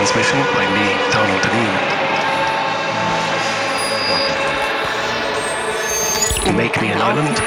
[0.00, 1.76] transmission by me, Donal Dineen.
[6.56, 7.38] Make me an island.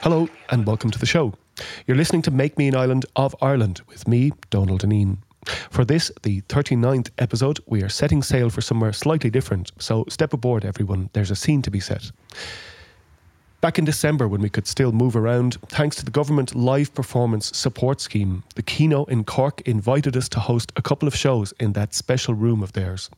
[0.00, 1.34] Hello and welcome to the show.
[1.86, 5.18] You're listening to Make Me an Island of Ireland with me, Donal Dineen.
[5.68, 10.32] For this, the 39th episode, we are setting sail for somewhere slightly different, so step
[10.32, 12.12] aboard everyone, there's a scene to be set.
[13.60, 17.54] Back in December, when we could still move around, thanks to the government live performance
[17.54, 21.74] support scheme, the Kino in Cork invited us to host a couple of shows in
[21.74, 23.10] that special room of theirs.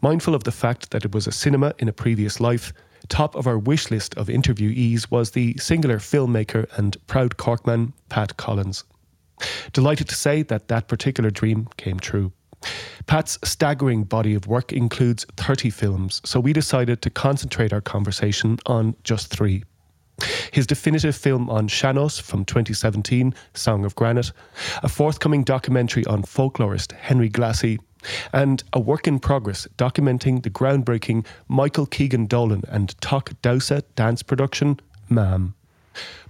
[0.00, 2.72] Mindful of the fact that it was a cinema in a previous life,
[3.08, 8.36] top of our wish list of interviewees was the singular filmmaker and proud Corkman, Pat
[8.36, 8.82] Collins.
[9.72, 12.32] Delighted to say that that particular dream came true.
[13.06, 18.58] Pat's staggering body of work includes 30 films, so we decided to concentrate our conversation
[18.66, 19.64] on just three.
[20.52, 24.32] His definitive film on Sean-nós from 2017, Song of Granite,
[24.82, 27.78] a forthcoming documentary on folklorist Henry Glassie,
[28.32, 34.22] and a work in progress documenting the groundbreaking Michael Keegan Dolan and Teac Damsa dance
[34.22, 35.54] production, Mam.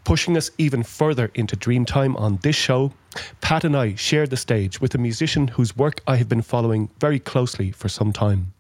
[0.05, 2.93] Pushing us even further into Dreamtime on this show,
[3.41, 6.91] Pat and I shared the stage with a musician whose work I have been following
[7.01, 8.53] very closely for some time.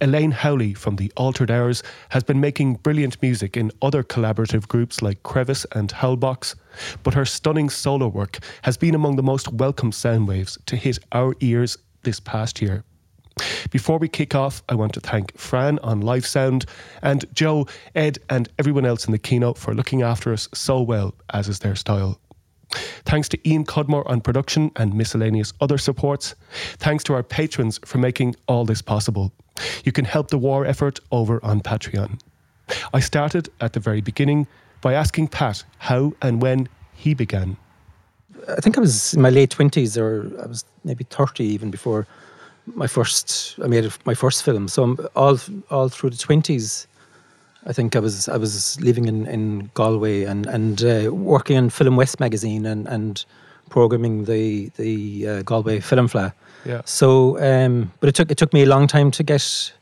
[0.00, 5.02] Elaine Howley from the Altered Hours has been making brilliant music in other collaborative groups
[5.02, 6.54] like Crevice and Howlbox,
[7.02, 10.98] but her stunning solo work has been among the most welcome sound waves to hit
[11.12, 12.84] our ears this past year.
[13.70, 16.66] Before we kick off, I want to thank Fran on Live Sound
[17.02, 21.14] and Joe, Ed, and everyone else in the Kino for looking after us so well,
[21.32, 22.18] as is their style.
[23.04, 26.34] Thanks to Ian Cudmore on production and miscellaneous other supports.
[26.78, 29.32] Thanks to our patrons for making all this possible.
[29.84, 32.20] You can help the war effort over on Patreon.
[32.94, 34.46] I started at the very beginning
[34.80, 37.56] by asking Pat how and when he began.
[38.48, 42.06] I think I was in my late 20s or I was maybe 30 even before
[42.66, 44.68] my first I made my first film.
[44.68, 45.38] So I'm all
[45.70, 46.86] all through the 20s
[47.66, 51.70] I think I was I was living in, in Galway and and uh, working on
[51.70, 53.24] Film West magazine and and
[53.68, 56.32] programming the the uh, Galway Film Fleadh.
[56.64, 56.82] Yeah.
[56.84, 59.72] So, um, but it took it took me a long time to get.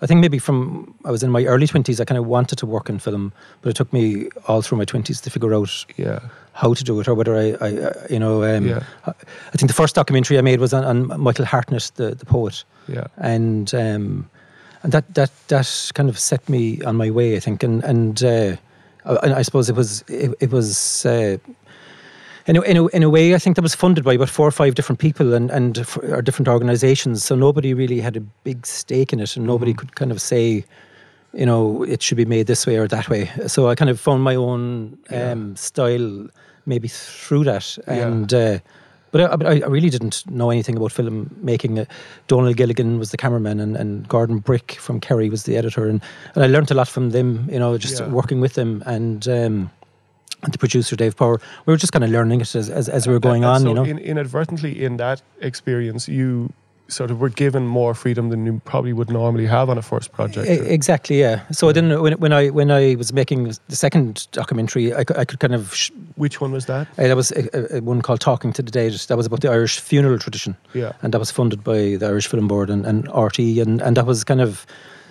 [0.00, 2.66] I think maybe from I was in my early twenties, I kind of wanted to
[2.66, 6.20] work in film, but it took me all through my twenties to figure out Yeah.
[6.62, 8.82] How to do it or whether I, I uh, you know, um, Yeah.
[9.06, 12.64] I think the first documentary I made was on, on Michael Hartnett, the the poet
[12.88, 13.06] Yeah.
[13.16, 14.28] and um,
[14.82, 18.22] and that that that kind of set me on my way, I think, and and,
[18.22, 18.56] uh,
[19.22, 21.04] and I suppose it was it, it was.
[21.06, 21.36] Uh,
[22.46, 24.46] in a, in, a, in a way, I think that was funded by about four
[24.48, 27.22] or five different people and, and or different organisations.
[27.24, 29.78] So nobody really had a big stake in it, and nobody Mm-hmm.
[29.88, 30.64] could kind of say,
[31.32, 33.30] you know, it should be made this way or that way.
[33.46, 36.26] So I kind of found my own um, style
[36.66, 37.78] maybe through that.
[37.86, 37.94] Yeah.
[38.06, 38.58] And uh,
[39.10, 41.78] but I, but I really didn't know anything about film making.
[41.78, 41.84] Uh,
[42.26, 46.02] Donal Gilligan was the cameraman, and, and Gordon Brick from Kerry was the editor, and,
[46.34, 47.48] and I learned a lot from them.
[47.50, 48.08] You know, just Yeah.
[48.08, 49.26] working with them and.
[49.28, 49.70] Um,
[50.44, 53.08] and the producer Dave Power, we were just kind of learning it as, as, as
[53.08, 53.82] we were going And on, so you know.
[53.82, 56.52] in, inadvertently, in that experience, you
[56.90, 60.10] sort of were given more freedom than you probably would normally have on a first
[60.12, 60.48] project.
[60.48, 61.42] Exactly, yeah.
[61.52, 65.18] So I didn't when, when I when I was making the second documentary, I, could-
[65.18, 66.88] I could kind of sh- Which one was that?
[66.98, 68.92] uh, that was a, a, one called Talking to the Dead.
[69.08, 70.92] That was about the Irish funeral tradition, Yeah.
[71.02, 74.06] and that was funded by the Irish Film Board and, and RT, and, and that
[74.06, 74.64] was kind of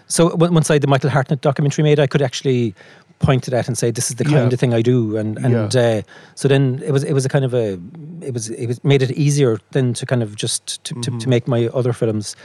[0.07, 2.73] so on- once I had the Michael Hartnett documentary made, I could actually
[3.19, 4.53] point at and say this is the kind Yeah.
[4.53, 6.01] of thing I do, and and uh,
[6.35, 7.79] so then it was it was a kind of a
[8.21, 11.29] it was it was made it easier then to kind of just to, to, to
[11.29, 12.35] make my other films,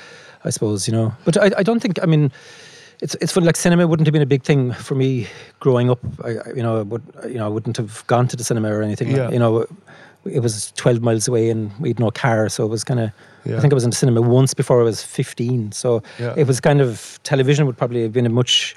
[0.44, 1.12] I suppose you know.
[1.24, 2.32] But I, I don't think I mean
[3.00, 5.26] it's it's funny like cinema wouldn't have been a big thing for me
[5.60, 5.98] growing up.
[6.24, 8.82] I, you know, I would you know I wouldn't have gone to the cinema or
[8.82, 9.10] anything.
[9.10, 9.30] Yeah.
[9.30, 9.66] You know,
[10.24, 13.10] it was twelve miles away and we had no car, so it was kind of.
[13.44, 13.56] Yeah.
[13.56, 16.34] I think I was in the cinema once before I was fifteen, so Yeah.
[16.36, 18.76] it was kind of television would probably have been a much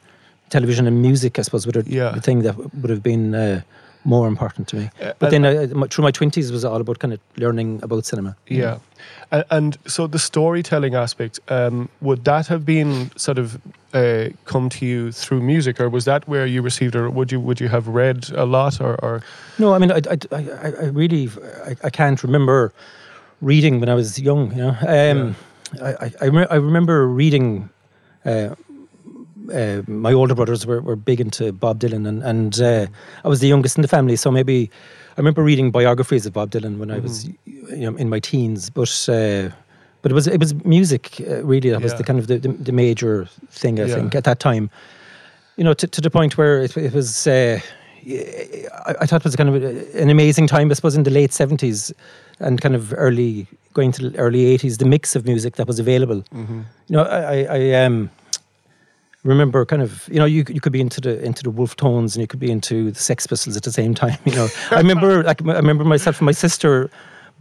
[0.55, 2.11] television and music, I suppose, would have Yeah.
[2.17, 3.59] the thing that would have been uh,
[4.03, 4.83] more important to me.
[4.83, 8.05] Uh, but and- then my, through my twenties was all about kind of learning about
[8.05, 8.31] cinema.
[8.47, 8.77] Yeah.
[9.31, 13.47] And, and so the storytelling aspect, um, would that have been sort of
[13.93, 17.39] uh, come to you through music, or was that where you received, or would you
[17.47, 19.21] would you have read a lot, or, or
[19.57, 21.29] No, I mean, I, I, I, I really,
[21.69, 22.71] I, I can't remember
[23.41, 24.51] reading when I was young.
[24.55, 25.35] You know, um,
[25.81, 27.69] I, I, I, re- I remember reading.
[28.25, 28.55] Uh,
[29.53, 32.87] uh, my older brothers were, were big into Bob Dylan, and, and uh,
[33.23, 34.69] I was the youngest in the family, so maybe
[35.17, 38.69] I remember reading biographies of Bob Dylan when I was you know, in my teens.
[38.69, 39.49] But uh,
[40.01, 42.49] but it was it was music uh, really that was the kind of the, the,
[42.49, 43.95] the major thing I Yeah.
[43.95, 44.69] think at that time.
[45.57, 47.25] You know, to, to the point where it, it was.
[47.27, 47.59] Uh,
[48.07, 49.55] I, I thought it was kind of
[49.95, 51.91] an amazing time, I suppose, in the late seventies
[52.39, 55.79] and kind of early going to the early '80s, the mix of music that was
[55.79, 56.21] available.
[56.33, 56.61] Mm-hmm.
[56.87, 58.09] You know, I, I, I um,
[59.25, 62.15] remember kind of you know you you could be into the into the Wolf Tones
[62.15, 64.17] and you could be into the Sex Pistols at the same time.
[64.25, 66.89] You know, I remember like I remember myself and my sister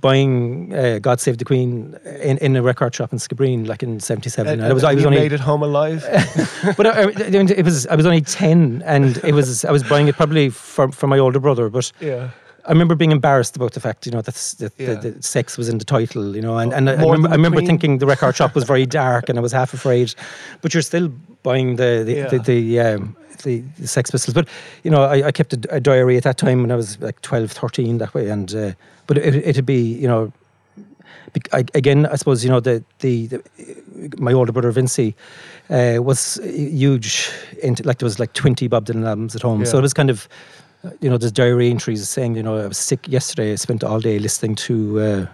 [0.00, 4.00] buying uh, God Save the Queen in, in a record shop in Skibbereen like in
[4.00, 4.60] '77.
[4.60, 6.02] I was I was only made it home alive.
[6.76, 7.12] but I, I-
[7.52, 10.90] it was I was only ten, and it was I was buying it probably for
[10.92, 11.70] for my older brother.
[11.70, 12.31] But yeah.
[12.66, 14.37] I remember being embarrassed about the fact, you know, that
[14.78, 14.94] Yeah.
[14.94, 17.61] the, the sex was in the title, you know, and, and I, remember, I remember
[17.61, 20.14] thinking the record shop was very dark, and I was half afraid.
[20.62, 21.08] But you're still
[21.43, 22.28] buying the the Yeah.
[22.28, 24.32] the, the, um, the, the Sex Pistols.
[24.34, 24.49] But
[24.82, 27.20] you know, I, I kept a, a diary at that time when I was like
[27.22, 28.72] 12, 13, that way, and uh,
[29.06, 30.32] but it, it'd be, you know,
[31.52, 33.43] I, again, I suppose you know the the, the
[34.19, 35.14] my older brother Vincy
[35.69, 37.31] uh, was huge
[37.62, 40.10] into like there was like twenty Bob Dylan albums at home, so it was kind
[40.10, 40.28] of
[41.00, 43.52] you know there's diary entries saying you know I was sick yesterday.
[43.52, 45.00] I spent all day listening to.
[45.00, 45.26] Uh,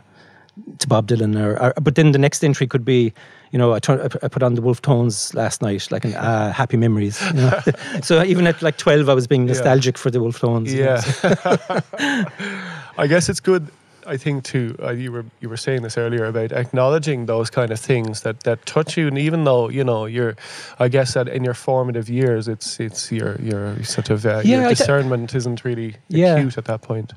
[0.79, 3.14] to Bob Dylan, or, or but then the next entry could be,
[3.50, 6.52] you know, I, turn, I put on the Wolf Tones last night, like an uh,
[6.52, 7.19] happy memories.
[7.29, 7.61] You know?
[8.02, 9.55] so even at like twelve, I was being Yeah.
[9.55, 10.75] nostalgic for the Wolf Tones.
[10.75, 11.00] you know, Yeah.
[11.00, 11.81] so-
[12.99, 13.69] I guess it's good.
[14.11, 14.75] I think too.
[14.83, 18.41] Uh, you were you were saying this earlier about acknowledging those kind of things that
[18.41, 20.35] that touch you, and even though you know you're,
[20.79, 24.61] I guess that in your formative years, it's it's your your sort of uh, Yeah,
[24.61, 26.35] your th- discernment isn't really Yeah.
[26.37, 27.12] acute at that point.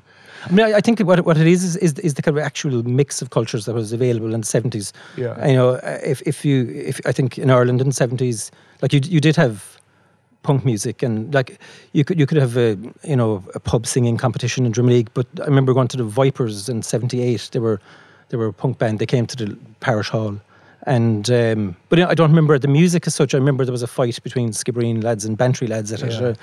[0.46, 2.44] I mean, I, I think what what it is is, is is the kind of
[2.44, 4.92] actual mix of cultures that was available in the seventies.
[5.16, 5.46] Yeah.
[5.48, 8.50] You know, if if you if I think in Ireland in the seventies,
[8.82, 9.73] like you you did have
[10.44, 11.58] punk music and like
[11.92, 15.08] you could you could have a you know a pub singing competition in Drimoleague.
[15.12, 17.50] But I remember going to the Vipers in '78.
[17.50, 17.80] They were
[18.28, 19.00] they were a punk band.
[19.00, 20.38] They came to the parish hall.
[20.86, 23.34] And um, but I don't remember the music as such.
[23.34, 26.12] I remember there was a fight between Skibbereen lads and Bantry lads at it.
[26.12, 26.28] Yeah.
[26.28, 26.34] Uh,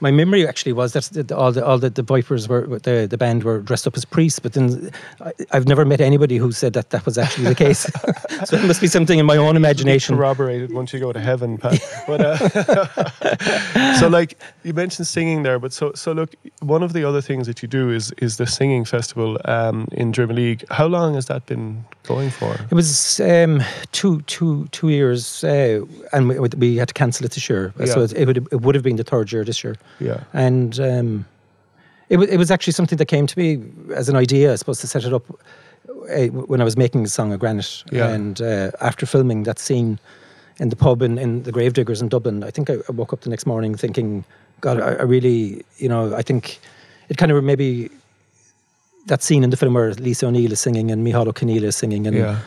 [0.00, 3.44] my memory actually was that all the all the, the Vipers were the the band
[3.44, 4.90] were dressed up as priests, but then
[5.20, 7.80] I, I've never met anybody who said that that was actually the case.
[8.44, 10.16] so it must be something in my own imagination.
[10.16, 11.80] corroborated once you go to heaven, Pat.
[12.06, 17.04] but uh, so, like you mentioned singing there, but so so look, one of the
[17.04, 20.70] other things that you do is is the singing festival um, in Drimoleague.
[20.70, 22.54] How long has that been going for?
[22.70, 23.62] It was um,
[23.92, 25.80] two two two years, uh,
[26.12, 27.72] and we, we had to cancel it this year.
[27.84, 30.78] So it, it would it would have been the third year this year, Yeah, and
[30.80, 31.26] um,
[32.08, 33.62] it was it was actually something that came to me
[33.94, 34.52] as an idea.
[34.52, 35.24] I suppose to set it up
[36.10, 38.08] uh, when I was making the song of Granite, Yeah.
[38.08, 39.98] and uh, after filming that scene
[40.60, 43.20] in the pub in, in the Gravediggers in Dublin, I think I, I woke up
[43.20, 44.24] the next morning thinking,
[44.60, 46.58] God, I, I really, you know, I think
[47.08, 47.90] it kind of maybe
[49.06, 52.06] that scene in the film where Lisa O'Neill is singing and Michal O'Keneal is singing
[52.06, 52.40] and yeah,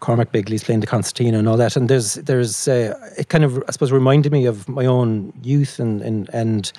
[0.00, 1.76] Cormac Begley's playing the concertina and all that.
[1.76, 5.78] And there's there's uh, it kind of I suppose reminded me of my own youth
[5.78, 6.72] and and and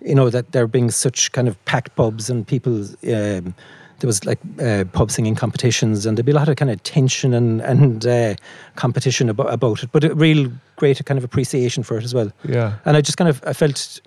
[0.00, 2.84] you know that there being such kind of packed pubs and people.
[3.12, 3.54] Um,
[3.98, 6.82] there was like uh, pub singing competitions, and there'd be a lot of kind of
[6.82, 8.34] tension and and uh,
[8.74, 12.30] competition about, about it, but a real great kind of appreciation for it as well.
[12.44, 14.02] yeah, And I just kind of I felt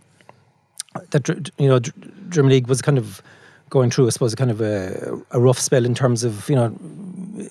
[1.10, 1.27] that
[1.57, 1.95] you know Dr-
[2.30, 3.24] Drimoleague was kind of
[3.69, 6.56] going through, I suppose, a kind of a, a rough spell in terms of you
[6.56, 6.68] know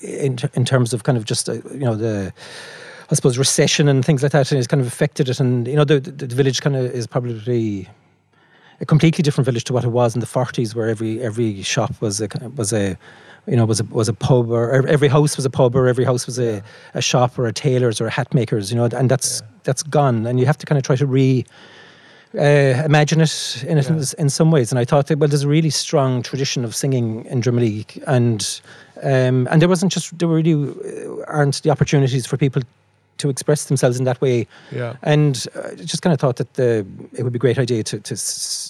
[0.02, 2.32] in, in terms of kind of just uh, you know the.
[3.10, 5.84] I suppose recession and things like that has kind of affected it, and you know
[5.84, 7.88] the the, the village kind of is probably
[8.80, 12.00] a completely different village to what it was in the 40s, where every every shop
[12.00, 12.96] was a was a
[13.46, 16.04] you know was a was a pub, or every house was a pub, or every
[16.04, 16.62] house was a,
[16.94, 18.70] a shop, or a tailor's, or a hat maker's.
[18.70, 21.44] You know, and that's that's gone, and you have to kind of try to re
[22.35, 24.04] uh, imagine it in, it in, Yeah.
[24.18, 24.73] in some ways.
[24.73, 27.58] And I thought that well, there's a really strong tradition of singing in Drum
[28.06, 28.61] and
[29.02, 32.62] um, and there wasn't just there really uh, aren't the opportunities for people
[33.18, 34.47] to express themselves in that way.
[34.70, 34.94] yeah.
[35.02, 38.00] And I just kind of thought that the, it would be a great idea to
[38.00, 38.14] to,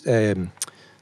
[0.07, 0.53] um,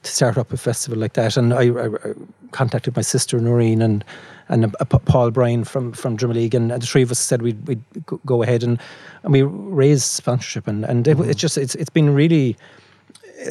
[0.03, 1.37] to start up a festival like that.
[1.37, 2.15] And I, I, I
[2.53, 4.05] contacted my sister Noreen and
[4.49, 7.67] and uh, Paul Bryan from from Drimoleague, and, and the three of us said we'd,
[7.67, 7.83] we'd
[8.25, 8.79] go- ahead and
[9.23, 12.57] and we raised sponsorship, and and it, it's just it's it's been really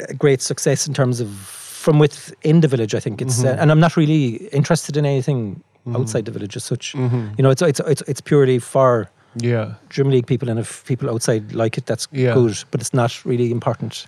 [0.08, 2.94] a great success in terms of from within the village.
[2.94, 5.62] I think it's uh, and I'm not really interested in anything
[5.94, 6.94] outside the village as such.
[6.94, 7.28] Mm-hmm.
[7.38, 9.08] You know, it's it's it's it's purely for
[9.42, 9.74] Yeah.
[9.90, 12.34] Drimoleague people, and if people outside like it, that's Yeah.
[12.34, 12.64] good.
[12.70, 14.06] But it's not really important.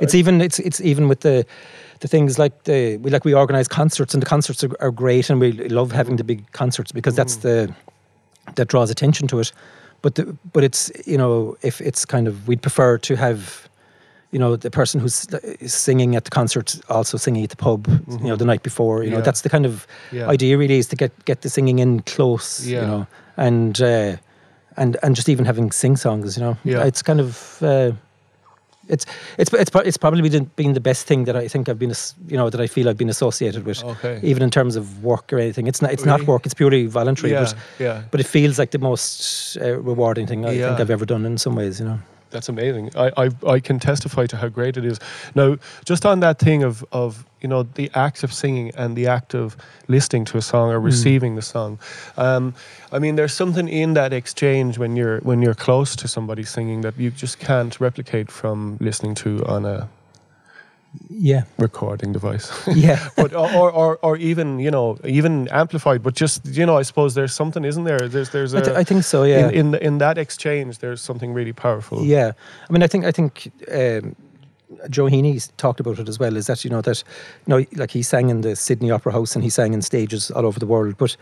[0.00, 1.44] It's I- even it's it's even with the
[2.00, 5.30] the things like the we like we organize concerts, and the concerts are, are great,
[5.30, 7.72] and we love having the big concerts because that's the
[8.56, 9.52] that draws attention to it.
[10.02, 13.68] But the, but it's you know if it's kind of we'd prefer to have
[14.32, 15.26] you know the person who's
[15.60, 19.04] is singing at the concert also singing at the pub you know the night before
[19.04, 20.32] you know that's the kind of Yeah.
[20.32, 22.80] idea really is to get get the singing in close Yeah.
[22.80, 24.16] you know and uh,
[24.76, 26.84] and and just even having sing songs you know Yeah.
[26.86, 27.92] it's kind of uh,
[28.88, 29.06] it's
[29.38, 31.92] it's it's it's probably been, been the best thing that I think I've been
[32.28, 33.82] you know that I feel I've been associated with.
[33.84, 34.20] Okay.
[34.22, 36.44] Even in terms of work or anything, it's not it's not work.
[36.46, 37.32] It's purely voluntary.
[37.32, 38.02] Yeah, but yeah.
[38.10, 40.68] but it feels like the most uh, rewarding thing I Yeah.
[40.68, 41.80] think I've ever done in some ways.
[41.80, 41.98] You know.
[42.30, 42.90] That's amazing.
[42.96, 44.98] I, I I can testify to how great it is.
[45.36, 49.06] Now, just on that thing of of you know the act of singing and the
[49.06, 49.56] act of
[49.88, 51.78] listening to a song or receiving the song,
[52.16, 52.54] um,
[52.96, 56.82] I mean, there's something in that exchange when you're when you're close to somebody singing
[56.82, 59.88] that you just can't replicate from listening to on a
[61.10, 61.42] Yeah.
[61.58, 62.50] recording device.
[62.86, 62.98] Yeah.
[63.16, 66.02] but or, or or even you know even amplified.
[66.02, 68.08] But just you know, I suppose there's something, isn't there?
[68.08, 69.24] There's there's I, a th- I think so.
[69.24, 69.48] Yeah.
[69.50, 71.98] in, in in that exchange, there's something really powerful.
[72.04, 72.32] Yeah,
[72.68, 74.14] I mean, I think I think um,
[74.90, 76.36] Joe Heaney talked about it as well.
[76.36, 77.02] Is that you know that
[77.46, 80.30] you know like he sang in the Sydney Opera House and he sang in stages
[80.30, 81.16] all over the world, but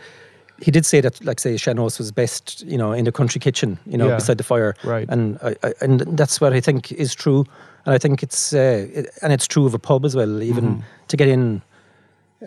[0.61, 3.77] he did say that like say sean-nós was best you know in the country kitchen
[3.85, 4.15] you know Yeah.
[4.15, 5.07] beside the fire, Right.
[5.09, 7.45] And I, I, and that's what I think is true,
[7.85, 10.41] and I think it's uh, it, and it's true of a pub as well.
[10.41, 10.81] Even Mm-hmm.
[11.07, 11.61] to get in.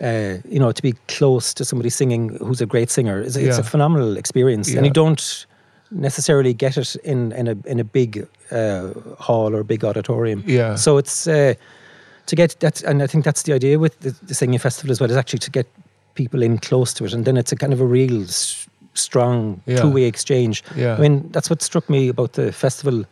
[0.01, 3.57] Uh, you know, to be close to somebody singing who's a great singer, is it's
[3.57, 3.61] Yeah.
[3.61, 5.47] a phenomenal experience, and you don't
[5.91, 10.43] necessarily get it in in a in a big uh, hall or big auditorium.
[10.47, 10.75] Yeah.
[10.75, 11.53] So it's uh,
[12.25, 14.99] to get that, and I think that's the idea with the, the singing festival as
[14.99, 15.09] well.
[15.11, 15.67] Is actually to get
[16.13, 19.61] people in close to it, and then it's a kind of a real s- strong
[19.65, 19.81] Yeah.
[19.81, 20.63] two way exchange.
[20.75, 20.95] Yeah.
[20.97, 23.03] I mean, that's what struck me about the festival.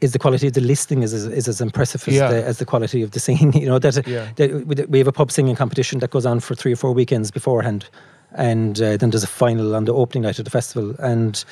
[0.00, 2.28] Is the quality of the listening is, is, is as impressive as, Yeah.
[2.28, 3.52] the, as the quality of the singing?
[3.54, 4.26] You know that, Yeah.
[4.36, 6.92] that we- we have a pub singing competition that goes on for three or four
[6.92, 7.88] weekends beforehand,
[8.34, 11.44] and uh, then there's a final on the opening night of the festival, and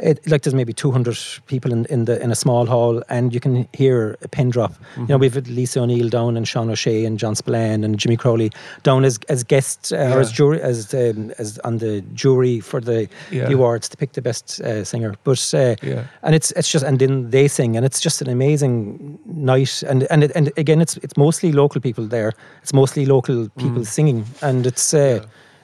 [0.00, 3.40] it, like there's maybe 200 people in, in the in a small hall, and you
[3.40, 4.72] can hear a pin drop.
[4.96, 8.16] You know, we've had Lisa O'Neill down, and Sean O'Shea, and John Spillane, and Jimmy
[8.16, 8.52] Crowley
[8.84, 12.80] down as as guests uh, or as jury as um, as on the jury for
[12.80, 13.48] the, Yeah.
[13.48, 15.14] the awards to pick the best uh, singer.
[15.24, 16.04] But uh, Yeah.
[16.22, 19.82] and it's it's just and then they sing, and it's just an amazing night.
[19.82, 22.34] And and it, and again, it's it's mostly local people there.
[22.62, 24.94] It's mostly local people singing, and it's.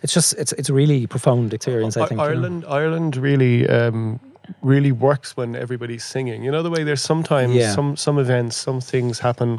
[0.05, 1.97] Uh, It's just it's it's really profound experience.
[1.97, 2.31] I think you know.
[2.31, 4.21] Ireland, Ireland really, um,
[4.63, 6.45] really works when everybody's singing.
[6.45, 7.75] You know the way there's sometimes Yeah.
[7.75, 9.59] some some events, some things happen,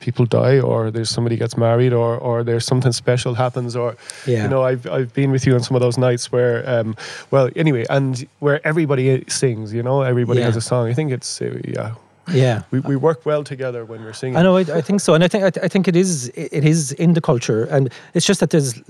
[0.00, 3.94] people die, or there's somebody gets married, or or there's something special happens, or
[4.26, 4.42] Yeah.
[4.42, 6.94] you know I've I've been with you on some of those nights where, um,
[7.30, 9.72] well, anyway, and where everybody sings.
[9.72, 10.46] You know, everybody Yeah.
[10.52, 10.90] has a song.
[10.90, 11.92] I think it's uh, yeah.
[12.34, 14.36] Yeah, We, we work well together when we're singing.
[14.36, 14.56] I know.
[14.56, 17.14] I, I think so, and I think I, I think it is it is in
[17.14, 18.80] the culture, and it's just that there's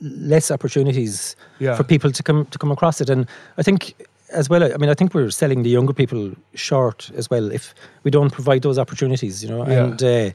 [0.00, 1.76] less opportunities Yeah.
[1.76, 3.26] for people to come to come across it, and
[3.58, 3.94] I think
[4.34, 4.62] as well.
[4.62, 8.30] I mean, I think we're selling the younger people short as well if we don't
[8.32, 9.42] provide those opportunities.
[9.42, 9.84] You know, Yeah.
[9.84, 10.02] and.
[10.02, 10.30] Uh,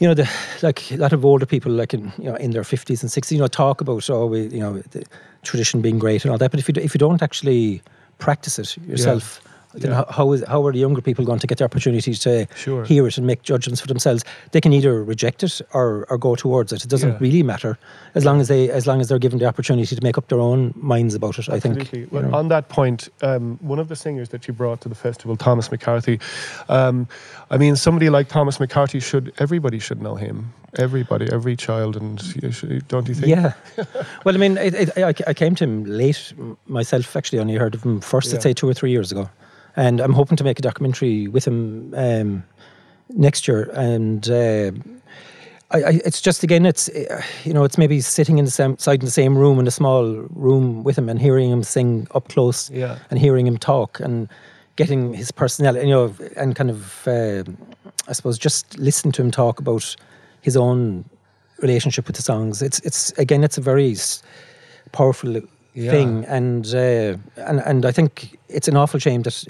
[0.00, 0.30] you know, the,
[0.62, 3.36] like a lot of older people, like in you know in their fifties and sixties,
[3.36, 5.02] you know, talk about oh, we, you know, the
[5.42, 6.52] tradition being great and all that.
[6.52, 7.82] But if you if you don't actually
[8.18, 9.40] practice it yourself,
[9.74, 9.96] then Yeah.
[9.96, 12.84] how, how is how are the younger people going to get the opportunity to Sure.
[12.84, 14.24] hear it and make judgments for themselves?
[14.52, 16.84] They can either reject it or, or go towards it.
[16.84, 17.18] It doesn't Yeah.
[17.20, 17.78] really matter
[18.14, 20.40] as long as they as long as they're given the opportunity to make up their
[20.40, 21.48] own minds about it.
[21.48, 21.76] I think.
[21.80, 22.00] Absolutely.
[22.00, 22.38] you Well, know.
[22.38, 25.70] on that point, um, one of the singers that you brought to the festival, Thomas
[25.70, 26.18] McCarthy,
[26.68, 27.06] um,
[27.50, 30.52] I mean, somebody like Thomas McCarthy should everybody should know him.
[30.76, 32.18] Everybody, every child, and
[32.88, 33.26] don't you think?
[33.26, 33.52] Yeah.
[34.24, 36.32] well, I mean, it, it, I, I came to him late
[36.66, 37.16] myself.
[37.16, 38.28] Actually, I only heard of him first.
[38.28, 38.36] Yeah.
[38.36, 39.30] I'd say two or three years ago,
[39.78, 42.42] and I'm hoping to make a documentary with him um,
[43.10, 43.70] next year.
[43.74, 44.72] And uh,
[45.70, 48.76] I, I, it's just again, it's uh, you know, it's maybe sitting in the same
[48.78, 50.04] side in the same room in a small
[50.46, 52.98] room with him and hearing him sing up close, Yeah.
[53.10, 54.28] and hearing him talk and
[54.76, 57.42] getting his personality, you know, and kind of, uh,
[58.08, 59.96] I suppose, just listen to him talk about
[60.40, 61.04] his own
[61.62, 62.62] relationship with the songs.
[62.62, 63.96] It's it's again, it's a very
[64.92, 65.40] powerful
[65.74, 65.90] Yeah.
[65.90, 67.16] thing, and uh,
[67.48, 69.44] and and I think it's an awful shame that.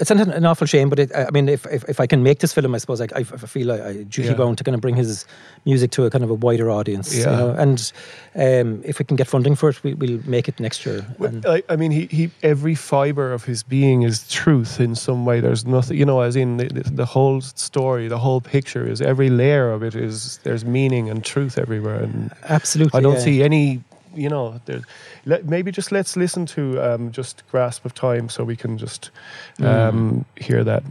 [0.00, 2.38] It's an, an awful shame, but it, I mean, if, if if I can make
[2.38, 4.34] this film, I suppose I, I, feel I, I duty Yeah.
[4.34, 5.26] bound to kind of bring his
[5.64, 7.12] music to a kind of a wider audience.
[7.14, 7.36] You Yeah.
[7.36, 7.50] know?
[7.50, 7.92] And
[8.36, 11.04] um, if we can get funding for it, we, we'll make it next year.
[11.18, 15.24] Well, I, I mean, he, he every fiber of his being is truth in some
[15.26, 15.40] way.
[15.40, 19.00] There's nothing, you know, as in the, the, the whole story, the whole picture is
[19.00, 22.00] every layer of it is there's meaning and truth everywhere.
[22.02, 23.20] And Absolutely, I don't yeah.
[23.20, 23.82] see any,
[24.14, 24.82] you know, there.
[25.24, 29.10] Let, maybe just let's listen to um, just grasp of time so we can just
[29.60, 30.82] um, hear that.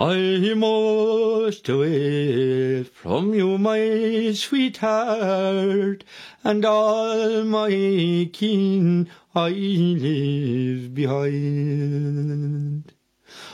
[0.00, 6.04] I must away from you, my sweetheart,
[6.44, 12.92] and all my kin I leave behind.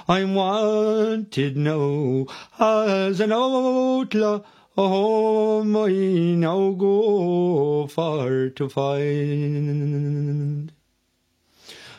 [0.06, 2.26] I'm wanted now
[2.60, 4.44] as an outlaw, a
[4.82, 5.90] home I
[6.36, 10.72] now go far to find.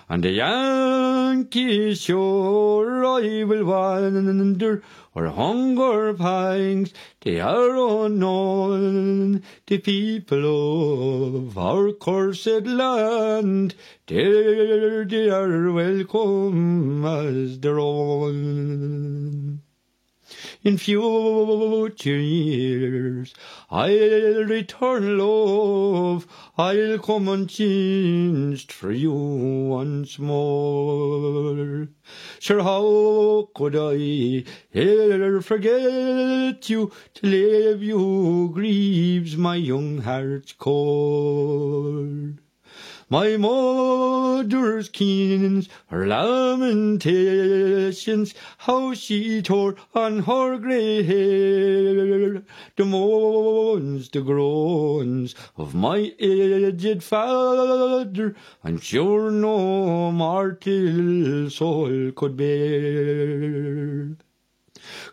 [0.07, 9.41] On the Yankee shore I will wander, where hunger pangs they are unknown.
[9.65, 13.73] The people of our cursed land,
[14.05, 19.64] there they are welcome as their own.
[20.63, 23.33] In future years
[23.69, 31.87] I'll return, love, I'll come unchanged for you once more.
[32.39, 36.91] Sure, how could I ever forget you?
[37.15, 42.35] To leave you grieves my young heart's core.
[43.07, 52.41] My mother's keens, her lamentations, how she tore on her grey hair.
[52.75, 64.17] The moans, the groans of my aged father, I'm sure no mortal soul could bear.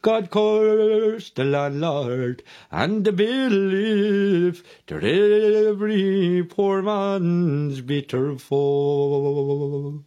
[0.03, 2.43] God curse the landlord
[2.73, 10.03] and the bailiff, they're every poor man's bitter foe.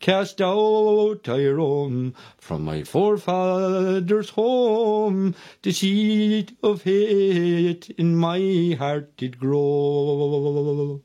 [0.00, 9.14] Cast out I roam from my forefathers' home, the seed of hate in my heart
[9.18, 11.02] did grow.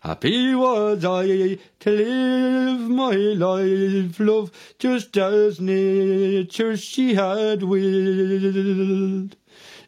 [0.00, 9.36] Happy was I to live my life, love, just as nature she had willed.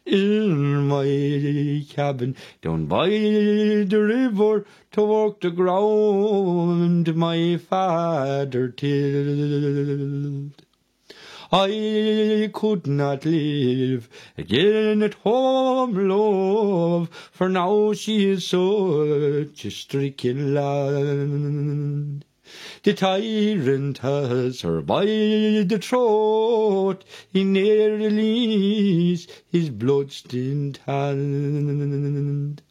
[0.05, 10.63] In my cabin down by the river to work the ground my father tilled.
[11.55, 20.55] I could not live again at home, love, for now she is such a stricken
[20.55, 22.25] land.
[22.83, 32.61] The tyrant has her by the throat, he ne'er release his blood-stained hand.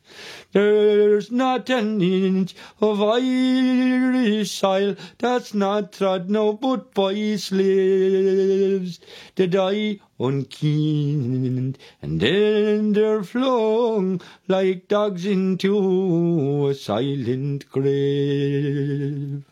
[0.53, 9.00] There's not an inch of Irish soil that's not trod now but by slaves.
[9.35, 19.45] They die unkeened, and then they're flung like dogs into a silent grave.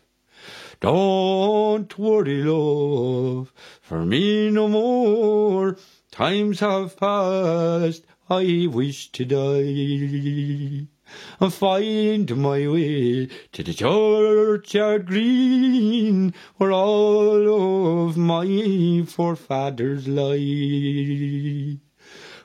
[0.81, 5.77] Don't worry, love, for me no more.
[6.09, 10.87] Times have passed, I wish to die.
[11.39, 21.77] And find my way to the churchyard green, where all of my forefathers lie.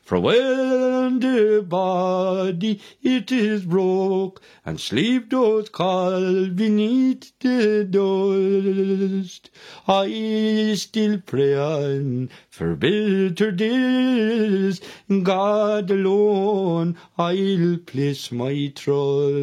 [0.06, 9.50] For when the body it is broke, and sleep does call beneath the dust,
[9.88, 14.80] I still pray on for better days.
[15.24, 19.36] God alone I'll place my trust.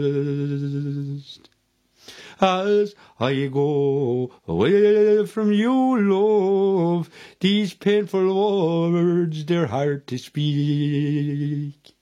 [2.45, 11.95] As I go away from you, love, these painful words they're hard to speak.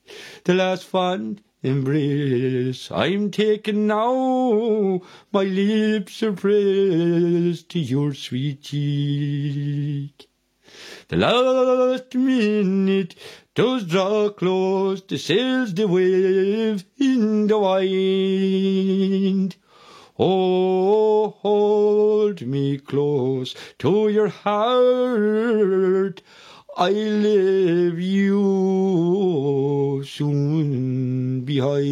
[0.46, 5.02] The last fond embrace I'm taking now,
[5.32, 10.28] my lips are pressed to your sweet cheek.
[11.10, 13.14] The last minute
[13.54, 19.56] does draw close, the sails they wave in the wind.
[20.20, 26.22] Oh, hold me close to your heart.
[26.78, 31.86] I leave you soon behind.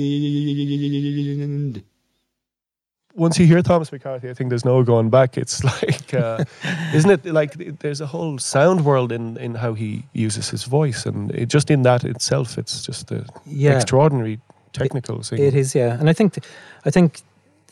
[3.15, 5.37] Once you hear Thomas McCarthy, I think there's no going back.
[5.37, 6.45] It's like, uh,
[6.93, 11.05] isn't it like there's a whole sound world in, in how he uses his voice,
[11.05, 13.73] and it, just in that itself, it's just a Yeah.
[13.73, 14.39] extraordinary
[14.71, 15.43] technical thing.
[15.43, 16.39] It is, yeah, and I think,
[16.85, 17.21] I think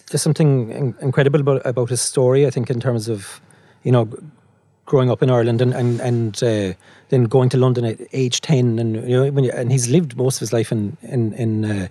[0.10, 2.46] there's something in- incredible about, about his story.
[2.46, 3.42] I think in terms of,
[3.84, 4.08] you know,
[4.86, 6.74] growing up in Ireland and and and uh,
[7.10, 10.16] then going to London at age ten, and you know, when you, and he's lived
[10.18, 11.88] most of his life in in in uh,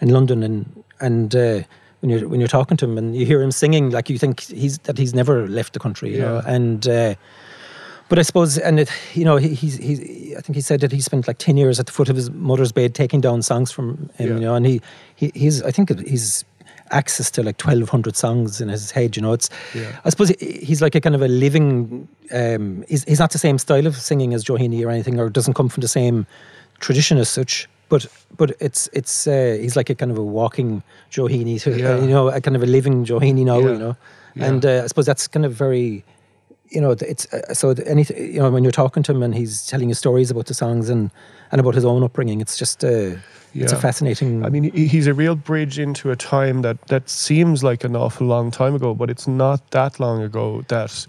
[0.00, 1.34] in London, and and.
[1.34, 1.62] Uh,
[2.00, 4.42] when you're when you're talking to him and you hear him singing, like you think
[4.42, 6.36] he's that he's never left the country, you know.
[6.36, 6.54] Yeah.
[6.54, 7.14] And uh,
[8.08, 10.92] but I suppose, and it, you know, he, he's he's I think he said that
[10.92, 13.72] he spent like ten years at the foot of his mother's bed taking down songs
[13.72, 14.34] from him, Yeah.
[14.34, 14.80] you know, and he,
[15.16, 16.44] he he's I think he's
[16.90, 19.32] access to like twelve hundred songs in his head, you know.
[19.32, 19.98] It's Yeah.
[20.04, 22.08] I suppose he's like a kind of a living.
[22.32, 25.54] Um, he's he's not the same style of singing as Heaney or anything, or doesn't
[25.54, 26.26] come from the same
[26.80, 27.68] tradition as such.
[27.88, 31.70] but but it's it's uh, he's like a kind of a walking Joe Heaney, so,
[31.72, 32.00] uh, Yeah.
[32.00, 33.72] you know, a kind of a living Heaney now, Yeah.
[33.72, 33.96] you know,
[34.36, 36.04] and uh, I suppose that's kind of very.
[36.70, 38.34] You know, it's uh, so anything.
[38.34, 40.88] You know, when you're talking to him and he's telling you stories about the songs
[40.88, 41.10] and,
[41.50, 43.16] and about his own upbringing, it's just uh,
[43.54, 44.44] it's a fascinating.
[44.44, 48.26] I mean, he's a real bridge into a time that, that seems like an awful
[48.26, 51.06] long time ago, but it's not that long ago that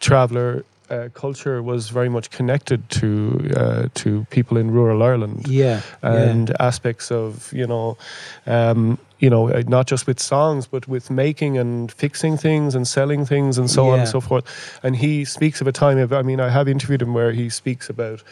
[0.00, 5.82] traveller uh, culture was very much connected to uh, to people in rural Ireland yeah,
[6.02, 7.96] and aspects of you know,
[8.46, 12.86] um, you know, uh, not just with songs, but with making and fixing things and
[12.86, 14.44] selling things and so on and so forth.
[14.82, 15.98] And he speaks of a time.
[15.98, 18.22] Of, I mean, I have interviewed him where he speaks about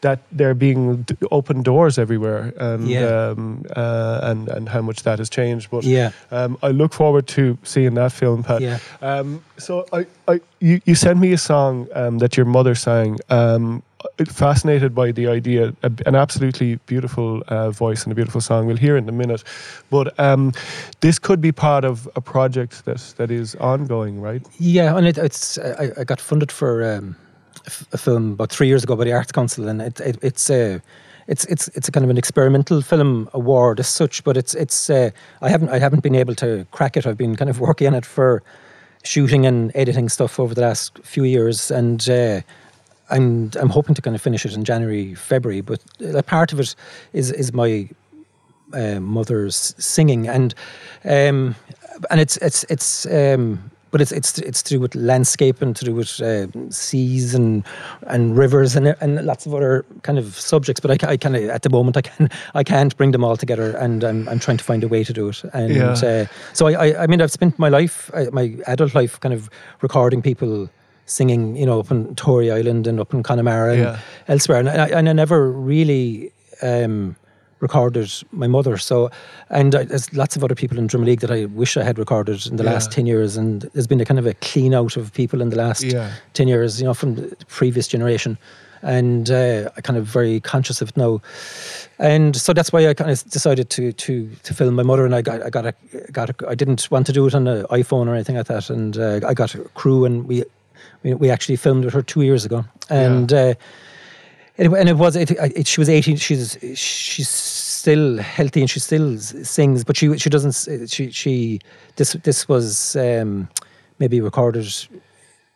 [0.00, 3.30] that there being open doors everywhere, and Yeah.
[3.30, 5.70] um, uh, and and how much that has changed.
[5.70, 8.60] But yeah, um, I look forward to seeing that film, Pat.
[8.60, 8.78] yeah.
[9.02, 13.18] Um, so I, I, you, you sent me a song um, that your mother sang.
[13.28, 13.82] Um,
[14.28, 15.74] fascinated by the idea,
[16.06, 18.66] an absolutely beautiful uh, voice and a beautiful song.
[18.66, 19.44] We'll hear in a minute,
[19.90, 20.52] but um,
[21.00, 24.42] this could be part of a project that that is ongoing, right?
[24.58, 27.14] Yeah, and it, it's I, I got funded for um,
[27.92, 30.80] a film about three years ago by the Arts Council, and it, it, it's a
[31.26, 34.90] it's it's it's a kind of an experimental film award as such, but it's it's
[34.90, 35.10] uh,
[35.42, 37.06] I haven't I haven't been able to crack it.
[37.06, 38.42] I've been kind of working on it for
[39.02, 42.08] shooting and editing stuff over the last few years, and.
[42.08, 42.40] Uh,
[43.12, 45.82] I'm I'm hoping to kind of finish it in January, February, but
[46.14, 46.76] a part of it
[47.12, 47.88] is is my
[48.72, 50.54] uh, mother's singing, and
[51.04, 51.56] um,
[52.10, 55.84] and it's it's it's um, but it's it's it's to do with landscape and to
[55.84, 57.64] do with uh, seas and
[58.06, 60.80] and rivers and and lots of other kind of subjects.
[60.80, 63.36] But I, I kind of at the moment I can I can't bring them all
[63.36, 65.42] together, and I'm I'm trying to find a way to do it.
[65.52, 65.92] And Yeah.
[65.92, 69.34] uh, so I, I I mean I've spent my life uh, my adult life kind
[69.34, 69.48] of
[69.82, 70.68] recording people
[71.06, 73.98] singing, you know, up in Tory Island and up in Connemara and
[74.28, 77.16] elsewhere, and I, and I never really um,
[77.60, 78.76] recorded my mother.
[78.78, 79.10] So,
[79.50, 82.46] and I, there's lots of other people in Drimoleague that I wish I had recorded
[82.46, 82.72] in the Yeah.
[82.72, 85.50] last ten years, and there's been a kind of a clean out of people in
[85.50, 86.10] the last Yeah.
[86.34, 88.38] ten years, you know, from the previous generation.
[88.82, 91.20] And uh, I kind of very conscious of it now,
[91.98, 95.04] and so that's why I kind of decided to to to film my mother.
[95.04, 95.74] And I got I got a
[96.12, 98.70] got a, I didn't want to do it on an iPhone or anything like that.
[98.70, 100.44] And uh, I got a crew, and we
[101.02, 102.64] we, we actually filmed with her two years ago.
[102.88, 103.52] And uh,
[104.60, 108.78] it, and it was it, it, she was 18 she's she's still healthy and she
[108.80, 111.60] still sings but she she doesn't she she
[111.96, 113.48] this this was um
[113.98, 114.66] maybe recorded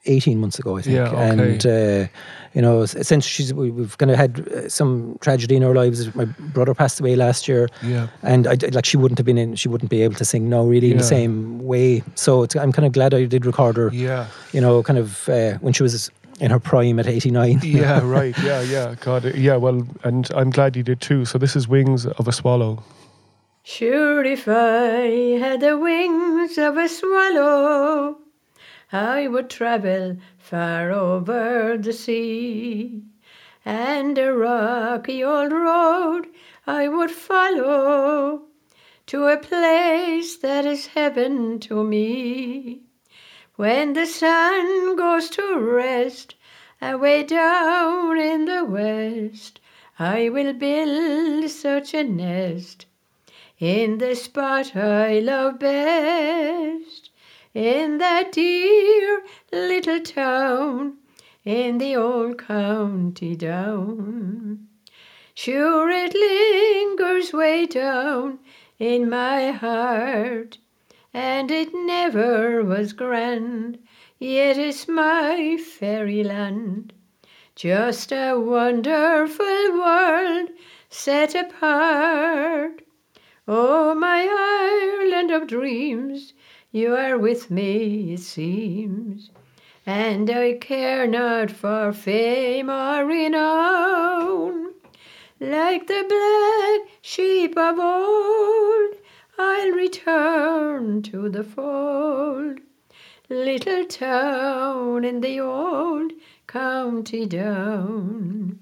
[0.06, 1.28] 18 months ago i think Yeah, okay.
[1.30, 2.08] and uh
[2.54, 6.14] you know since she's we, we've kind of had uh, some tragedy in our lives
[6.14, 8.08] my brother passed away last year Yeah.
[8.22, 10.62] and I, like she wouldn't have been in she wouldn't be able to sing now
[10.64, 13.88] really in the same way so it's, i'm kind of glad i did record her
[13.92, 14.26] Yeah.
[14.52, 18.36] you know kind of uh, when she was in her prime at 89 Yeah, right.
[18.42, 18.94] Yeah, yeah.
[19.00, 19.56] God, yeah.
[19.56, 21.24] Well, and I'm glad you did too.
[21.24, 22.82] So this is "Wings of a Swallow."
[23.62, 28.18] Sure, if I had the wings of a swallow,
[28.92, 33.02] I would travel far over the sea,
[33.64, 36.26] and a rocky old road
[36.66, 38.42] I would follow
[39.06, 42.82] to a place that is heaven to me.
[43.56, 46.34] When the sun goes to rest
[46.82, 49.60] away down in the west,
[49.96, 52.86] I will build such a nest
[53.60, 57.10] in the spot I love best,
[57.54, 60.98] in that dear little town
[61.44, 64.66] in the old county down.
[65.32, 68.40] Sure, it lingers way down
[68.80, 70.58] in my heart,
[71.14, 73.78] and it never was grand,
[74.18, 76.92] yet it's my fairyland.
[77.54, 80.50] Just a wonderful world
[80.90, 82.82] set apart.
[83.46, 86.32] Oh, my Ireland of dreams,
[86.72, 89.30] you are with me, it seems.
[89.86, 94.72] And I care not for fame or renown.
[95.38, 98.94] Like the black sheep of old,
[99.36, 102.60] I'll return to the fold.
[103.28, 106.12] Little town in the old
[106.46, 108.60] county down.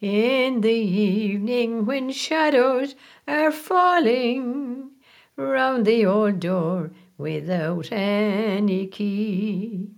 [0.00, 2.94] In the evening when shadows
[3.26, 4.90] are falling
[5.36, 9.90] round the old door without any key,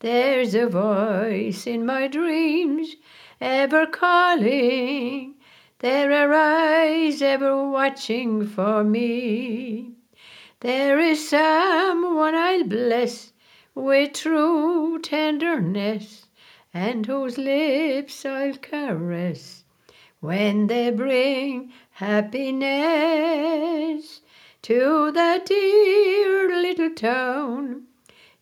[0.00, 2.96] there's a voice in my dreams
[3.40, 5.34] ever calling.
[5.80, 9.92] There are eyes ever watching for me.
[10.60, 13.32] There is someone I'll bless
[13.74, 16.26] with true tenderness,
[16.74, 19.64] and whose lips I'll caress
[20.20, 22.50] when they bring happiness
[24.60, 27.84] to that dear little town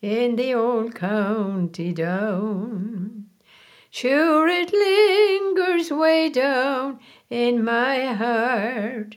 [0.02, 3.26] in the old county down.
[3.90, 6.98] Sure, it lingers way down
[7.30, 9.16] in my heart,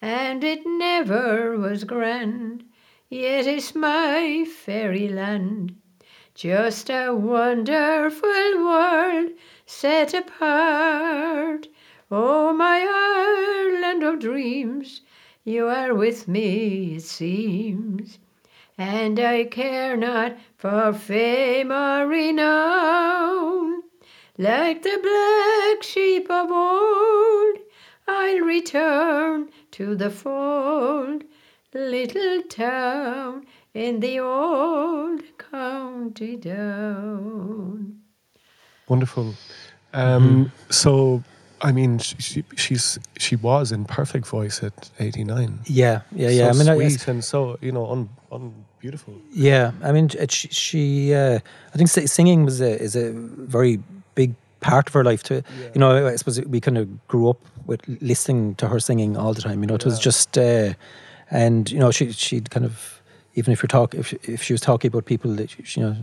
[0.00, 2.64] and it never was grand,
[3.08, 5.74] yet it's my fairyland.
[6.34, 9.30] Just a wonderful world
[9.66, 11.66] set apart.
[12.10, 15.00] Oh, my Ireland of dreams,
[15.44, 18.18] you are with me, it seems.
[18.78, 23.77] And I care not for fame or renown.
[24.40, 27.56] Like the black sheep of old,
[28.06, 31.24] I'll return to the fold,
[31.74, 37.98] little town in the old county down.
[38.86, 39.34] Wonderful.
[39.92, 41.24] Um, So,
[41.60, 45.58] I mean, she, she, she's she was in perfect voice at eighty nine.
[45.64, 46.52] Yeah, yeah, yeah.
[46.52, 49.14] So I mean, I, sweet and so you know, un, un beautiful.
[49.32, 51.40] Yeah, I mean, she, she uh,
[51.74, 53.97] I think singing was a is a very big
[54.60, 55.22] part of her life.
[55.24, 55.42] To
[55.74, 59.34] you know, I suppose we kind of grew up with listening to her singing all
[59.34, 59.62] the time.
[59.62, 60.72] You know, it was just, uh,
[61.30, 63.02] and you know, she she'd kind of
[63.34, 65.96] even if you're talking if if she was talking about people that she, you know.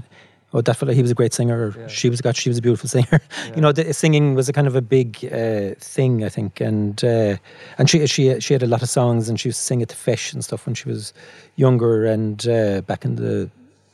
[0.53, 1.73] Oh, that fella, he was a great singer.
[1.77, 1.87] Yeah.
[1.87, 2.37] She was got.
[2.37, 3.19] She was a beautiful singer.
[3.55, 6.61] You know, the, singing was a kind of a big uh, thing, I think.
[6.61, 7.35] And uh,
[7.77, 9.89] and she she she had a lot of songs, and she used to sing at
[9.89, 11.13] the Feis and stuff when she was
[11.57, 13.49] younger, and uh, back in the,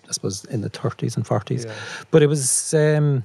[0.07, 1.65] I suppose, in the thirties and forties.
[1.65, 1.73] Yeah.
[2.11, 3.23] But it was, um,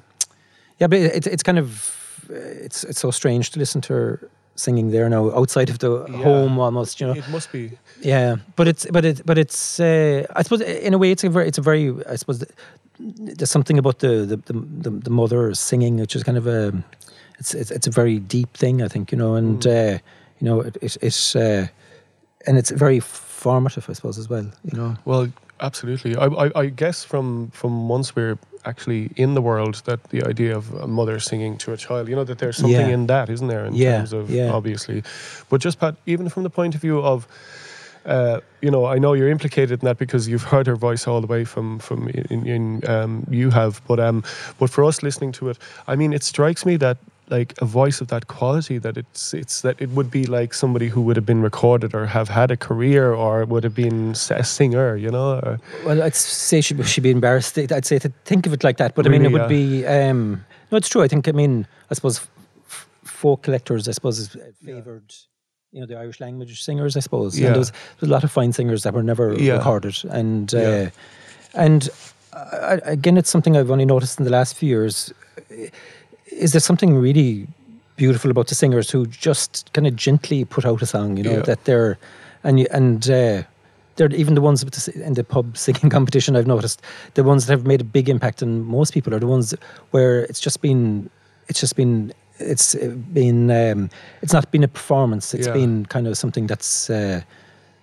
[0.80, 1.96] yeah, but it, it's kind of,
[2.30, 6.22] it's it's so strange to listen to her singing there now outside of the Yeah.
[6.24, 7.00] home almost.
[7.00, 7.70] You know, It must be.
[8.02, 11.28] yeah, but it's but it but it's uh, I suppose in a way it's a
[11.28, 12.44] very it's a very I suppose
[12.98, 16.72] there's something about the the, the the the mother singing which is kind of a
[17.38, 19.66] it's it's, it's a very deep thing I think you know and Mm.
[19.94, 19.98] uh,
[20.40, 21.66] you know it, it it's uh,
[22.46, 25.28] and it's very formative I suppose as well you know Well,
[25.60, 26.16] absolutely.
[26.16, 30.57] I, I, I guess from from once we're actually in the world, that the idea
[30.57, 32.94] of a mother singing to a child, you know, that there's something Yeah.
[32.94, 33.64] in that, isn't there?
[33.66, 34.52] In Yeah, terms of yeah.
[34.52, 35.02] obviously,
[35.48, 37.26] but just Pat, even from the point of view of.
[38.05, 41.20] Uh, you know, I know you're implicated in that because you've heard her voice all
[41.20, 44.22] the way from from in, in um, you have, but um,
[44.61, 48.00] but for us listening to it, I mean, it strikes me that like a voice
[48.00, 51.26] of that quality that it's it's that it would be like somebody who would have
[51.26, 55.40] been recorded or have had a career or would have been a singer, you know.
[55.42, 57.58] Or, Well, I'd say she she'd be embarrassed.
[57.58, 59.86] I'd say to think of it like that, but I mean, it Really, would be.
[59.86, 61.02] Um, no, it's true.
[61.02, 61.26] I think.
[61.28, 62.20] I mean, I suppose
[62.68, 63.88] f- folk collectors.
[63.88, 65.12] I suppose is favoured.
[65.72, 66.96] You know, the Irish language singers.
[66.96, 67.38] I suppose.
[67.38, 67.46] Yeah.
[67.48, 69.56] And there was, there was a lot of fine singers that were never Yeah.
[69.56, 70.90] recorded, and uh, Yeah.
[71.54, 71.88] and
[72.32, 75.12] I- again, it's something I've only noticed in the last few years.
[76.37, 77.46] Is there something really
[77.96, 81.16] beautiful about the singers who just kind of gently put out a song?
[81.16, 81.40] You know Yeah.
[81.42, 81.99] that they're
[82.44, 83.09] and you, and.
[83.11, 83.42] Uh,
[83.96, 86.37] they're even the ones the, in the pub singing competition.
[86.37, 86.83] I've noticed
[87.14, 89.55] the ones that have made a big impact on most people are the ones
[89.92, 91.09] where it's just been,
[91.49, 93.88] it's just been, it's been, um,
[94.20, 95.33] it's not been a performance.
[95.33, 95.55] It's Yeah.
[95.55, 96.90] been kind of something that's.
[96.90, 97.22] Uh,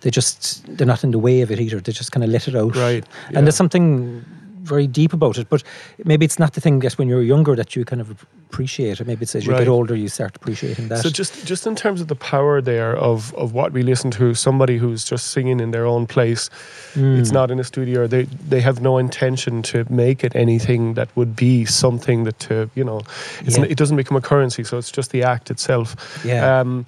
[0.02, 1.80] they just they're not in the way of it either.
[1.80, 2.76] They just kind of let it out.
[2.76, 3.38] Right, yeah.
[3.40, 4.24] And there's something
[4.64, 5.48] very deep about it.
[5.50, 5.64] But
[6.06, 9.08] maybe it's not the thing that when you're younger that you kind of appreciate it.
[9.08, 9.60] Maybe it's as you Right.
[9.60, 11.00] get older you start appreciating that.
[11.04, 14.34] So just just in terms of the power there of of what we listen to,
[14.34, 16.50] somebody who's just singing in their own place,
[16.96, 17.34] it's Mm.
[17.34, 18.08] not in a studio.
[18.08, 22.70] They they have no intention to make it anything that would be something that to
[22.76, 23.02] you know,
[23.46, 23.66] it's Yeah.
[23.70, 24.64] it doesn't become a currency.
[24.64, 25.96] So it's just the act itself.
[26.26, 26.62] Yeah.
[26.62, 26.86] Um,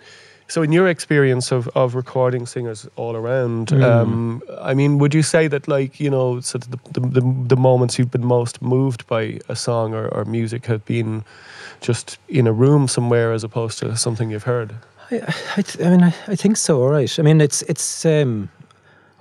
[0.47, 3.83] so in your experience of, of recording singers all around, Mm.
[3.83, 7.45] um, I mean, would you say that like you know, sort of the, the, the,
[7.47, 11.23] the moments you've been most moved by a song or, or music have been
[11.81, 14.73] just in a room somewhere as opposed to something you've heard?
[15.11, 15.15] I,
[15.57, 16.81] I, th- I mean, I, I think so.
[16.81, 17.19] All right.
[17.19, 18.05] I mean, it's it's.
[18.05, 18.49] Um,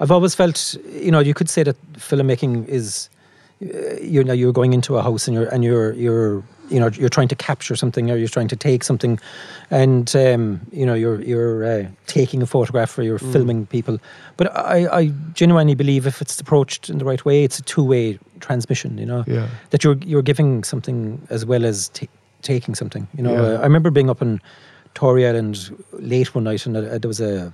[0.01, 3.09] I've always felt, you know, you could say that filmmaking is,
[4.03, 7.09] you know, you're going into a house and you're and you're you're you know you're
[7.11, 9.19] trying to capture something or you're trying to take something,
[9.71, 13.99] and um, you know you're you're uh, taking a photograph or you're filming people.
[14.37, 17.85] But I, I genuinely believe if it's approached in the right way, it's a two
[17.85, 18.99] way transmission.
[18.99, 19.49] You know, Yeah.
[19.71, 22.07] that you're you're giving something as well as ta
[22.43, 23.07] taking something.
[23.17, 23.43] You know, Yeah.
[23.59, 24.41] uh, I remember being up in
[24.95, 27.53] Tory Island late one night, and uh, there was a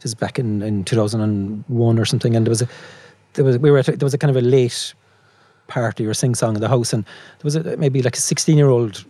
[0.00, 2.68] this is back in, in two thousand and one or something, and there was a
[3.34, 4.94] there was we were at a, there was a kind of a late
[5.68, 8.56] party or sing song in the house, and there was a, maybe like a sixteen
[8.56, 9.04] year old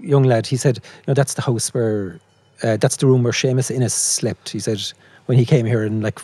[0.00, 0.46] young lad.
[0.46, 2.18] He said, "You know, that's the house where."
[2.64, 4.50] Uh, that's the room where Seamus Ennis slept.
[4.50, 4.80] He said
[5.26, 6.20] when he came here, and like,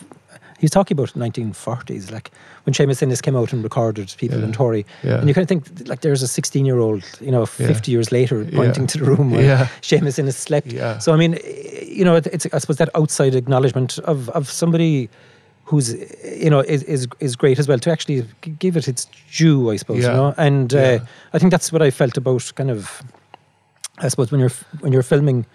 [0.57, 2.31] he was talking about 1940s, like
[2.63, 4.45] when Seamus Ennis came out and recorded people Yeah.
[4.45, 5.17] in Tory, Yeah.
[5.19, 8.13] and you kind of think like there's a 16 year old, you know, 50 years
[8.13, 8.55] later, Yeah.
[8.55, 9.67] pointing to the room where Yeah.
[9.81, 10.67] Seamus Ennis slept.
[10.71, 10.97] Yeah.
[10.99, 11.37] So I mean,
[11.85, 15.09] you know, it's I suppose that outside acknowledgement of of somebody
[15.69, 15.93] who's
[16.43, 18.25] you know is is is great as well to actually
[18.59, 20.03] give it its due, I suppose.
[20.03, 20.09] Yeah.
[20.11, 20.81] You know, and Yeah.
[21.01, 23.01] uh, I think that's what I felt about kind of.
[23.99, 25.45] I suppose when you're when you're filming,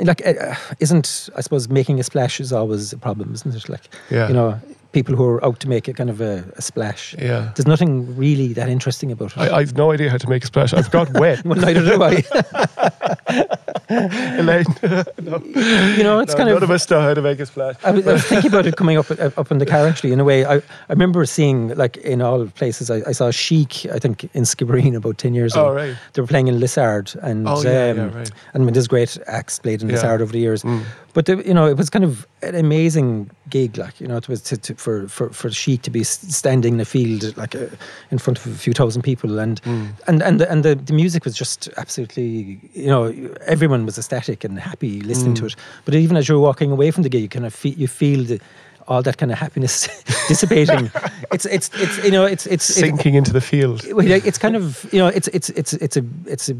[0.00, 3.68] like uh, isn't I suppose making a splash is always a problem, isn't it?
[3.68, 4.28] Like Yeah.
[4.28, 4.60] you know,
[4.92, 7.14] people who are out to make a kind of a, a splash.
[7.18, 7.50] Yeah.
[7.54, 9.38] There's nothing really that interesting about it.
[9.38, 10.72] I, I've no idea how to make a splash.
[10.72, 11.44] I've got wet.
[11.44, 12.22] well, neither do I.
[13.90, 16.62] Elaine, you know, it's no, kind none of.
[16.62, 17.76] of us know how to make a splash.
[17.84, 20.12] I was, I was thinking about it coming up uh, up in the car actually.
[20.12, 22.90] In a way, I, I remember seeing like in all places.
[22.90, 25.68] I, I saw Chic, I think in Skibbereen about ten years ago.
[25.68, 25.96] Oh, right.
[26.12, 28.30] They were playing in Liss Ard, and Oh, yeah, um, yeah, right.
[28.54, 29.94] and there's great acts played in Yeah.
[29.96, 30.62] Liss Ard over the years.
[30.62, 30.82] Mm.
[31.14, 33.78] But the, you know, it was kind of an amazing gig.
[33.78, 36.80] Like you know, it was to, to, for for for Chic to be standing in
[36.80, 37.66] a field like uh,
[38.10, 39.88] in front of a few thousand people, and Mm.
[40.08, 42.58] and and the, and the, the music was just absolutely.
[42.74, 43.04] You know,
[43.46, 45.38] everyone was ecstatic and happy listening Mm.
[45.40, 45.56] to it.
[45.84, 48.24] But even as you're walking away from the gig, you kind of feel, you feel
[48.24, 48.38] the,
[48.86, 49.88] all that kind of happiness
[50.28, 50.90] dissipating.
[51.32, 53.80] it's it's it's you know it's it's it- Sinking into the field.
[53.84, 56.56] it's kind of you know it's it's it's it's a it's a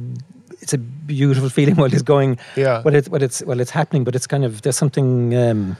[0.62, 2.82] it's a beautiful feeling while it's going Yeah.
[2.82, 5.76] while it's while it's while it's happening but it's kind of there's something um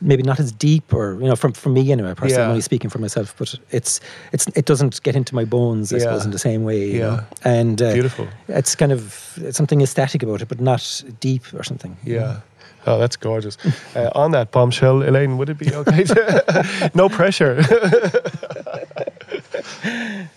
[0.00, 2.44] maybe not as deep or you know from for me anyway personally Yeah.
[2.44, 4.00] I'm only speaking for myself but it's
[4.32, 6.02] it's it doesn't get into my bones I Yeah.
[6.04, 7.06] suppose in the same way you Yeah.
[7.16, 8.28] know and uh, Beautiful.
[8.48, 12.40] it's kind of it's something ecstatic about it but not deep or something Yeah.
[12.86, 13.56] Oh, that's gorgeous.
[13.96, 16.04] Uh, on that bombshell, Elaine, would it be okay?
[16.04, 17.60] To, no pressure.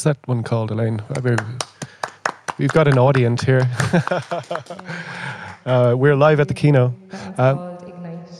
[0.00, 1.02] What's that one called, Elaine?
[1.14, 1.36] Uh,
[2.56, 3.68] We've got an audience here.
[5.66, 6.94] uh, we're live at the Kino.
[7.36, 7.76] Um,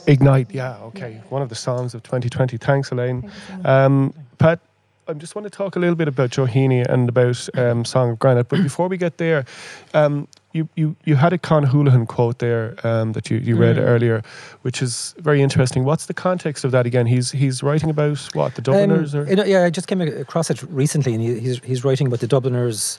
[0.06, 1.20] Ignite, yeah, okay.
[1.28, 2.56] One of the songs of 2020.
[2.56, 3.30] Thanks, Elaine.
[3.66, 4.60] Um, Pat,
[5.06, 8.18] I just want to talk a little bit about Heaney and about um, Song of
[8.18, 8.48] Granite.
[8.48, 9.44] But before we get there,
[9.92, 13.78] um, you, you, you had a Con Houlihan quote there um, that you, you read
[13.78, 14.22] earlier,
[14.62, 15.84] which is very interesting.
[15.84, 17.06] What's the context of that again?
[17.06, 20.62] He's he's writing about what the Dubliners Um, or yeah, I just came across it
[20.64, 22.98] recently, and he, he's he's writing about the Dubliners,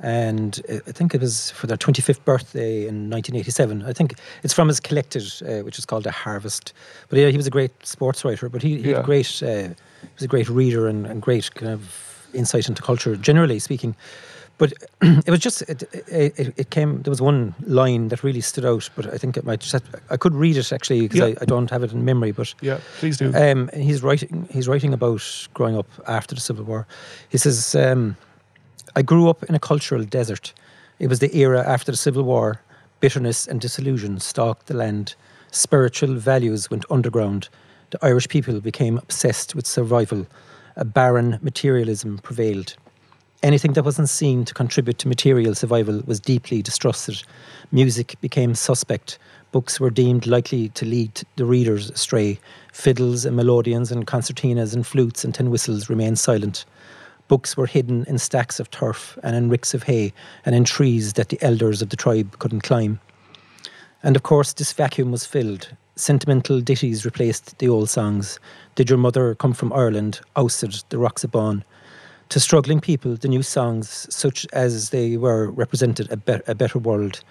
[0.00, 3.84] and uh, I think it was for their 25th birthday in 1987.
[3.84, 6.72] I think it's from his collected, uh, which is called A Harvest.
[7.08, 8.96] But yeah, he was a great sports writer, but he, he Yeah.
[8.96, 9.46] had a great, uh,
[10.02, 13.94] he was a great reader and, and great kind of insight into culture, generally speaking.
[14.60, 17.00] But it was just it, it, it- came.
[17.02, 19.72] There was one line that really stood out, but I think it might just.
[19.72, 21.26] Have, I could read it actually because Yeah.
[21.26, 22.54] I, I don't have it in memory, but.
[22.60, 23.32] yeah, please do.
[23.34, 24.46] Um, he's writing.
[24.52, 25.22] He's writing about
[25.54, 26.86] growing up after the Civil War.
[27.30, 28.16] He says, um,
[28.94, 30.52] "I grew up in a cultural desert.
[30.98, 32.60] It was the era after the Civil War.
[33.00, 35.14] Bitterness and disillusion stalked the land.
[35.52, 37.48] Spiritual values went underground.
[37.92, 40.26] The Irish people became obsessed with survival.
[40.76, 42.76] A barren materialism prevailed."
[43.42, 47.22] Anything that wasn't seen to contribute to material survival was deeply distrusted.
[47.72, 49.18] Music became suspect.
[49.50, 52.38] Books were deemed likely to lead the readers astray.
[52.70, 56.66] Fiddles and melodeons and concertinas and flutes and tin whistles remained silent.
[57.28, 60.12] Books were hidden in stacks of turf and in ricks of hay
[60.44, 63.00] and in trees that the elders of the tribe couldn't climb.
[64.02, 65.74] And of course, this vacuum was filled.
[65.96, 68.38] Sentimental ditties replaced the old songs.
[68.74, 71.64] Did Your Mother Come From Ireland ousted the Rocks of Bawn.
[72.30, 76.78] To struggling people, the new songs, such as they were, represented a, be- a better
[76.78, 77.24] world.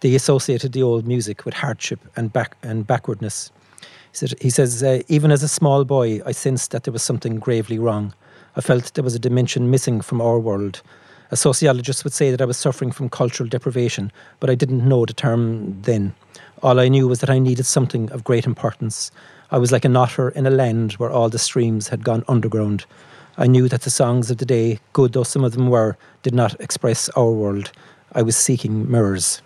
[0.00, 3.50] They associated the old music with hardship and, back- and backwardness.
[3.80, 7.02] He, said, he says, uh, even as a small boy, I sensed that there was
[7.02, 8.12] something gravely wrong.
[8.54, 10.82] I felt there was a dimension missing from our world.
[11.30, 15.06] A sociologist would say that I was suffering from cultural deprivation, but I didn't know
[15.06, 16.14] the term then.
[16.62, 19.10] All I knew was that I needed something of great importance.
[19.50, 22.84] I was like an otter in a land where all the streams had gone underground.
[23.36, 26.34] I knew that the songs of the day, good though some of them were, did
[26.34, 27.72] not express our world.
[28.12, 29.42] I was seeking mirrors.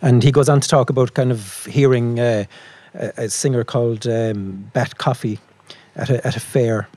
[0.00, 2.44] And he goes on to talk about kind of hearing uh,
[2.94, 5.38] a, a singer called um, Bat Coffee
[5.94, 6.88] at a, at a fair.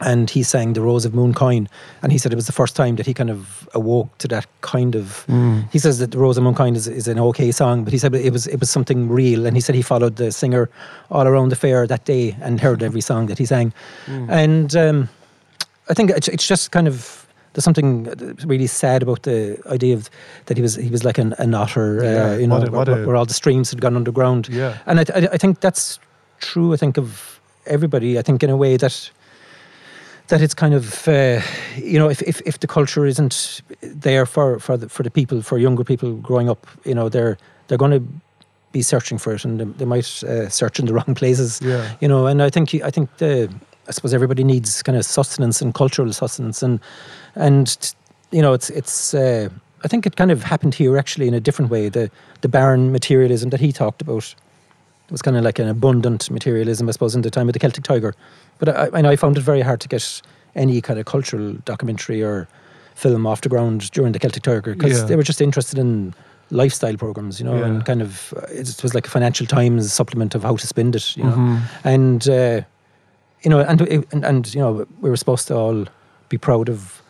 [0.00, 1.68] And he sang The Rose of Mooncoin.
[2.02, 4.46] And he said it was the first time that he kind of awoke to that
[4.62, 5.24] kind of.
[5.70, 8.14] He says that The Rose of Mooncoin is, is an okay song, but he said
[8.14, 9.46] it was, it was something real.
[9.46, 10.70] And he said he followed the singer
[11.10, 13.72] all around the fair that day and heard every song that he sang.
[14.30, 15.08] And um,
[15.90, 18.04] I think it's, it's just kind of there's something
[18.46, 20.08] really sad about the idea of
[20.46, 22.70] that he was he was like an, an otter, Yeah, uh, you know, what a-
[22.70, 24.48] what where, a- where all the streams had gone underground.
[24.48, 24.78] Yeah.
[24.86, 25.98] and I, I, I think that's
[26.40, 26.72] true.
[26.72, 28.18] I think of everybody.
[28.18, 29.10] I think in a way that
[30.28, 31.40] that it's kind of uh,
[31.76, 35.42] you know if, if if the culture isn't there for for the, for the people
[35.42, 37.36] for younger people growing up, you know they're
[37.68, 38.02] they're going to
[38.72, 41.90] be searching for it and they, they might uh, search in the wrong places Yeah.
[42.00, 43.50] you know and i think i think the
[43.88, 46.80] i suppose everybody needs kind of sustenance and cultural sustenance and
[47.34, 47.94] and
[48.30, 49.48] you know it's it's uh,
[49.84, 52.10] i think it kind of happened here actually in a different way the
[52.40, 54.34] the barren materialism that he talked about
[55.10, 57.84] was kind of like an abundant materialism i suppose in the time of the celtic
[57.84, 58.14] tiger
[58.58, 60.22] but i i, I found it very hard to get
[60.54, 62.46] any kind of cultural documentary or
[62.94, 65.06] film off the ground during the celtic tiger because Yeah.
[65.06, 66.14] they were just interested in
[66.50, 67.66] lifestyle programs you know Yeah.
[67.66, 71.16] and kind of it was like a financial times supplement of how to spend it
[71.16, 71.60] you know Mhm.
[71.84, 72.60] and uh,
[73.42, 75.86] you know, and, and and you know, we were supposed to all
[76.28, 77.02] be proud of.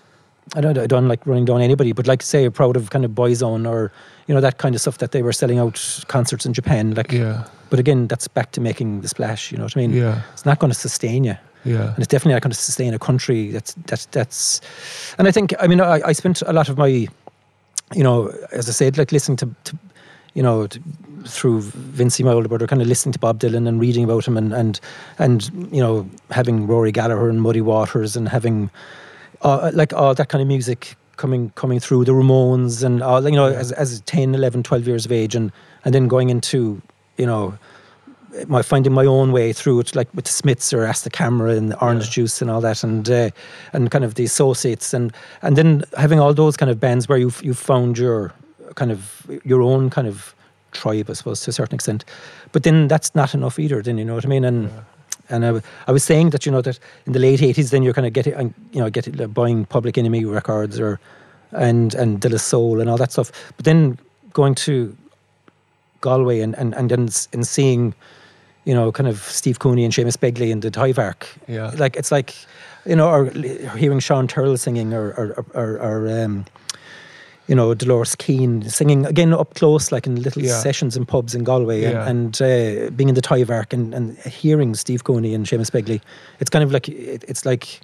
[0.54, 3.12] I don't, I don't like running down anybody, but like say, proud of kind of
[3.12, 3.92] Boyzone or
[4.26, 6.94] you know that kind of stuff that they were selling out concerts in Japan.
[6.94, 9.52] Like, Yeah, but again, that's back to making the splash.
[9.52, 9.92] You know what I mean?
[9.92, 11.90] yeah, It's not going to sustain you, yeah.
[11.90, 13.50] and it's definitely not going to sustain a country.
[13.50, 14.60] That's that's that's.
[15.18, 16.88] And I think I mean I, I spent a lot of my,
[17.94, 19.78] you know, as I said, like listening to, to
[20.34, 20.66] you know,
[21.26, 24.36] through Vincy my older brother, kind of listening to Bob Dylan and reading about him,
[24.36, 24.80] and and
[25.18, 28.70] and you know, having Rory Gallagher and Muddy Waters, and having
[29.42, 33.36] uh, like all that kind of music coming coming through the Ramones, and all you
[33.36, 35.52] know, as as 10, 11, 12 years of age, and
[35.84, 36.80] and then going into
[37.16, 37.56] you know.
[38.48, 41.74] My finding my own way through it, like with the Smiths or Aztec Camera and
[41.82, 43.28] Orange Juice and all that, and uh,
[43.74, 45.12] and kind of the associates, and
[45.42, 48.32] and then having all those kind of bands where you've you've found your
[48.74, 50.34] kind of your own kind of
[50.72, 52.04] tribe, I suppose, to a certain extent.
[52.52, 53.82] But then that's not enough either.
[53.82, 54.44] Then you know what I mean?
[54.44, 54.70] And
[55.28, 57.94] and I, I was saying that you know that in the late eighties, then you're
[57.94, 60.98] kind of getting you know getting like, buying Public Enemy records or
[61.52, 63.30] and and De La Soul and all that stuff.
[63.56, 63.98] But then
[64.32, 64.96] going to
[66.00, 67.94] Galway and and and then and seeing
[68.64, 71.26] you know kind of Steve Cooney and Seamus Begley and the Tyvark.
[71.46, 71.72] Yeah.
[71.76, 72.34] Like it's like
[72.84, 76.44] you know, or hearing Seán Tyrrell singing, or or or, or um,
[77.52, 80.58] you know, Dolores Keane singing again up close, like in little Yeah.
[80.58, 82.08] sessions in pubs in Galway, Yeah.
[82.08, 86.00] and, and uh, being in the Tyvark and, and hearing Steve Cooney and Seamus Begley,
[86.40, 87.80] it's kind of like it, it's like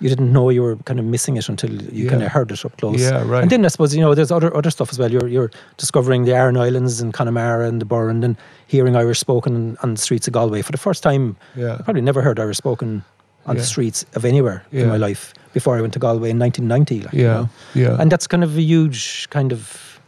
[0.00, 2.10] you didn't know you were kind of missing it until you Yeah.
[2.10, 3.00] kind of heard it up close.
[3.00, 3.40] Yeah, right.
[3.42, 5.10] And then I suppose you know there's other other stuff as well.
[5.10, 8.36] You're you're discovering the Aran Islands and Connemara and the Burren and
[8.66, 11.24] hearing Irish spoken on the streets of Galway for the first time.
[11.56, 11.76] Yeah.
[11.78, 13.02] I probably never heard Irish spoken
[13.46, 13.62] on Yeah.
[13.62, 14.82] the streets of anywhere Yeah.
[14.82, 17.02] in my life before I went to Galway in 1990.
[17.04, 17.48] Like, you Yeah, know.
[17.74, 17.96] yeah.
[18.00, 20.00] And that's kind of a huge kind of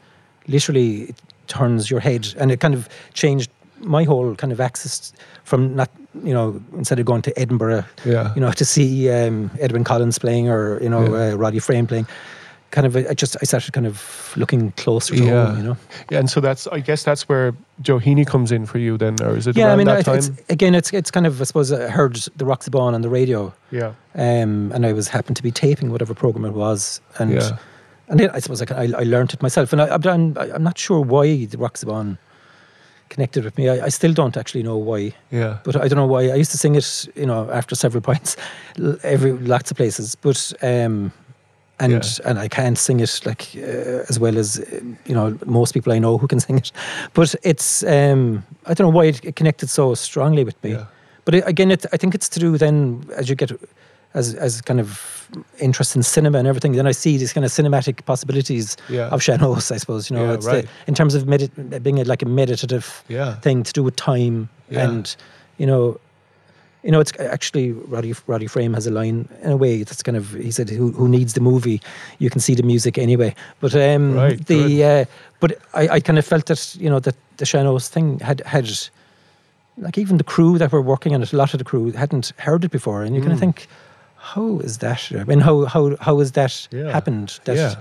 [0.48, 1.16] literally it
[1.46, 5.12] turns your head and it kind of changed my whole kind of access
[5.44, 5.88] from not
[6.24, 8.34] you know instead of going to Edinburgh Yeah.
[8.34, 11.32] you know to see um, Edwyn Collins playing or you know Yeah.
[11.32, 12.06] uh, Roddy Frame playing
[12.70, 15.46] kind of I just I started kind of looking closer to Yeah.
[15.46, 15.76] home you know
[16.10, 17.52] Yeah, and so that's I guess that's where
[17.82, 20.18] Heaney comes in for you then, or is it yeah I mean that I, time?
[20.18, 23.02] it's, again it's it's kind of I suppose I heard the Rocks of Bawn on
[23.02, 27.00] the radio yeah, um, and I was happened to be taping whatever program it was,
[27.18, 27.58] and Yeah.
[28.08, 30.36] and then I suppose I, can- I, I learned it myself, and I, I've done,
[30.36, 32.18] I, I'm not sure why the Rocks of Bawn
[33.08, 33.68] connected with me.
[33.68, 36.30] I, I still don't actually know why, yeah, but I don't know why.
[36.30, 38.36] I used to sing it, you know, after several pints,
[38.78, 41.12] l- every lots of places, but um,
[41.80, 42.28] and Yeah.
[42.30, 44.58] and I can't sing it like uh, as well as
[45.06, 46.72] you know most people I know who can sing it,
[47.14, 50.70] but it's um, I don't know why it, it connected so strongly with me.
[50.70, 50.84] Yeah.
[51.24, 53.50] But it, again, it, I think it's to do then as you get
[54.14, 55.28] as as kind of
[55.60, 56.72] interest in cinema and everything.
[56.76, 59.08] Then I see these kind of cinematic possibilities Yeah.
[59.14, 59.70] of sean-nós.
[59.70, 60.64] I suppose you know Yeah, it's right.
[60.64, 61.24] the, in terms of
[61.82, 63.36] being a, like a meditative Yeah.
[63.42, 65.16] thing to do with time and
[65.58, 65.98] you know.
[66.82, 70.16] You know, it's actually Roddy, Roddy Frame has a line in a way that's kind
[70.16, 71.80] of he said, "Who, who needs the movie?
[72.18, 75.04] You can see the music anyway." But um, Right, the uh,
[75.40, 78.68] but I, I kind of felt that you know that the sean-nós thing had had
[79.78, 82.32] like even the crew that were working on it, a lot of the crew hadn't
[82.38, 83.66] heard it before, and you kind of think,
[84.16, 85.10] how is that?
[85.12, 86.90] I mean, how how how has that Yeah.
[86.92, 87.40] happened?
[87.44, 87.74] That Yeah.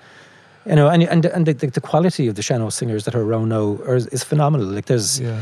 [0.65, 3.21] you know, and and and the, the, the quality of the sean-nós singers that are
[3.23, 4.67] around now are, is phenomenal.
[4.67, 5.41] Like there's, yeah,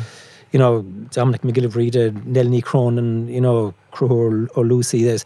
[0.52, 0.82] you know,
[1.12, 5.04] Dominic McGillivray, Nell Ní Chróinín, you know, Crew or Lucy.
[5.04, 5.26] There's,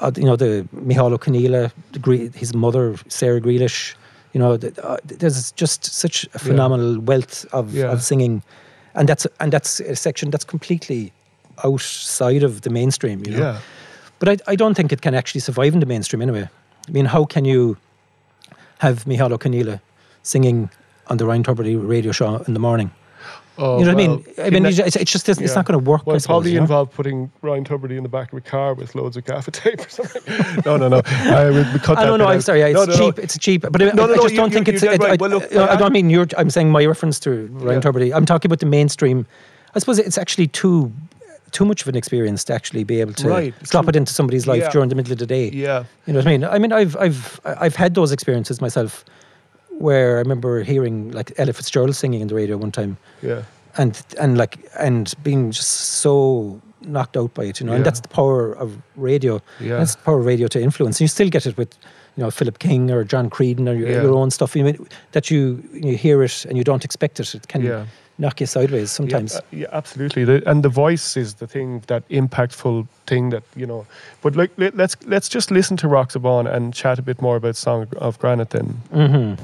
[0.00, 3.94] uh, you know, the the Gre- his mother Sarah Grealish.
[4.32, 4.52] You know,
[4.82, 7.90] uh, there's just such a phenomenal wealth of, Yeah.
[7.92, 8.42] of singing,
[8.94, 11.12] and that's and that's a section that's completely
[11.64, 13.22] outside of the mainstream.
[13.24, 13.58] You know, yeah,
[14.18, 16.48] but I, I don't think it can actually survive in the mainstream anyway.
[16.88, 17.76] I mean, how can you
[18.78, 19.80] have Michal O'Conneilla
[20.22, 20.68] singing
[21.06, 22.90] on the Ryan Tubridy radio show in the morning?
[23.58, 24.24] Oh, you know what I mean?
[24.38, 25.54] I mean, that- it's, it's just it's yeah.
[25.54, 26.06] not going to work.
[26.06, 26.62] Well, suppose, probably you know?
[26.64, 29.80] involved putting Ryan Tubridy in the back of a car with loads of gaffer tape
[29.80, 30.22] or something.
[30.66, 31.02] no, no, no.
[31.06, 32.26] I would we cut I don't know.
[32.26, 32.42] I'm out.
[32.44, 32.60] sorry.
[32.62, 32.98] It's No, no, no.
[33.12, 33.18] cheap.
[33.18, 33.62] It's cheap.
[33.62, 34.82] But I, No, no, I just you- don't you- think you it's.
[34.82, 35.12] it- right.
[35.12, 36.26] I, Well, look, I, I- don't mean you're.
[36.36, 37.90] I'm saying my reference to Ryan Yeah.
[37.90, 38.14] Tubridy.
[38.14, 39.26] I'm talking about the mainstream.
[39.74, 40.92] I suppose it's actually too
[41.52, 43.90] too much of an experience to actually be able to Right, drop true.
[43.90, 44.70] it into somebody's life Yeah.
[44.70, 45.48] during the middle of the day.
[45.50, 46.44] Yeah, You know what I mean?
[46.44, 49.04] I mean, I've I've I've had those experiences myself,
[49.78, 53.42] where I remember hearing like Ella Fitzgerald singing in the radio one time, yeah,
[53.76, 55.70] and and like and being just
[56.02, 57.72] so knocked out by it, you know.
[57.72, 57.76] Yeah.
[57.76, 59.40] And that's the power of radio.
[59.60, 59.78] Yeah.
[59.78, 61.00] That's the power of radio to influence.
[61.00, 61.76] You still get it with,
[62.16, 64.02] you know, Philip King or John Creedon or your, Yeah.
[64.02, 64.54] your own stuff.
[64.54, 67.34] You mean that you you hear it and you don't expect it.
[67.34, 67.86] It can Yeah.
[68.18, 69.32] Knock you sideways sometimes.
[69.32, 70.24] Yeah, uh, yeah, absolutely.
[70.24, 73.86] The, and the voice is the thing, that impactful thing that you know.
[74.22, 77.20] But like, let, let's let's just listen to Rocks of Bawn and chat a bit
[77.20, 78.80] more about Song of Granite then.
[78.90, 79.34] hmm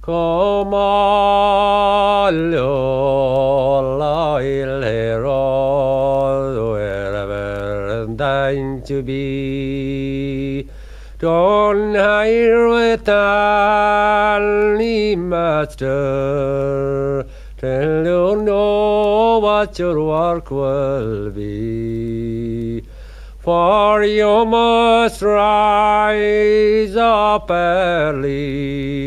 [0.00, 2.50] Come on,
[6.72, 10.68] wherever thine to be.
[11.22, 17.24] Don't hire with any master
[17.56, 22.82] till you know what your work will be.
[23.38, 28.98] For you must rise up early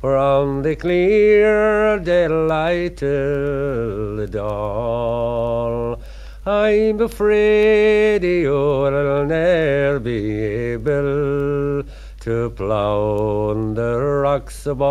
[0.00, 6.00] from the clear daylight till the dawn.
[6.48, 10.38] I'm afraid you'll ne'er be
[10.74, 11.82] able
[12.20, 14.86] to plough the rocks upon.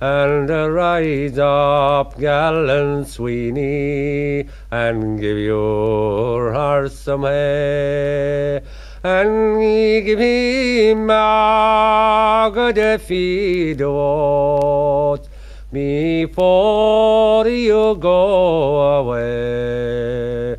[0.00, 8.60] And rise up, gallant Sweeney, and give your horse some hay.
[9.02, 9.60] And
[10.04, 15.28] give him a good feed oats
[15.72, 20.56] before you go away.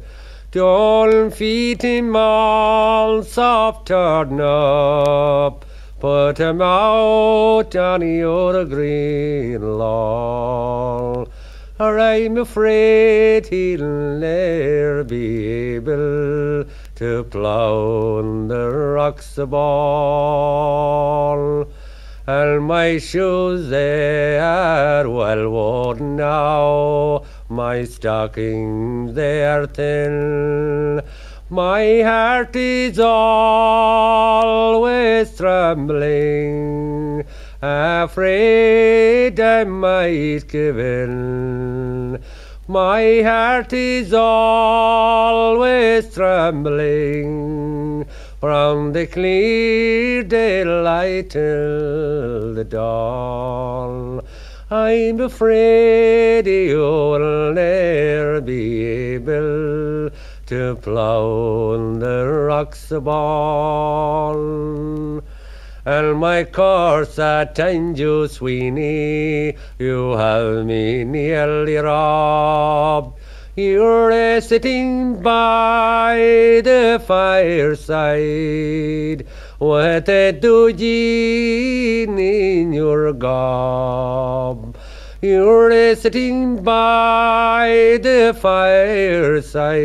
[0.51, 5.65] Don't feed him on soft turnip,
[5.99, 11.27] put him out on your green lawn.
[11.79, 19.67] or I'm afraid he'll ne'er be able to plough the rocks of Bawn.
[22.29, 31.01] And my shoes they are well worn now, my stockings they are thin.
[31.49, 33.77] My heart is always
[35.37, 37.23] trembling,
[37.61, 42.21] afraid I might give in.
[42.67, 47.76] My heart is always trembling
[48.39, 54.21] from the clear daylight till the dawn.
[54.69, 60.11] I'm afraid you'll ne'er be able
[60.45, 65.23] to plough the rocks all.
[65.85, 73.17] And my course attend you, Sweeney, you have me nearly robbed.
[73.57, 78.13] You're sitting by the fireside
[79.59, 84.77] with a dudeen in your gob.
[85.23, 89.79] You're sitting by the fireside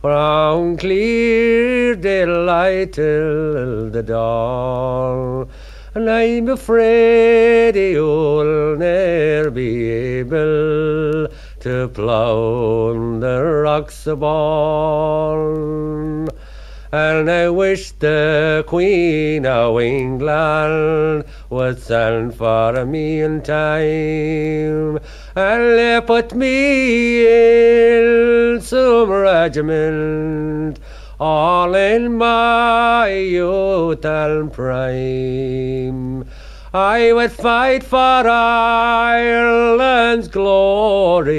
[0.00, 5.48] from clear daylight till the dawn.
[5.96, 11.26] And I'm afraid you'll ne'er be able
[11.62, 15.38] to on the rocks all.
[16.90, 24.98] And I wish the Queen of England would send for me in time
[25.36, 30.80] and put me in some regiment,
[31.20, 36.24] all in my youth and prime.
[36.74, 41.36] I would fight for Ireland's glory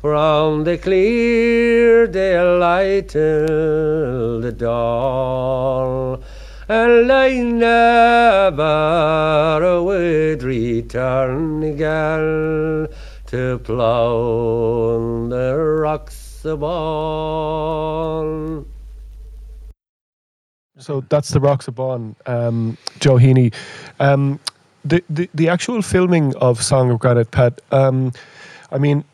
[0.00, 6.20] from the clear daylight till the dawn.
[6.68, 8.60] And I never
[9.84, 12.88] would return again
[13.26, 17.54] to plough the rocks all.
[20.78, 23.54] So that's the Rocks of Bawn, um, Joe Heaney.
[24.00, 24.40] Um,
[24.84, 27.60] the, the the actual filming of Song of Granite Pat.
[27.70, 28.12] Um,
[28.72, 29.04] I mean,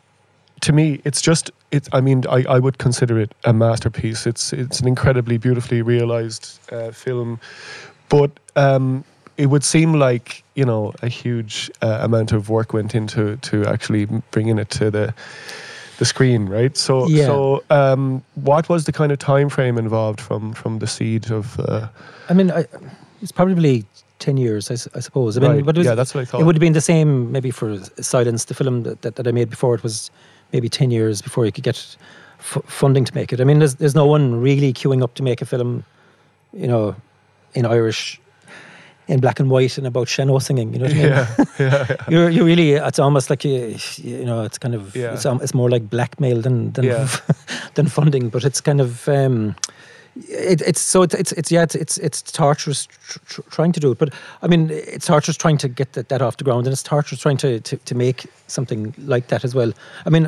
[0.61, 1.87] to me, it's just it.
[1.93, 4.25] I mean, I, I would consider it a masterpiece.
[4.25, 7.39] It's it's an incredibly beautifully realized uh, film,
[8.09, 9.03] but um,
[9.37, 13.65] it would seem like you know a huge uh, amount of work went into to
[13.65, 15.13] actually bringing it to the
[16.01, 16.75] the screen, right?
[16.77, 17.27] So Yeah.
[17.27, 21.45] so um, what was the kind of time frame involved from from the seed of
[21.59, 21.87] uh,
[22.31, 22.65] I mean, I,
[23.21, 23.85] it's probably
[24.17, 25.37] 10 years, I suppose.
[25.37, 26.41] I mean, Right, but it was, yeah, that's what I thought.
[26.41, 29.31] It would have been the same maybe for Silence, the film that, that, that I
[29.31, 29.75] made before.
[29.75, 30.09] It was
[30.53, 31.77] maybe 10 years before you could get
[32.39, 33.41] f- funding to make it.
[33.41, 35.83] I mean, there's, there's no one really queuing up to make a film,
[36.53, 36.95] you know,
[37.53, 38.19] in Irish,
[39.11, 41.05] in black and white and about sean-nós singing, you know what I mean?
[41.07, 45.13] yeah, yeah, You're, you really, it's almost like, you, you know, it's kind of, Yeah.
[45.13, 47.07] it's, um, it's more like blackmail than, than, Yeah.
[47.75, 49.55] than funding, but it's kind of, um,
[50.27, 53.79] it, it's so it's it's, it's yeah it's it's, it's torturous tr- tr- trying to
[53.79, 54.09] do it but
[54.41, 57.21] i mean it's torturous trying to get that, that off the ground and it's torturous
[57.21, 59.71] trying to, to to make something like that as well
[60.05, 60.27] i mean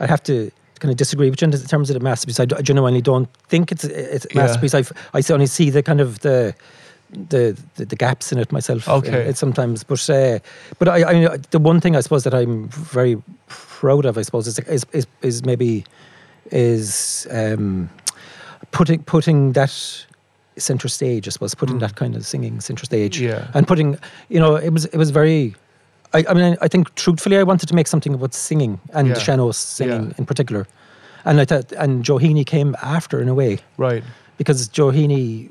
[0.00, 0.50] i have to
[0.80, 3.84] kind of disagree with you in terms of the masterpiece i genuinely don't think it's
[3.84, 4.42] it's a Yeah.
[4.42, 4.82] masterpiece i
[5.16, 6.52] i only see the kind of the
[7.28, 8.88] the, the, the gaps in it myself.
[8.88, 9.22] Okay.
[9.28, 10.38] It's sometimes, but uh,
[10.78, 14.46] but I, I the one thing I suppose that I'm very proud of, I suppose,
[14.46, 15.84] is is is, is maybe
[16.52, 17.88] is um,
[18.70, 19.72] putting putting that
[20.58, 21.26] center stage.
[21.28, 23.20] I suppose putting that kind of singing center stage.
[23.20, 23.28] Mm.
[23.28, 23.48] Yeah.
[23.54, 23.98] and putting
[24.28, 25.54] you know it was it was very.
[26.14, 29.14] I, I mean, I think truthfully, I wanted to make something about singing and Yeah.
[29.18, 30.18] sean-nós singing Yeah.
[30.18, 30.66] in particular,
[31.24, 34.04] and I thought, and Heaney came after in a way right.
[34.38, 35.50] because Heaney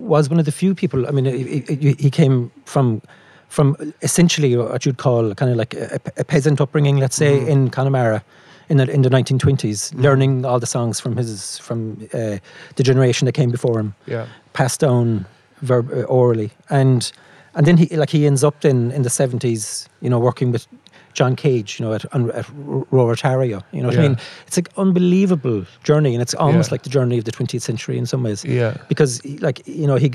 [0.00, 1.06] was one of the few people.
[1.06, 3.00] I mean, he, he- he came from
[3.48, 7.48] from essentially what you'd call kind of like a, a peasant upbringing, let's say, Mm-hmm.
[7.50, 8.22] in Connemara.
[8.68, 12.38] In the, in the 1920s, learning all the songs from his from uh,
[12.76, 14.26] the generation that came before him, Yeah.
[14.52, 15.26] passed down
[15.62, 17.10] verb, uh, orally, and
[17.56, 20.68] and then he like he ends up in in the 70s, you know, working with
[21.12, 22.48] John Cage, you know, at, at.
[22.48, 24.16] You know what I mean?
[24.46, 26.74] It's an unbelievable journey, and it's almost Yeah.
[26.74, 28.76] like the journey of the 20th century in some ways Yeah.
[28.88, 30.12] because like you know he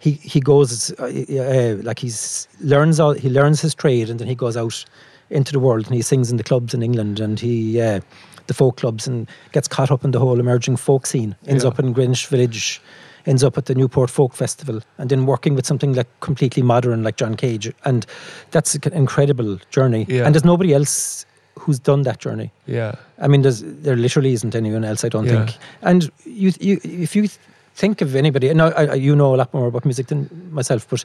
[0.00, 4.28] he he goes uh, uh, like he's learns all he learns his trade and then
[4.28, 4.84] he goes out
[5.30, 8.00] into the world and he sings in the clubs in England and he uh,
[8.48, 11.70] the folk clubs and gets caught up in the whole emerging folk scene ends Yeah.
[11.70, 12.80] up in Greenwich Village
[13.26, 17.02] ends up at the Newport Folk Festival, and then working with something like completely modern,
[17.02, 18.06] like John Cage, and
[18.50, 20.06] that's an incredible journey.
[20.08, 20.24] Yeah.
[20.24, 21.26] And there's nobody else
[21.58, 22.50] who's done that journey.
[22.66, 22.94] Yeah.
[23.18, 25.04] I mean, there's there literally isn't anyone else.
[25.04, 25.46] I don't Yeah.
[25.46, 25.58] think.
[25.82, 27.28] And you, you, if you
[27.74, 30.86] think of anybody, and I, I, you know a lot more about music than myself,
[30.88, 31.04] but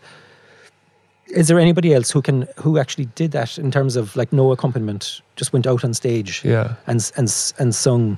[1.27, 4.51] is there anybody else who can who actually did that in terms of like no
[4.51, 6.75] accompaniment, just went out on stage Yeah.
[6.87, 8.17] and and and sung,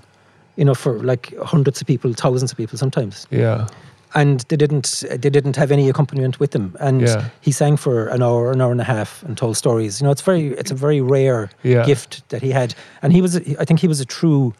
[0.59, 3.67] you know, for like hundreds of people, thousands of people sometimes, Yeah.
[4.13, 7.23] and they didn't they didn't have any accompaniment with them, and Yeah.
[7.47, 9.99] he sang for an hour, an hour and a half, and told stories.
[10.01, 11.85] You know, it's very it's a very rare Yeah.
[11.85, 12.69] gift that he had,
[13.01, 13.31] and he was
[13.61, 14.53] I think he was a true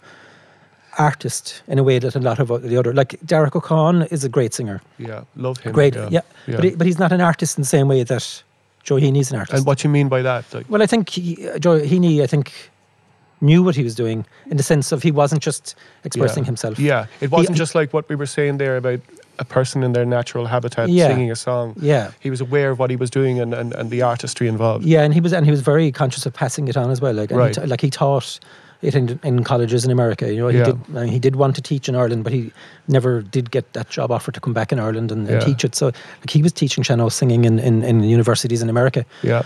[0.98, 4.24] artist in a way that a lot of the other like Darach Ó Catháin is
[4.24, 5.22] a great singer, Yeah.
[5.36, 5.72] Love him.
[5.74, 6.10] great, Yeah.
[6.12, 8.44] yeah, But, he, but he's not an artist in the same way that
[8.84, 9.58] Joe Heaney's an artist.
[9.58, 10.46] and what you mean by that?
[10.54, 12.52] Like, Well, I think he, Joe Heaney, I think,
[13.42, 16.48] knew what he was doing in the sense of he wasn't just expressing yeah.
[16.48, 16.80] himself.
[16.80, 17.06] Yeah.
[17.22, 19.00] It wasn't He- just like what we were saying there about
[19.40, 21.08] a person in their natural habitat Yeah.
[21.08, 21.74] singing a song.
[21.80, 22.12] Yeah.
[22.20, 24.84] He was aware of what he was doing and, and, and the artistry involved.
[24.86, 27.14] Yeah, and he was and he was very conscious of passing it on as well.
[27.14, 27.56] Like, Right.
[27.56, 28.40] he like he taught
[28.82, 30.28] it in, in colleges in America.
[30.34, 30.66] You know, he Yeah.
[30.66, 32.52] did I mean, he did want to teach in Ireland, but he
[32.90, 35.46] never did get that job offer to come back in Ireland and, and Yeah.
[35.46, 35.74] teach it.
[35.76, 39.44] So like he was teaching sean-nós singing in, in, in universities in America Yeah.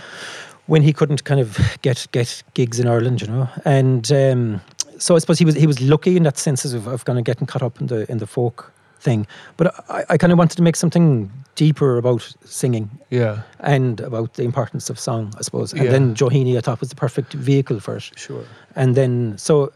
[0.66, 3.48] When he couldn't kind of get get gigs in Ireland, you know.
[3.64, 4.60] And um,
[4.98, 7.24] so I suppose he was he was lucky in that sense of, of kind of
[7.24, 9.26] getting caught up in the in the folk thing.
[9.56, 13.42] But I, I kind of wanted to make something deeper about singing Yeah.
[13.60, 15.72] and about the importance of song, I suppose.
[15.72, 15.90] And Yeah.
[15.92, 18.10] then Heaney, I thought, was the perfect vehicle for it.
[18.16, 18.44] Sure.
[18.74, 19.70] And then so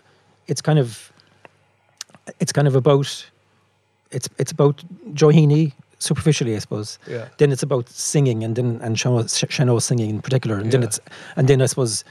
[0.47, 1.12] it's kind of
[2.41, 3.26] it's kind of about
[4.11, 4.82] it's it's about
[5.14, 6.99] Heaney superficially, I suppose.
[7.07, 7.29] Yeah.
[7.39, 11.01] Then it's about singing, and then and sean-nós singing in particular, and then it's
[11.37, 12.05] and then I suppose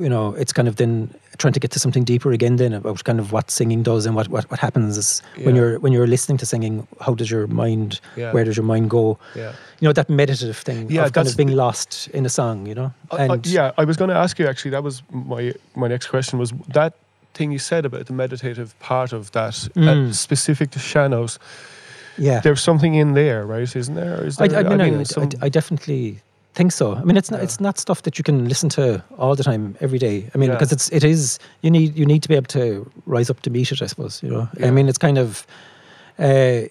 [0.00, 1.08] you know it's kind of then
[1.38, 4.16] trying to get to something deeper again then about kind of what singing does and
[4.16, 7.46] what what, what happens is when you're when you're listening to singing how does your
[7.46, 8.32] mind Yeah.
[8.32, 9.52] where does your mind go Yeah.
[9.78, 12.74] you know that meditative thing Yeah, of kind of being lost in a song you
[12.74, 14.72] know Uh, uh, yeah, I was going to ask you actually.
[14.72, 16.40] That was my my next question.
[16.40, 16.92] Was that
[17.34, 20.12] thing you said about the meditative part of that uh, Mm.
[20.12, 21.38] specific to sean-nós?
[22.18, 23.76] Yeah There's something in there, right?
[23.76, 24.24] Isn't there?
[24.26, 26.20] Is I, there I mean, I, I, some- I definitely
[26.54, 26.94] think so.
[26.94, 27.44] I mean, it's not Yeah.
[27.44, 30.28] it's not stuff that you can listen to all the time, every day.
[30.34, 30.56] I mean, Yeah.
[30.56, 33.50] because it's it is you need you need to be able to rise up to
[33.50, 33.80] meet it.
[33.82, 34.48] I suppose you know.
[34.58, 34.68] Yeah.
[34.68, 35.46] I mean, it's kind of,
[36.18, 36.62] uh,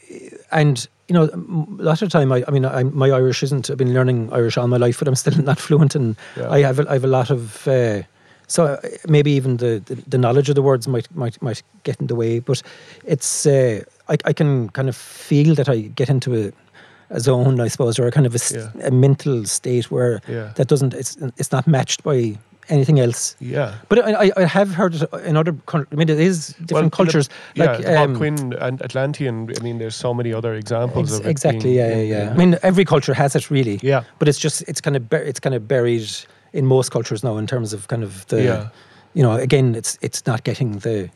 [0.51, 3.69] and you know, a lot of the time, I, I mean, I, my Irish isn't.
[3.69, 6.15] I've been learning Irish all my life, but I'm still not fluent, and.
[6.49, 7.67] I have a, I have a lot of.
[7.67, 8.03] Uh,
[8.47, 8.77] so uh,
[9.07, 12.15] maybe even the, the, the knowledge of the words might might might get in the
[12.15, 12.61] way, but
[13.05, 16.51] it's uh, I, I can kind of feel that I get into a,
[17.09, 18.87] a zone, I suppose, or a kind of a, Yeah.
[18.87, 20.51] a mental state where Yeah.
[20.55, 22.37] that doesn't it's it's not matched by
[22.69, 23.35] anything else.
[23.39, 23.73] yeah.
[23.89, 25.53] But I, I- have heard it in other.
[25.65, 27.27] coun- I mean, it is different Well, cultures.
[27.55, 29.49] Yeah, like Bob um, Quinn and Atlantean.
[29.59, 31.29] I mean, there's so many other examples Ex- of it.
[31.29, 31.75] exactly.
[31.75, 32.31] Yeah, yeah, yeah.
[32.33, 33.79] I mean, every culture has it really.
[33.81, 34.03] Yeah.
[34.19, 36.07] But it's just it's kind of bur- it's kind of buried
[36.53, 38.41] in most cultures now in terms of kind of the.
[38.43, 38.69] Yeah.
[39.13, 41.09] You know, again, it's it's not getting the.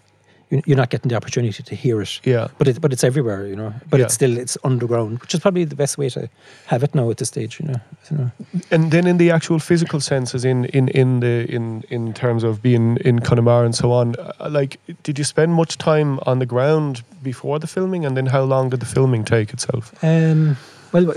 [0.55, 2.19] You- You're not getting the opportunity to hear it.
[2.23, 2.47] Yeah.
[2.57, 3.73] But it, but it's everywhere, you know.
[3.89, 4.05] But Yeah.
[4.05, 6.27] it's still it's underground, which is probably the best way to
[6.65, 7.79] have it now at this stage, you know.
[8.11, 8.31] You know.
[8.71, 12.61] and then in the actual physical senses, in in in the in in terms of
[12.61, 16.45] being in Connemara and so on, uh, like, did you spend much time on the
[16.45, 19.91] ground before the filming, and then how long did the filming take itself?
[20.03, 20.57] Um,
[20.91, 21.11] well,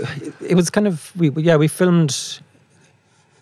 [0.47, 2.39] it was kind of we- yeah we filmed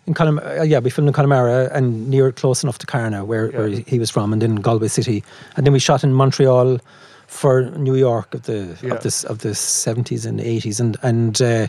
[0.08, 0.60] in Connemara.
[0.60, 3.98] Uh, yeah, we filmed in Connemara and near close enough to Carna, where, where he
[3.98, 5.22] was from, and then Galway City,
[5.56, 6.78] and then we shot in Montreal
[7.26, 8.94] for New York of the Yeah.
[8.94, 11.40] of this of the seventies and eighties, and and.
[11.40, 11.66] Uh,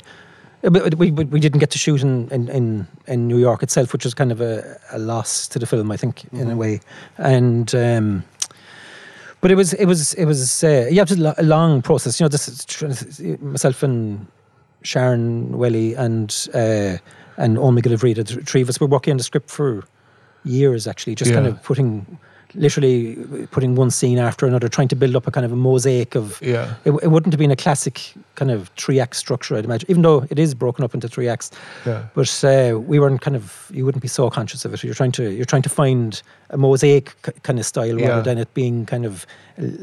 [0.62, 4.04] we, we we didn't get to shoot in, in, in, in New York itself, which
[4.04, 6.82] was kind of a, a loss to the film, I think, in a way.
[7.18, 8.24] And um,
[9.40, 12.20] but it was it was it was uh, yeah, it was a long process.
[12.20, 14.28] You know, this is myself and
[14.82, 16.98] Sharon Whooley and uh,
[17.40, 19.84] and Owen McGillivray, the th- three of us were working on the script for
[20.44, 22.20] years actually, just kind of putting
[22.56, 23.16] literally
[23.52, 26.40] putting one scene after another, trying to build up a kind of a mosaic of
[26.42, 26.74] Yeah.
[26.86, 30.02] it, it wouldn't have been a classic kind of three act structure, I'd imagine, even
[30.02, 31.52] though it is broken up into three acts.
[31.86, 32.04] Yeah.
[32.14, 34.84] But uh, we weren't kind of you wouldn't be so conscious of it.
[34.84, 38.08] You're trying to you're trying to find a mosaic kind of style Yeah.
[38.10, 39.26] rather than it being kind of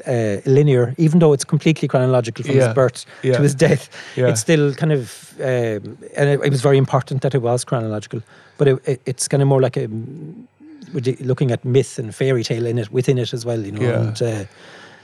[0.06, 0.94] uh, linear.
[0.98, 2.66] Even though it's completely chronological from Yeah.
[2.66, 3.36] his birth Yeah.
[3.36, 4.28] to his death, Yeah.
[4.28, 8.22] it's still kind of um, and it, it was very important that it was chronological.
[8.58, 9.86] But it, it, it's kind of more like a
[10.92, 13.82] looking at myth and fairy tale in it within it as well, you know.
[13.82, 14.00] Yeah.
[14.00, 14.44] And uh,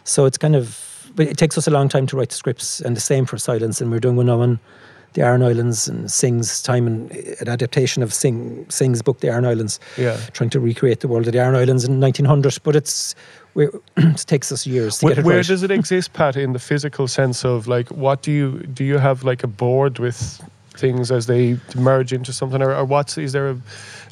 [0.04, 2.80] so it's kind of, but it takes us a long time to write the scripts,
[2.80, 3.80] and the same for silence.
[3.80, 4.58] And we're doing one now on
[5.14, 9.44] the Aran Islands and Synge's time and an adaptation of Synge Synge's book, The Aran
[9.44, 9.78] Islands.
[9.98, 10.16] Yeah.
[10.32, 12.58] trying to recreate the world of the Aran Islands in 1900.
[12.62, 13.14] But it's
[13.56, 15.46] it takes us years to Where, get it where right.
[15.46, 18.98] does it exist, Pat, in the physical sense of like what do you do you
[18.98, 20.42] have like a board with
[20.76, 23.56] things as they merge into something or, or what's is there a,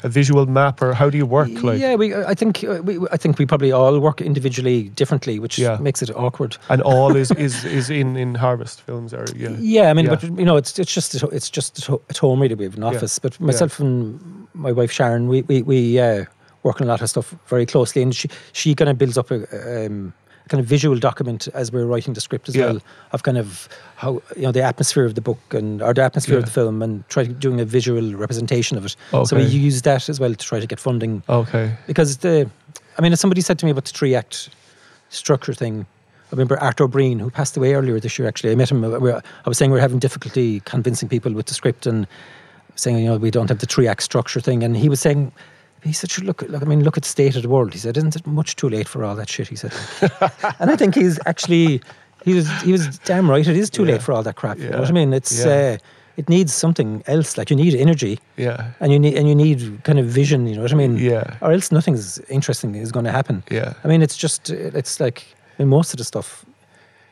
[0.03, 2.13] a visual map or how do you work like yeah, we.
[2.15, 2.99] I think uh, we.
[3.11, 5.77] I think we probably all work individually differently, which Yeah.
[5.81, 6.57] makes it awkward.
[6.69, 10.15] and all is, is is in in harvest films or yeah Yeah, I mean, Yeah.
[10.15, 12.55] but you know, it's it's just it's just at ho- at home really.
[12.55, 12.89] We have an Yeah.
[12.97, 14.19] office, but myself and
[14.53, 16.25] my wife Sharon, we we we uh,
[16.63, 19.31] work on a lot of stuff very closely, and she she kind of builds up
[19.31, 20.13] a um,
[20.51, 22.65] kind of visual document as we're writing the script as Yeah.
[22.67, 22.79] well
[23.13, 23.47] of kind of
[24.03, 26.81] how you know the atmosphere of the book and or the atmosphere of the film,
[26.85, 28.95] and try to doing a visual representation of it.
[29.27, 29.65] So we Okay.
[29.67, 32.35] use that as well to try to get funding okay because the
[32.97, 34.49] I mean, somebody said to me about the three act
[35.09, 35.75] structure thing.
[36.29, 38.27] I remember Arthur Breen, who passed away earlier this year.
[38.27, 38.81] Actually, I met him.
[38.81, 42.05] we were- I was saying we are having difficulty convincing people with the script, and
[42.75, 44.63] saying you know we don't have the three act structure thing.
[44.63, 45.31] And he was saying,
[45.83, 46.61] he said, "Sure, look, look.
[46.61, 48.69] I mean, look at the state of the world." He said, "Isn't it much too
[48.69, 49.73] late for all that shit?" He said,
[50.59, 51.81] and I think he's actually
[52.23, 53.47] he was he was damn right.
[53.47, 53.93] It is too Yeah.
[53.93, 54.57] late for all that crap.
[54.59, 55.13] You know what I mean?
[55.13, 55.51] It's Yeah.
[55.51, 55.77] uh,
[56.17, 57.37] it needs something else.
[57.37, 60.45] Like you need energy yeah and you need and you need kind of vision.
[60.47, 60.97] You know what I mean?
[60.97, 61.37] Yeah.
[61.41, 63.43] Or else nothing's interesting is going to happen.
[63.49, 63.73] Yeah.
[63.83, 65.23] I mean, it's just it's like
[65.57, 66.45] in most of the stuff.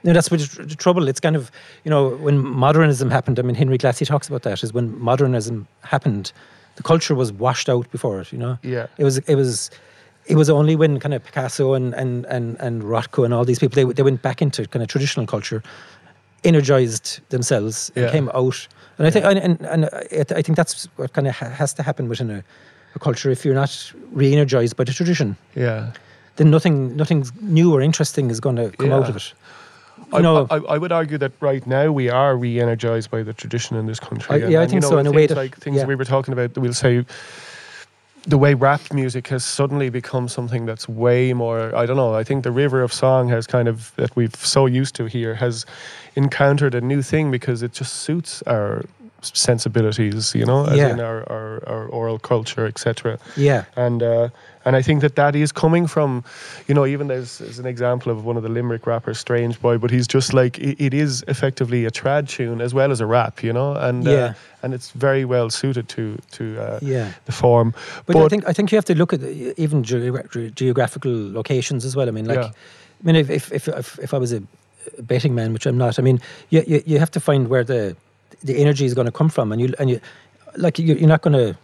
[0.04, 0.40] You know, that's what
[0.70, 1.08] the trouble.
[1.10, 1.50] It's kind of
[1.86, 3.40] you know when modernism happened.
[3.40, 4.64] I mean, Henry Glassie talks about that.
[4.64, 6.32] Is when modernism happened,
[6.80, 8.32] the culture was washed out before it.
[8.34, 8.58] You know.
[8.64, 8.88] Yeah.
[8.98, 9.70] It was it was.
[10.26, 13.58] It was only when kind of Picasso and, and, and, and Rothko and all these
[13.58, 15.64] people they, they went back into kind of traditional culture,
[16.44, 18.12] energized themselves and Yeah.
[18.12, 18.68] came out.
[18.98, 19.86] And I think and, and, and
[20.40, 22.44] I think that's what kind of has to happen within a,
[22.96, 23.32] a culture.
[23.32, 25.92] If you're not re-energized by the tradition, yeah
[26.36, 29.34] then nothing nothing new or interesting is going to come out of it.
[30.12, 33.78] I, know, I, I would argue that right now we are re-energized by the tradition
[33.78, 34.44] in this country.
[34.44, 35.86] I- yeah, I and, think you so, know, in a way that- like things yeah.
[35.86, 36.58] we were talking about.
[36.58, 37.06] We'll say
[38.28, 41.74] the way rap music has suddenly become something that's way more.
[41.76, 42.14] I don't know.
[42.14, 45.36] I think the river of song has kind of that we've so used to here
[45.36, 45.66] has
[46.16, 48.84] encountered a new thing because it just suits our
[49.22, 50.34] sensibilities.
[50.36, 50.94] You know, as Yeah.
[50.94, 54.30] in our, our, our oral culture, etc yeah, and uh,
[54.66, 56.24] and I think that that is coming from,
[56.68, 59.78] you know, even there's, there's an example of one of the Limerick rappers, Strange Boy,
[59.78, 63.06] but he's just like it, it is effectively a trad tune as well as a
[63.06, 67.12] rap, you know, and uh, and it's very well suited to to uh, yeah.
[67.26, 67.74] the form.
[68.06, 69.22] But, I think I think you have to look at
[69.58, 72.08] even ge- geographical locations as well.
[72.08, 72.52] I mean, like, Yeah.
[73.02, 74.42] I mean, if if if if, if I was a
[75.02, 77.96] betting man, which I'm not, I mean, you you, you have to find where the
[78.44, 80.00] the energy is going to come from, and you and you
[80.58, 81.58] like you, you're not going to.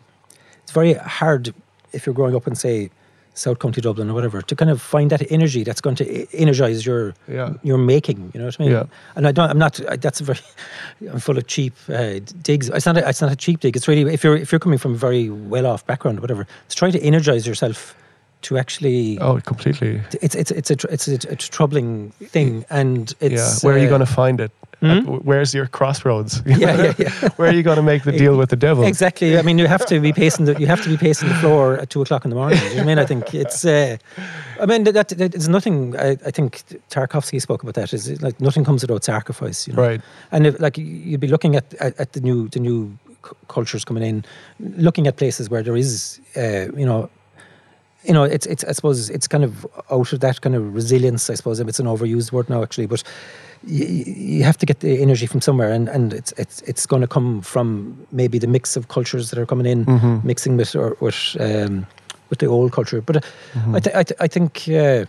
[0.63, 1.53] It's very hard
[1.93, 2.89] if you're growing up in say
[3.35, 6.85] South County Dublin or whatever to kind of find that energy that's going to energize
[6.85, 7.53] your Yeah.
[7.63, 8.31] your making.
[8.33, 8.71] You know what I mean?
[8.71, 8.85] Yeah.
[9.15, 9.49] And I don't.
[9.49, 9.79] I'm not.
[9.89, 10.39] I, that's a very.
[11.11, 12.69] I'm full of cheap uh, digs.
[12.69, 12.97] It's not.
[12.97, 13.75] A, it's not a cheap dig.
[13.75, 16.47] It's really if you're if you're coming from a very well off background, or whatever.
[16.65, 17.95] It's trying to energize yourself
[18.43, 19.17] to actually.
[19.19, 20.01] oh, completely.
[20.21, 23.67] It's it's it's a it's a, a troubling thing, and it's yeah.
[23.67, 24.51] Where are you uh, going to find it?
[24.81, 26.41] At- where's your crossroads?
[26.45, 27.29] Yeah, yeah, yeah.
[27.35, 28.83] Where are you going to make the deal with the devil?
[28.83, 29.37] Exactly.
[29.37, 31.77] I mean, you have to be pacing the you have to be pacing the floor
[31.77, 32.59] at two o'clock in the morning.
[32.59, 33.65] You know what I mean, I think it's.
[33.65, 33.97] Uh,
[34.59, 35.95] I mean, that, that, is nothing.
[35.97, 37.93] I, I think Tarkovsky spoke about that.
[37.93, 39.67] Is like nothing comes without sacrifice.
[39.67, 39.81] You know?
[39.81, 40.01] Right.
[40.31, 43.85] And if, like you'd be looking at, at at the new the new cu- cultures
[43.85, 44.25] coming in,
[44.59, 47.09] looking at places where there is, uh, you know.
[48.03, 48.63] You know, it's it's.
[48.63, 51.27] I suppose it's kind of out of that kind of resilience.
[51.31, 53.03] I suppose it's an overused word now, actually, but
[53.63, 53.85] you,
[54.37, 57.07] you have to get the energy from somewhere, and, and it's it's it's going to
[57.07, 60.27] come from maybe the mix of cultures that are coming in, Mm-hmm.
[60.27, 61.85] mixing with or with um,
[62.29, 63.01] with the old culture.
[63.01, 63.21] But uh,
[63.73, 65.05] I, th- I, th- I think uh,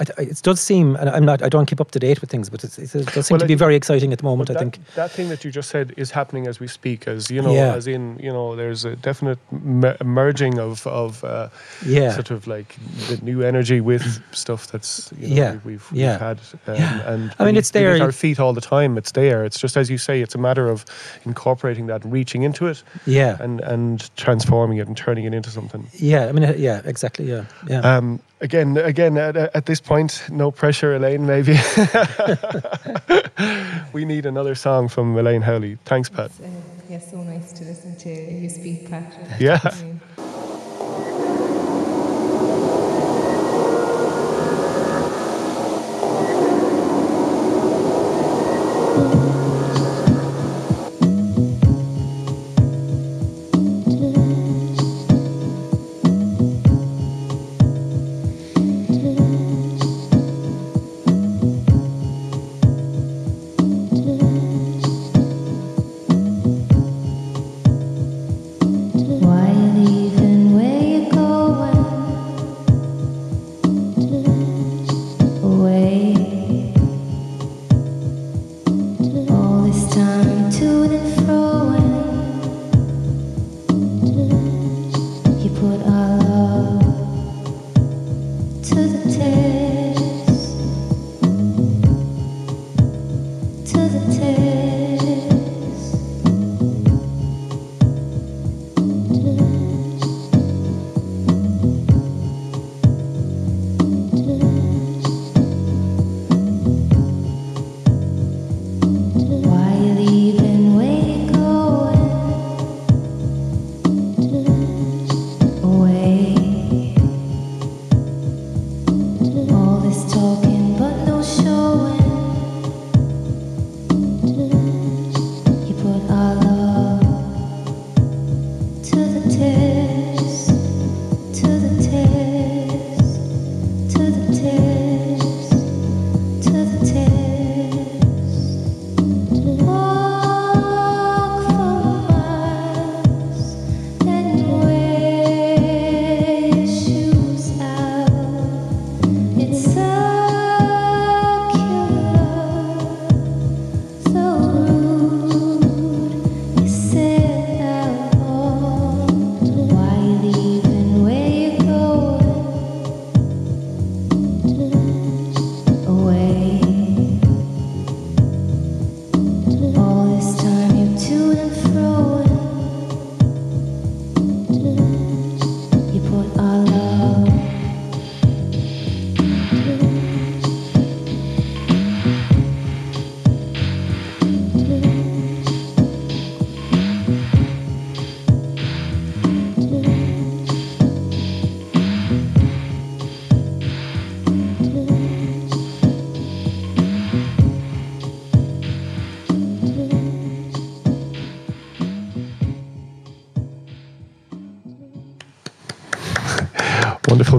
[0.00, 2.64] it does seem, and I'm not, I don't keep up to date with things, but
[2.64, 4.50] it's, it does seem Well, to be very exciting at the moment.
[4.50, 4.78] I that, think.
[4.94, 7.74] that thing that you just said is happening as we speak, as you know, Yeah.
[7.74, 11.48] as in you know, there's a definite me- merging of of uh,
[11.86, 12.12] Yeah.
[12.12, 12.76] sort of like
[13.08, 15.52] the new energy with stuff that's you know, Yeah.
[15.64, 16.12] we- we've, Yeah.
[16.12, 17.12] we've had, um, Yeah.
[17.12, 17.94] and I mean, it's there.
[17.94, 18.98] at our feet all the time.
[18.98, 19.44] It's there.
[19.44, 20.20] It's just as you say.
[20.22, 20.84] It's a matter of
[21.24, 23.36] incorporating that, and reaching into it, Yeah.
[23.40, 25.86] and and transforming it and turning it into something.
[25.94, 26.26] yeah.
[26.26, 26.80] I mean, uh, yeah.
[26.84, 27.26] Exactly.
[27.28, 27.44] Yeah.
[27.68, 27.80] Yeah.
[27.80, 31.26] Um, again, again, at, at this point, no pressure, Elaine.
[31.26, 31.52] Maybe
[33.92, 35.78] we need another song from Elaine Howley.
[35.84, 36.30] Thanks, Pat.
[36.30, 36.46] Uh,
[36.88, 39.12] yeah, so nice to listen to you speak, Pat.
[39.40, 39.58] Yeah.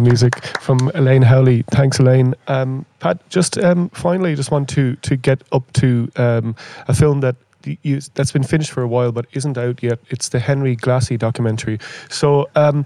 [0.05, 1.63] music from Elaine Howley.
[1.71, 2.33] Thanks, Elaine.
[2.47, 6.55] Um, Pat, just um, finally, just want to to get up to um,
[6.87, 7.35] a film that
[7.83, 9.99] you, that's been finished for a while but isn't out yet.
[10.09, 11.79] It's the Henry Glassie documentary.
[12.09, 12.85] So, um,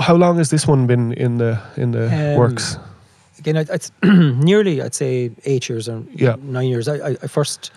[0.00, 2.78] how long has this one been in the in the Um, works?
[3.38, 6.36] Again, it's nearly, I'd say, eight years or Yeah.
[6.42, 6.88] nine years.
[6.88, 7.70] I, I, I first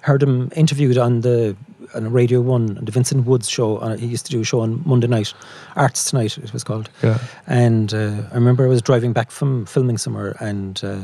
[0.00, 1.56] heard him interviewed on the
[1.94, 3.78] on Radio One, on the Vincent Woods show.
[3.78, 5.32] On, he used to do a show on Monday night,
[5.76, 6.88] Arts Tonight, it was called.
[7.02, 7.18] Yeah.
[7.46, 11.00] And uh, I remember I was driving back from filming somewhere, and uh,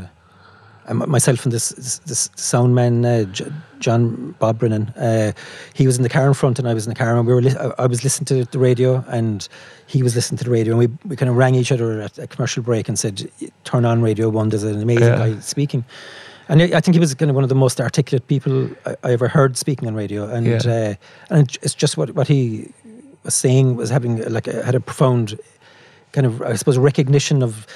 [0.87, 3.47] and myself and this this, this sound man, uh, J-
[3.79, 5.33] John Bob Brennan, uh,
[5.75, 7.33] he was in the car in front, and I was in the car, and we
[7.33, 7.41] were.
[7.43, 9.49] Li- I I was listening to the radio, and
[9.87, 12.19] he was listening to the radio, and we, we kind of rang each other at
[12.19, 13.31] a commercial break and said,
[13.65, 14.51] "Turn on Radio One.
[14.51, 15.17] There's an amazing Yeah.
[15.19, 15.85] guy speaking."
[16.49, 18.97] And I I think he was kind of one of the most articulate people I,
[19.09, 20.59] I ever heard speaking on radio, and Yeah.
[20.67, 22.69] uh, and it's just what what he
[23.25, 25.39] was saying was having like a, had a profound
[26.13, 27.67] kind of I suppose recognition of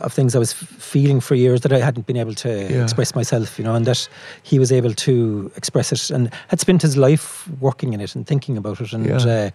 [0.00, 2.84] of things I was f- feeling for years that I hadn't been able to Yeah.
[2.84, 4.08] express myself, you know, and that
[4.44, 8.24] he was able to express it and had spent his life working in it and
[8.26, 9.16] thinking about it, and Yeah.
[9.46, 9.50] uh,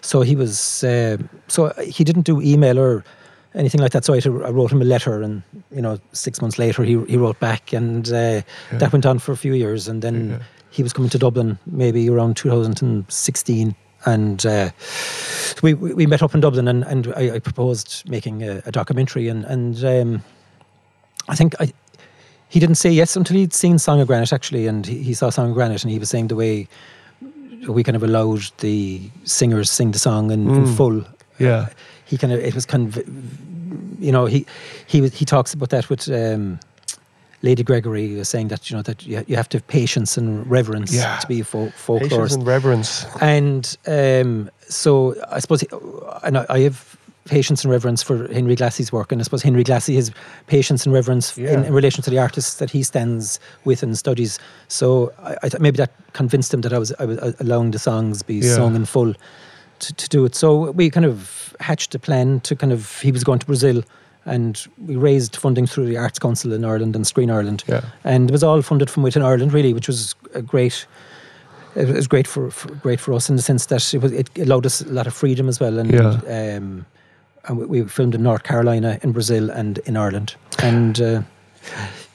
[0.00, 1.16] so he was uh,
[1.48, 3.04] so he didn't do email or
[3.54, 4.04] anything like that.
[4.04, 7.16] So I, I wrote him a letter, and you know, six months later he he
[7.16, 8.42] wrote back, and uh,
[8.72, 10.38] that went on for a few years, and then Yeah.
[10.70, 13.74] he was coming to Dublin maybe around 2016
[14.06, 14.68] and uh,
[15.62, 18.70] we, we we met up in Dublin and, and I, I proposed making a, a
[18.70, 20.22] documentary and and um,
[21.28, 21.72] I think I
[22.48, 25.30] he didn't say yes until he'd seen Song of Granite actually and he, he saw
[25.30, 26.68] Song of Granite and he was saying the way
[27.66, 30.76] we kind of allowed the singers sing the song in, in Mm.
[30.76, 31.04] full
[31.38, 31.68] Yeah.
[32.14, 32.96] He kind of it was kind of
[33.98, 34.46] you know he
[34.86, 36.60] he was- he talks about that with um,
[37.42, 40.48] Lady Gregory was saying that you know that you, you have to have patience and
[40.48, 41.18] reverence Yeah.
[41.18, 43.04] to be a folk, Patience and reverence.
[43.20, 45.64] and um, so I suppose,
[46.22, 49.64] and I, I have patience and reverence for Henry Glassie's work, and I suppose Henry
[49.64, 50.12] Glassie has
[50.46, 51.64] patience and reverence in, Yeah.
[51.66, 54.38] in relation to the artists that he stands with and studies.
[54.68, 57.72] So I, I th- maybe that convinced him that I was, I was uh, allowing
[57.72, 58.54] the songs be Yeah.
[58.54, 59.14] sung in full
[59.80, 60.34] to, to do it.
[60.34, 63.82] So we kind of hatched a plan to kind of he was going to Brazil.
[64.26, 67.82] And we raised funding through the Arts Council in Ireland and Screen Ireland, Yeah.
[68.04, 70.86] and it was all funded from within Ireland, really, which was a great
[71.76, 74.30] it was great for, for great for us in the sense that it was it
[74.38, 76.56] allowed us a lot of freedom as well and Yeah.
[76.56, 76.86] um
[77.46, 81.22] and we, we filmed in North Carolina in Brazil and in Ireland and uh,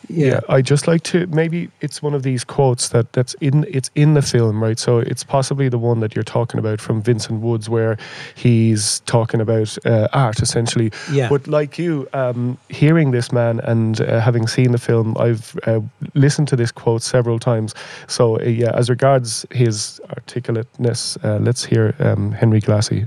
[0.09, 0.27] Yeah.
[0.27, 3.91] yeah, I just like to maybe it's one of these quotes that that's in it's
[3.95, 4.79] in the film, right?
[4.79, 7.97] So it's possibly the one that you're talking about from Vincent Woods, where
[8.35, 10.91] he's talking about uh, art essentially.
[11.11, 11.29] Yeah.
[11.29, 15.81] But like you, um, hearing this man and uh, having seen the film, I've uh,
[16.15, 17.75] listened to this quote several times.
[18.07, 23.05] So uh, yeah, as regards his articulateness, uh, let's hear um, Henry Glassie.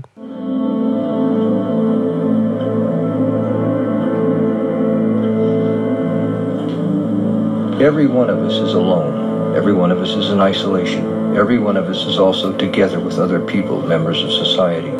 [7.83, 9.57] Every one of us is alone.
[9.57, 11.35] Every one of us is in isolation.
[11.35, 14.91] Every one of us is also together with other people, members of society.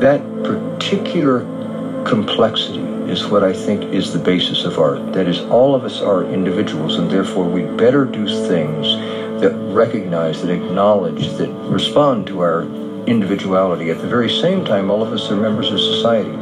[0.00, 1.42] That particular
[2.04, 5.12] complexity is what I think is the basis of art.
[5.12, 8.96] That is, all of us are individuals, and therefore we better do things
[9.40, 12.62] that recognize, that acknowledge, that respond to our
[13.06, 13.90] individuality.
[13.90, 16.36] At the very same time, all of us are members of society.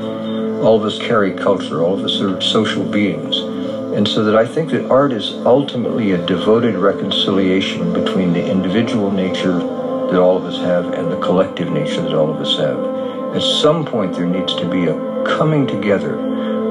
[0.62, 1.82] All of us carry culture.
[1.82, 3.51] All of us are social beings.
[3.94, 9.10] And so that I think that art is ultimately a devoted reconciliation between the individual
[9.10, 13.36] nature that all of us have and the collective nature that all of us have.
[13.36, 16.18] At some point, there needs to be a coming together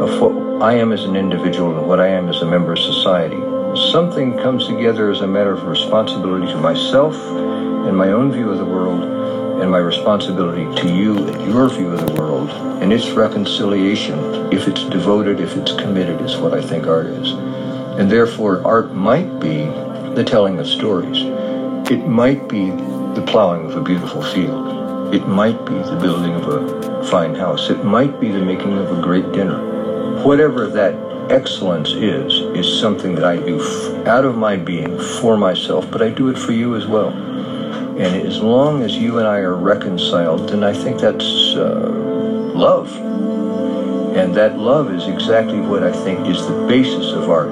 [0.01, 2.80] of what I am as an individual and what I am as a member of
[2.80, 3.39] society.
[3.91, 8.57] Something comes together as a matter of responsibility to myself and my own view of
[8.57, 9.03] the world
[9.62, 12.49] and my responsibility to you and your view of the world.
[12.82, 17.32] And its reconciliation, if it's devoted, if it's committed, is what I think art is.
[17.99, 19.66] And therefore, art might be
[20.16, 21.18] the telling of stories.
[21.91, 25.14] It might be the plowing of a beautiful field.
[25.14, 27.70] It might be the building of a fine house.
[27.70, 30.24] It might be the making of a great dinner.
[30.24, 30.95] Whatever that
[31.30, 33.62] excellence is, is something that I do
[34.05, 37.12] out of my being for myself, but I do it for you as well.
[37.98, 41.89] And as long as you and I are reconciled, then I think that's uh,
[42.56, 42.96] love.
[44.16, 47.52] And that love is exactly what I think is the basis of art.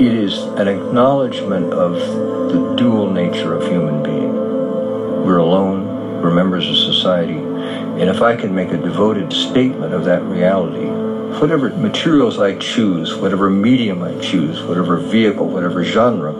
[0.00, 1.94] It is an acknowledgement of
[2.52, 4.34] the dual nature of human being.
[5.24, 10.04] We're alone, we're members of society, and if I can make a devoted statement of
[10.04, 10.86] that reality,
[11.40, 16.32] whatever materials I choose, whatever medium I choose, whatever vehicle, whatever genre,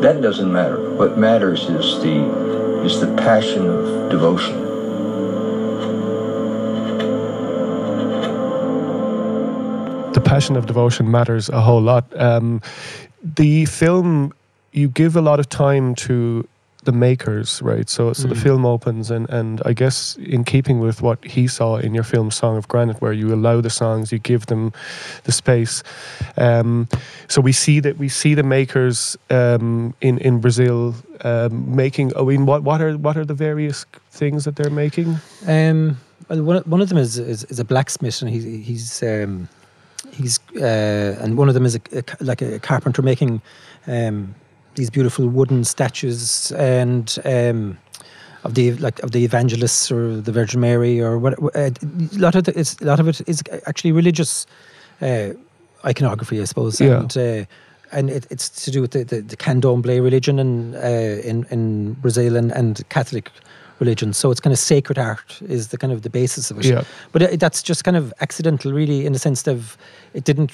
[0.00, 0.94] that doesn't matter.
[0.94, 2.48] What matters is the
[2.84, 4.56] is the passion of devotion.
[10.12, 12.04] The passion of devotion matters a whole lot.
[12.18, 12.62] Um,
[13.22, 14.32] the film,
[14.72, 16.46] you give a lot of time to
[16.84, 17.88] the makers, right?
[17.88, 18.42] So, so the Mm.
[18.42, 22.30] film opens, and, and I guess in keeping with what he saw in your film
[22.30, 24.72] Song of Granite, where you allow the songs, you give them
[25.24, 25.82] the space.
[26.36, 26.88] Um,
[27.26, 32.12] so we see that we see the makers um, in in Brazil um, making.
[32.16, 35.18] I mean, what what are what are the various things that they're making?
[35.46, 35.98] Um,
[36.28, 39.48] well, one, one of them is, is is a blacksmith, and he, he's um,
[40.12, 43.42] he's uh, and one of them is a, a like a carpenter making
[43.86, 44.34] um,
[44.78, 47.76] these beautiful wooden statues and um,
[48.44, 51.34] of the like of the evangelists or the Virgin Mary or what.
[51.54, 51.70] Uh,
[52.16, 54.46] a lot of the, it's, a lot of it is actually religious
[55.02, 55.30] uh,
[55.84, 57.00] iconography, I suppose, Yeah.
[57.00, 57.16] and.
[57.16, 57.44] Uh,
[57.90, 61.94] and it, it's to do with the, the, the candomblé religion and uh, in in
[61.94, 63.30] Brazil and, and Catholic
[63.80, 64.12] religion.
[64.12, 66.64] So it's kind of sacred art is the kind of the basis of it.
[66.66, 66.82] Yeah.
[67.12, 69.76] But it, that's just kind of accidental, really, in the sense of
[70.14, 70.52] it didn't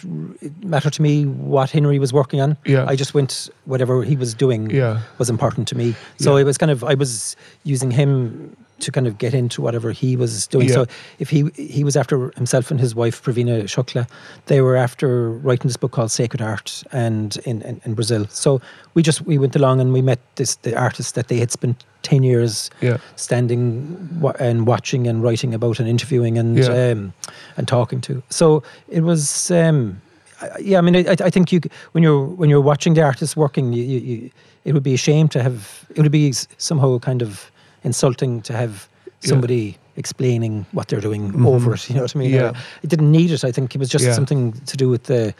[0.65, 2.57] matter to me what Henry was working on.
[2.67, 2.85] Yeah.
[2.89, 5.01] I just went whatever he was doing Yeah.
[5.19, 5.95] was important to me.
[6.19, 6.43] So Yeah.
[6.43, 10.17] it was kind of I was using him to kind of get into whatever he
[10.17, 10.69] was doing.
[10.69, 10.75] Yeah.
[10.75, 10.87] So
[11.19, 14.09] if he he was after himself and his wife Pravina Shukla,
[14.47, 18.27] they were after writing this book called Sacred Art and in, in, in Brazil.
[18.31, 18.61] So
[18.95, 21.85] we just we went along and we met this the artist that they had spent
[22.03, 22.99] ten years Yeah.
[23.17, 26.91] standing wa- and watching and writing about and interviewing and Yeah.
[26.93, 27.13] um,
[27.57, 28.23] and talking to.
[28.31, 29.51] So it was.
[29.51, 30.01] Um,
[30.43, 31.61] I- yeah, I mean, I, I think you
[31.93, 34.31] when you're when you're watching the artist working, you, you, you,
[34.65, 35.87] it would be a shame to have.
[35.95, 37.51] It would be somehow kind of
[37.85, 38.89] insulting to have
[39.23, 39.29] Yeah.
[39.31, 41.47] somebody explaining what they're doing Mhm.
[41.47, 41.89] over it.
[41.89, 42.31] You know what I mean?
[42.31, 42.45] Yeah.
[42.51, 43.45] Uh, it didn't need it.
[43.45, 44.15] I think it was just Yeah.
[44.15, 45.35] something to do with the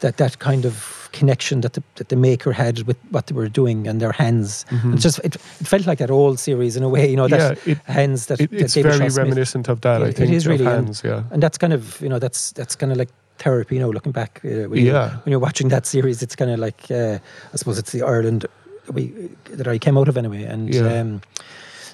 [0.00, 3.48] that that kind of connection that the that the maker had with what they were
[3.48, 4.66] doing and their hands.
[4.70, 4.92] Mhm.
[4.94, 7.08] It's just it, it felt like that old series in a way.
[7.08, 9.68] You know, that Yeah, it- hands that, It, that it's David very Shaw Smith- reminiscent
[9.68, 10.02] of that.
[10.02, 11.02] I think it is really and- hands.
[11.04, 11.22] yeah.
[11.32, 13.76] and that's kind of you know that's that's kind of like therapy.
[13.76, 15.08] You know, looking back, uh, when, you, Yeah.
[15.24, 17.18] when you're watching that series, it's kind of like uh,
[17.54, 18.44] I suppose it's the Ireland
[18.92, 19.12] we
[19.56, 21.00] that I came out of anyway, and Yeah.
[21.00, 21.20] um,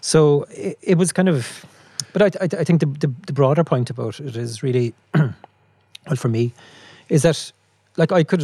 [0.01, 1.65] so it, it was kind of.
[2.13, 6.17] But I, I, I think the, the the broader point about it is really, well,
[6.17, 6.53] for me,
[7.09, 7.53] is that
[7.97, 8.43] like I could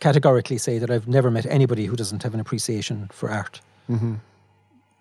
[0.00, 4.16] categorically say that I've never met anybody who doesn't have an appreciation for art hmm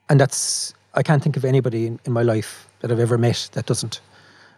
[0.10, 3.50] and that's I can't think of anybody in, in my life that I've ever met
[3.54, 4.00] that doesn't.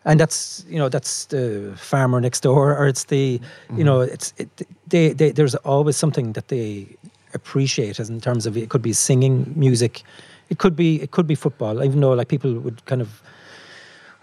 [0.05, 3.41] And that's you know that's the farmer next door, or it's the
[3.75, 4.49] you know it's it,
[4.87, 6.87] they, they there's always something that they
[7.33, 10.03] appreciate as in terms of it could be singing, music,
[10.49, 11.83] it could be it could be football.
[11.83, 13.21] Even though like people would kind of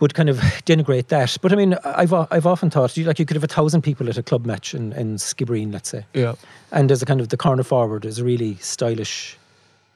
[0.01, 3.25] would kind of denigrate that, but I mean I've I've often thought you like you
[3.27, 6.35] could have a thousand people at a club match in, in Skibbereen, let's say, Yeah.
[6.73, 9.39] and there's a kind of the corner forward is a really stylish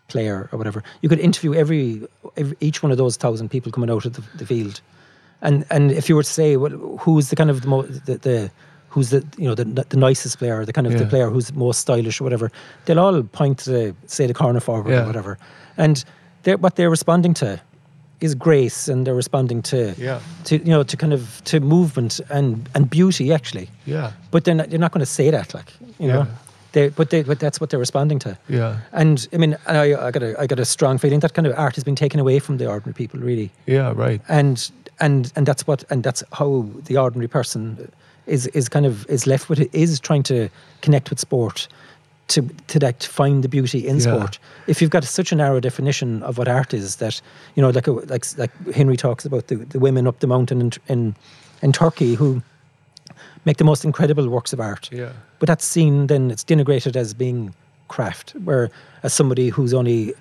[0.06, 0.82] player or whatever.
[1.02, 2.06] You could interview every,
[2.36, 4.80] every each one of those thousand people coming out of the, the field,
[5.42, 8.18] and and if you were to say, well, who's the kind of the, mo- the,
[8.18, 8.50] the
[8.90, 11.80] who's the you know the, the nicest player, the kind of the player who's most
[11.80, 12.50] stylish or whatever,
[12.86, 15.02] they'll all point to the, say the corner forward Yeah.
[15.02, 15.38] or whatever,
[15.76, 16.04] and
[16.48, 17.60] they're, what they're responding to
[18.20, 20.20] is grace, and they're responding to Yeah.
[20.44, 23.68] to you know to kind of to movement and and beauty actually.
[23.86, 24.12] Yeah.
[24.30, 26.26] But they're not, they're not going to say that, like you know.
[26.72, 28.36] They, but they, but that's what they're responding to.
[28.48, 28.76] Yeah.
[28.92, 31.46] And I mean, and I, I got a, I got a strong feeling that kind
[31.46, 33.50] of art has been taken away from the ordinary people, really.
[33.66, 33.92] Yeah.
[33.96, 34.20] Right.
[34.28, 34.70] And
[35.00, 37.90] and and that's what, and that's how the ordinary person
[38.26, 40.48] is is kind of is left with it is trying to
[40.82, 41.68] connect with sport,
[42.28, 44.02] to to that to find the beauty in Yeah.
[44.02, 44.38] sport.
[44.66, 47.20] If you've got such a narrow definition of what art is, that
[47.54, 50.60] you know, like a, like like Henry talks about the, the women up the mountain
[50.60, 51.14] in in,
[51.62, 52.42] in Turkey who
[53.44, 54.90] make the most incredible works of art.
[54.92, 55.12] Yeah.
[55.38, 57.54] But that's seen then it's denigrated as being
[57.88, 58.70] craft, where
[59.02, 60.12] as somebody who's only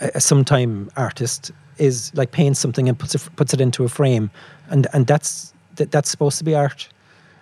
[0.00, 3.88] a, a sometime artist is like paints something and puts it, puts it into a
[3.88, 4.30] frame,
[4.68, 6.88] and and that's that, that's supposed to be art.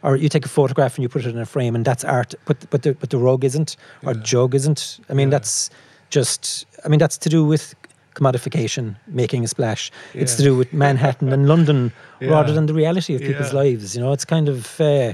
[0.03, 2.35] Or you take a photograph and you put it in a frame, and that's art.
[2.47, 4.23] But but the but the rug isn't, or Yeah.
[4.23, 5.01] jug isn't.
[5.11, 5.39] I mean, Yeah.
[5.39, 5.70] that's
[6.11, 6.66] just.
[6.85, 7.75] I mean, that's to do with
[8.15, 9.91] commodification, making a splash.
[10.15, 13.61] It's to do with Manhattan and London rather than the reality of people's Yeah.
[13.61, 13.95] lives.
[13.95, 15.12] You know, it's kind of, uh,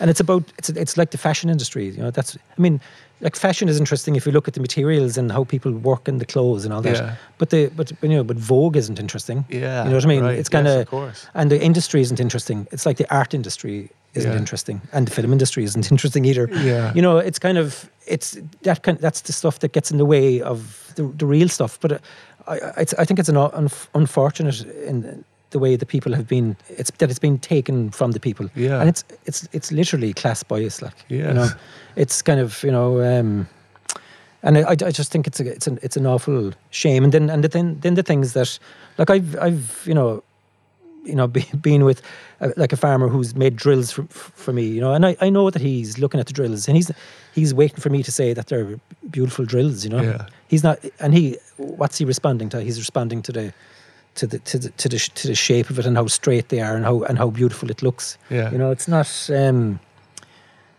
[0.00, 1.88] and it's about it's it's like the fashion industry.
[1.90, 2.80] You know, that's I mean,
[3.20, 6.18] like fashion is interesting if you look at the materials and how people work in
[6.18, 6.96] the clothes and all that.
[6.96, 7.14] Yeah.
[7.38, 9.44] But the but you know, but Vogue isn't interesting.
[9.48, 9.84] Yeah.
[9.84, 10.22] you know what I mean.
[10.24, 10.38] right.
[10.38, 11.26] It's kind Yes, of of course.
[11.34, 12.66] and the industry isn't interesting.
[12.72, 14.38] It's like the art industry isn't Yeah.
[14.38, 16.48] interesting, and the film industry isn't interesting either.
[16.62, 16.92] Yeah.
[16.94, 18.98] You know, it's kind of it's that kind.
[18.98, 21.78] That's the stuff that gets in the way of the, the real stuff.
[21.80, 21.98] But uh,
[22.46, 26.56] I, I, I think it's an un- unfortunate in the way the people have been.
[26.68, 28.48] It's that it's been taken from the people.
[28.54, 28.80] Yeah.
[28.80, 30.82] and it's it's it's literally class bias.
[30.82, 31.48] Like you know,
[31.96, 33.00] it's kind of you know.
[33.02, 33.46] Um,
[34.42, 37.04] and I, I just think it's a, it's an it's an awful shame.
[37.04, 38.58] And then and then then the things that
[38.98, 40.22] like I've I've you know
[41.04, 42.02] you know, be, being with
[42.40, 45.30] uh, like a farmer who's made drills for, for me, you know, and I, I
[45.30, 46.90] know that he's looking at the drills and he's
[47.34, 48.78] he's waiting for me to say that they're
[49.10, 50.02] beautiful drills, you know.
[50.02, 50.26] Yeah.
[50.48, 52.60] He's not, and he, what's he responding to?
[52.60, 53.54] He's responding to the,
[54.14, 56.60] to the to the to the to the shape of it and how straight they
[56.60, 58.16] are and how and how beautiful it looks.
[58.30, 58.50] Yeah.
[58.50, 59.30] You know, it's not.
[59.30, 59.80] Um,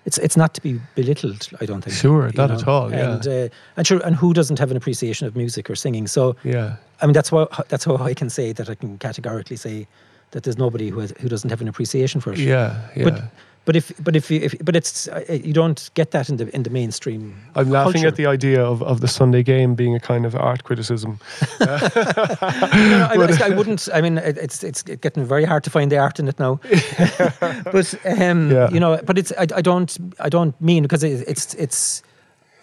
[0.06, 1.50] it's it's not to be belittled.
[1.60, 1.96] I don't think.
[1.96, 3.16] Sure, not at all, yeah.
[3.16, 6.08] And uh, and sure, and who doesn't have an appreciation of music or singing?
[6.08, 6.76] So Yeah.
[7.02, 9.88] I mean, that's why that's how I can say that I can categorically say
[10.36, 12.40] that there's nobody who has, who doesn't have an appreciation for it.
[12.40, 12.76] Yeah.
[12.96, 13.06] Yeah.
[13.10, 13.22] But
[13.66, 16.46] but if but if, you- if but it's uh, you don't get that in the
[16.56, 17.34] in the mainstream.
[17.56, 18.08] I'm laughing culture.
[18.10, 21.20] at the idea of, of the Sunday game being a kind of art criticism.
[21.62, 23.88] I, I, I wouldn't.
[23.94, 26.60] I mean, it's it's getting very hard to find the art in it now.
[27.72, 28.70] but um, Yeah.
[28.72, 32.04] you know, but it's I, I don't I don't mean because it, it's it's.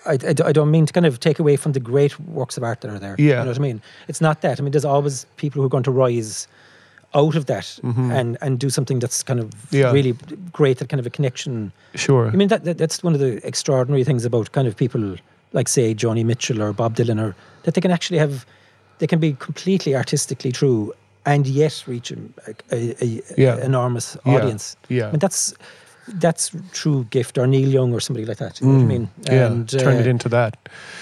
[0.05, 2.65] I, I, I don't mean to kind of take away from the great works of
[2.65, 3.15] art that are there.
[3.19, 3.25] Yeah.
[3.27, 3.81] You know what I mean?
[4.09, 4.59] It's not that.
[4.59, 6.49] I mean, there's always people who are going to rise
[7.15, 9.77] out of that and, and do something that's kind of Mm-hmm.
[9.77, 9.93] Yeah.
[9.93, 10.15] really
[10.53, 11.73] great, that kind of a connection.
[11.95, 12.29] Sure.
[12.29, 15.17] I mean, that, that that's one of the extraordinary things about kind of people
[15.53, 17.35] like, say, Joni Mitchell or Bob Dylan, or
[17.65, 18.47] that they can actually have,
[18.99, 20.95] they can be completely artistically true
[21.27, 22.17] and yet reach a,
[22.73, 23.59] a, a, Yeah.
[23.65, 24.33] enormous Yeah.
[24.35, 24.77] audience.
[24.89, 25.09] Yeah.
[25.09, 25.55] I mean, that's
[26.09, 28.61] that's true gift, or Neil Young, or somebody like that.
[28.61, 29.09] You know what I mean?
[29.23, 29.33] Mm.
[29.33, 29.47] yeah.
[29.47, 30.57] And, Turn it uh, into that.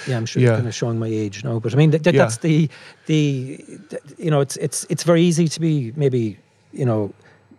[0.07, 0.51] yeah, I'm sure Yeah.
[0.51, 2.23] it's kind of showing my age now, but I mean, th- th- Yeah.
[2.25, 2.69] that's the
[3.07, 3.57] the
[3.89, 6.37] th- you know, it's it's it's very easy to be maybe
[6.73, 7.13] you know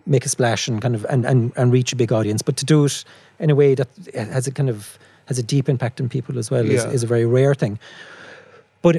[0.06, 2.66] make a splash and kind of and and, and reach a big audience, but to
[2.66, 3.04] do it
[3.40, 6.52] in a way that has a kind of has a deep impact on people as
[6.52, 6.92] well is, Yeah.
[6.94, 7.80] is a very rare thing.
[8.82, 8.96] But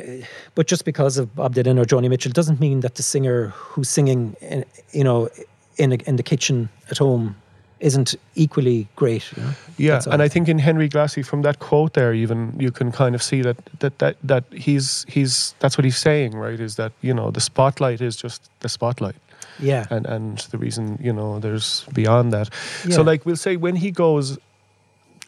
[0.54, 3.88] but just because of Bob Dylan or Joni Mitchell doesn't mean that the singer who's
[3.88, 5.28] singing in, you know
[5.76, 7.34] in a, in the kitchen at home
[7.82, 9.30] isn't equally great.
[9.36, 9.50] You know?
[9.76, 13.14] Yeah, and I think in Henry Glassie, from that quote there, even you can kind
[13.14, 16.60] of see that that that that he's he's that's what he's saying, right?
[16.60, 19.16] Is that you know the spotlight is just the spotlight,
[19.58, 19.86] yeah.
[19.90, 22.48] and and the reason you know there's beyond that.
[22.90, 24.38] So like we'll say when he goes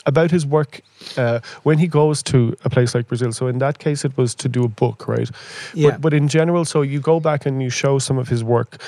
[0.07, 0.81] about his work,
[1.17, 3.33] uh, when he goes to a place like Brazil.
[3.33, 5.31] So in that case, it was to do a book, right?
[5.75, 5.91] Yeah.
[5.91, 8.81] But, but in general, so you go back and you show some of his work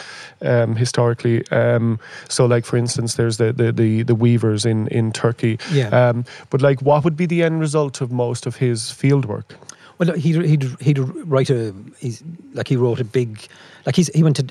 [0.42, 1.46] um, historically.
[1.50, 1.98] Um,
[2.28, 5.58] so, like for instance, there's the the the, the weavers in in Turkey.
[5.72, 5.88] Yeah.
[5.88, 9.54] Um, but like, what would be the end result of most of his field work?
[9.98, 13.46] Well, he'd he'd he'd write a he's like he wrote a big
[13.86, 14.44] like he's he went to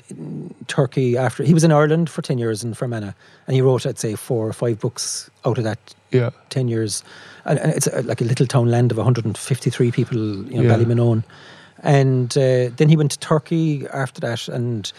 [0.66, 3.12] Turkey after he was in Ireland for ten years in Fermanagh
[3.46, 5.78] and he wrote I'd say four or five books out of that
[6.10, 6.30] Yeah.
[6.50, 7.04] ten years
[7.44, 11.22] and, and it's a, like a little town land of 153 people you know Yeah.
[11.82, 14.90] And uh, then he went to Turkey after that and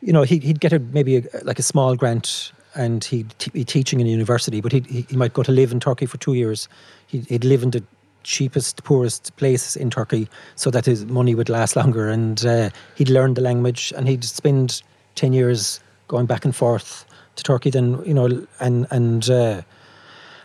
[0.00, 3.50] you know he'd, he'd get a maybe a, like a small grant and he'd t-
[3.50, 6.06] be teaching in a university but he'd, he he might go to live in Turkey
[6.06, 6.68] for two years
[7.08, 7.82] he'd, he'd live in the
[8.24, 13.08] cheapest poorest place in Turkey so that his money would last longer and uh, he'd
[13.08, 14.82] learn the language and he'd spend
[15.14, 17.04] 10 years going back and forth
[17.36, 19.62] to Turkey then you know and and uh,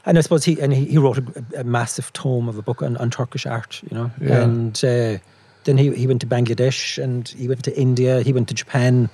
[0.07, 2.81] and I suppose he and he, he wrote a, a massive tome of a book
[2.81, 4.09] on, on Turkish art, you know.
[4.21, 4.41] Yeah.
[4.41, 5.17] And uh,
[5.65, 8.21] then he, he went to Bangladesh and he went to India.
[8.21, 9.09] He went to Japan.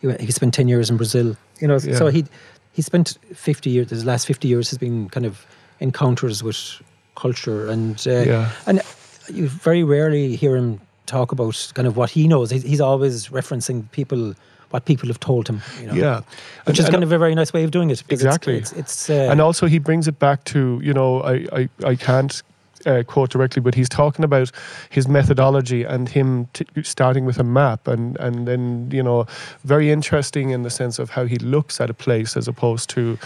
[0.00, 1.36] He went, he spent ten years in Brazil.
[1.60, 2.26] You know, so he
[2.72, 3.90] he spent fifty years.
[3.90, 5.44] His last fifty years has been kind of
[5.80, 6.80] encounters with
[7.16, 8.50] culture and uh, Yeah.
[8.66, 8.80] and
[9.32, 12.50] you very rarely hear him talk about kind of what he knows.
[12.50, 14.34] He's, he's always referencing people.
[14.70, 16.16] What people have told him, you know, Yeah.
[16.16, 16.26] which
[16.66, 18.02] And- is and- kind of a very nice way of doing it.
[18.02, 18.56] because it's- Exactly.
[18.58, 21.94] it's, it's, uh, and also he brings it back to you know I I, I
[21.96, 22.42] can't
[22.84, 24.50] uh, quote directly, but he's talking about
[24.90, 29.26] his methodology and him t- starting with a map and and then you know
[29.64, 33.16] very interesting in the sense of how he looks at a place as opposed to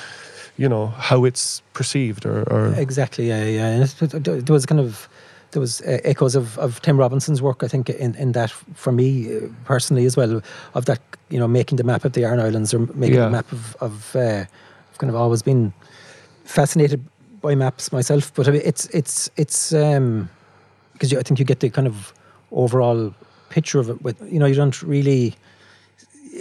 [0.62, 3.68] you know how it's perceived or, or Exactly, yeah, yeah.
[3.68, 3.86] And
[4.46, 5.08] there was kind of
[5.52, 8.92] there was uh, echoes of, of Tim Robinson's work, I think, in, in that for
[8.92, 10.42] me uh, personally as well,
[10.74, 11.00] of that
[11.30, 13.24] you know making the map of the Aran Islands or making Yeah.
[13.26, 14.44] the map of of uh,
[14.90, 15.72] I've kind of always been
[16.44, 17.00] fascinated
[17.42, 20.28] by maps myself, but I mean, it's it's it's um
[20.92, 22.12] because I think you get the kind of
[22.52, 23.12] overall
[23.48, 24.02] picture of it.
[24.02, 25.34] With you know, you don't really.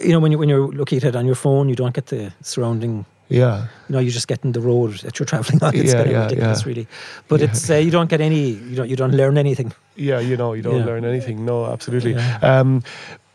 [0.05, 2.05] You know, when you when you're looking at it on your phone, you don't get
[2.07, 5.73] the surrounding yeah you know, you're just getting the road that you're traveling on.
[5.79, 6.67] It's Yeah, kind of yeah, ridiculous, yeah.
[6.69, 6.87] really.
[7.27, 9.71] But it's uh, you don't get any, you don't you don't learn anything.
[9.95, 12.81] yeah you know you don't learn anything no absolutely um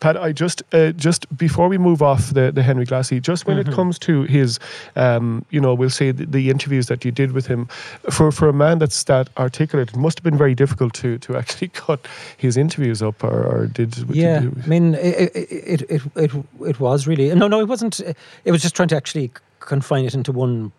[0.04, 3.56] Pat, I just uh, just before we move off the, the Henry Glassie, just when
[3.56, 3.70] Mm-hmm.
[3.72, 4.58] it comes to his,
[4.96, 7.66] um, you know, we'll say the, the interviews that you did with him,
[8.10, 11.36] for for a man that's that articulate, it must have been very difficult to to
[11.38, 12.00] actually cut
[12.36, 16.30] his interviews up, or, or did, yeah, I mean, it it, it it
[16.66, 18.00] it was really no, no, it wasn't.
[18.44, 20.70] It was just trying to actually confine it into one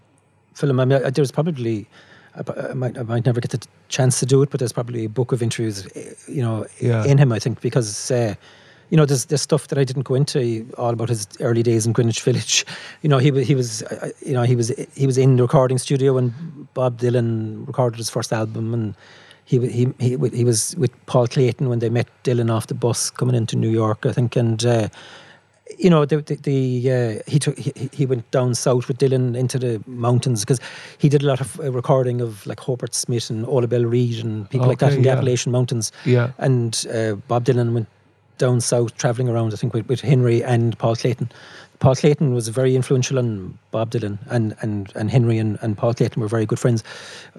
[0.54, 0.80] film.
[0.80, 1.88] I mean, I- there's probably.
[2.36, 2.42] I
[2.72, 5.10] I might, I might never get the chance to do it, but there's probably a
[5.10, 7.06] book of interviews, eh, you know, Yeah.
[7.12, 7.32] in him.
[7.32, 8.36] I think because uh,
[8.90, 11.86] you know, there's, there's stuff that I didn't go into all about his early days
[11.86, 12.66] in Greenwich Village.
[13.02, 13.84] You know, he he was,
[14.26, 16.34] you know, he was he was in the recording studio when
[16.74, 18.96] Bob Dylan recorded his first album, and
[19.44, 23.12] he he he, he was with Paul Clayton when they met Dylan off the bus
[23.12, 24.66] coming into New York, I think, and.
[24.66, 24.88] Uh,
[25.80, 29.36] you know, the, the, the uh, he took he, he- went down south with Dylan
[29.36, 30.60] into the mountains because
[31.00, 34.24] he did a lot of uh, recording of like Hobart Smith and Ola Belle Reed
[34.24, 35.16] and people like that in the yeah.
[35.16, 35.92] Appalachian Mountains.
[36.06, 36.32] Yeah.
[36.38, 37.88] And uh, Bob Dylan went
[38.38, 41.32] down south, traveling around, I think, with, with Henry and Paul Clayton.
[41.80, 45.94] Paul Clayton was very influential on Bob Dylan, and, and, and Henry and, and Paul
[45.94, 46.84] Clayton were very good friends.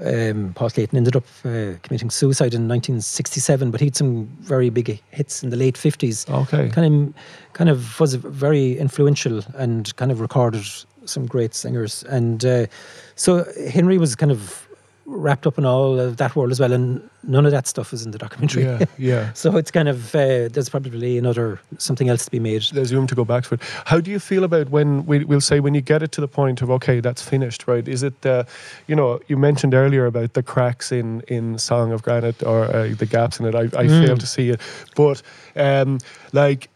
[0.05, 4.68] Um, Paul Clayton ended up uh, committing suicide in 1967, but he had some very
[4.68, 6.28] big hits in the late 50s.
[6.28, 6.68] Okay.
[6.68, 7.14] Kind of,
[7.55, 10.64] kind of was very influential and kind of recorded
[11.06, 12.05] some great singers.
[12.05, 12.66] And uh,
[13.14, 14.65] so Henry was kind of
[15.06, 18.04] wrapped up in all of that world as well, and none of that stuff is
[18.04, 18.64] in the documentary.
[18.64, 19.32] Yeah, yeah.
[19.34, 22.62] so it's kind of uh, there's probably another something else to be made.
[22.72, 23.60] there's room to go back to it.
[23.84, 26.28] How do you feel about when we, we'll say when you get it to the
[26.28, 27.86] point of okay, that's finished, right?
[27.86, 28.44] Is it, uh,
[28.86, 32.94] you know, you mentioned earlier about the cracks in in Song of Granite or uh,
[32.96, 33.54] the gaps in it.
[33.54, 34.60] I, I fail to see it,
[34.94, 35.22] but
[35.54, 35.98] um,
[36.32, 36.68] like.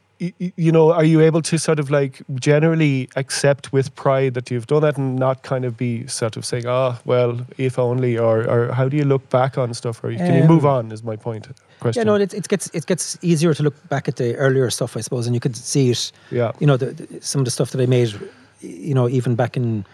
[0.57, 4.67] You know, are you able to sort of like generally accept with pride that you've
[4.67, 8.47] done that and not kind of be sort of saying, oh, well, if only, or,
[8.47, 10.05] or how do you look back on stuff?
[10.05, 10.93] Or can you move Um, on?
[10.93, 11.49] Is my point.
[11.81, 12.01] Question.
[12.01, 14.95] Yeah, no, it, it gets it gets easier to look back at the earlier stuff,
[14.95, 16.13] I suppose, and you could see it.
[16.31, 16.53] Yeah.
[16.61, 18.13] You know, the, the, some of the stuff that I made,
[18.61, 19.87] you know, even back in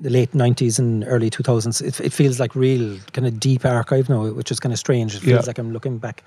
[0.00, 4.08] the late '90s and early 2000s, it, it feels like real kind of deep archive
[4.08, 5.16] now, which is kind of strange.
[5.16, 5.48] It feels Yeah.
[5.48, 6.22] like I'm looking back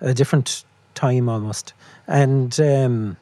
[0.00, 0.64] at a different
[0.96, 1.72] time almost,
[2.10, 3.16] and um,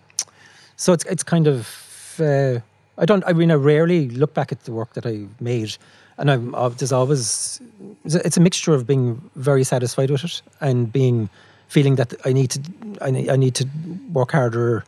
[0.76, 2.18] so it's it's kind of.
[2.18, 2.58] Uh,
[2.96, 3.22] I don't.
[3.26, 5.76] I mean, I rarely look back at the work that I made,
[6.16, 6.54] and I'm.
[6.54, 7.60] Uh, there's always.
[8.04, 11.28] It's a, mixture of being very satisfied with it and being
[11.68, 12.60] feeling that I need to.
[13.02, 13.68] I need, I need to
[14.12, 14.84] work harder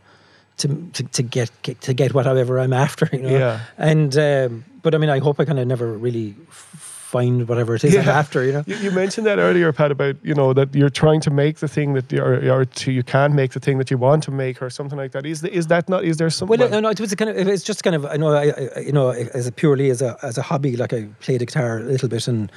[0.56, 1.50] to to, to get
[1.82, 3.08] to get whatever I'm after.
[3.12, 3.38] You know.
[3.38, 3.60] Yeah.
[3.76, 7.74] And um, but I mean, I hope I kind of never really f- find whatever
[7.74, 8.44] it is I'm after.
[8.44, 8.64] You know.
[8.66, 11.68] You, you mentioned that earlier, Pat, about you know that you're trying to make the
[11.68, 14.30] thing that you or, or to you can make the thing that you want to
[14.30, 15.26] make or something like that.
[15.26, 16.04] Is is that not?
[16.04, 16.48] Is there some?
[16.48, 17.36] Well, no, no, it was a kind of.
[17.36, 18.06] It's just kind of.
[18.06, 18.32] I know.
[18.32, 21.36] I, I you know, as a purely as a as a hobby, like I play
[21.36, 22.50] the guitar a little bit, and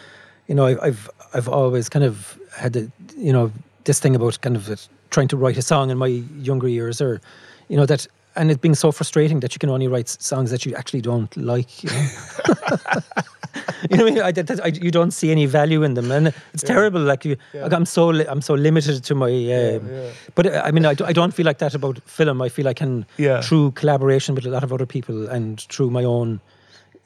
[0.48, 3.52] you know, I, I've I've always kind of had the you know
[3.86, 7.22] this thing about kind of trying to write a song in my younger years, or
[7.70, 8.08] you know that.
[8.36, 11.38] And it being so frustrating that you can only write songs that you actually don't
[11.38, 11.84] like.
[11.84, 12.08] You know,
[13.90, 14.24] you know what I mean?
[14.24, 17.02] I, that, I, you don't see any value in them, and it's terrible.
[17.02, 19.30] Like you, like I'm so li- I'm so limited to my.
[19.30, 19.90] Um,
[20.36, 22.42] But uh, I mean, I, do, I don't feel like that about film.
[22.42, 23.42] I feel I can Yeah.
[23.42, 26.40] through collaboration with a lot of other people and through my own,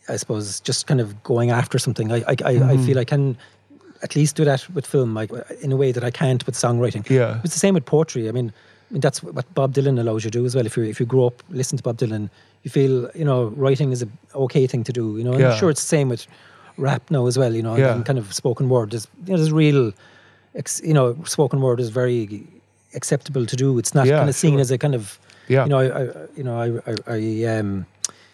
[0.09, 2.11] I suppose, just kind of going after something.
[2.11, 2.69] I I, I, Mm-hmm.
[2.69, 3.37] I feel I can
[4.03, 7.09] at least do that with film, like in a way that I can't with songwriting.
[7.09, 7.39] Yeah.
[7.43, 8.29] it's the same with poetry.
[8.29, 8.53] I mean,
[8.89, 10.65] I mean that's what Bob Dylan allows you to do as well.
[10.65, 12.29] If you if you grow up listen to Bob Dylan,
[12.63, 15.17] you feel you know writing is a okay thing to do.
[15.17, 15.51] You know, and Yeah.
[15.51, 16.25] I'm sure it's the same with
[16.77, 17.53] rap now as well.
[17.53, 17.93] You know, Yeah.
[17.93, 18.91] and kind of spoken word.
[18.91, 19.91] There's you know there's real,
[20.83, 22.47] you know, spoken word is very
[22.95, 23.77] acceptable to do.
[23.77, 24.61] It's not Yeah, kind of seen sure.
[24.61, 25.19] as a kind of
[25.49, 25.63] Yeah.
[25.65, 26.03] you know, I, I
[26.37, 27.85] you know, I, I, I um,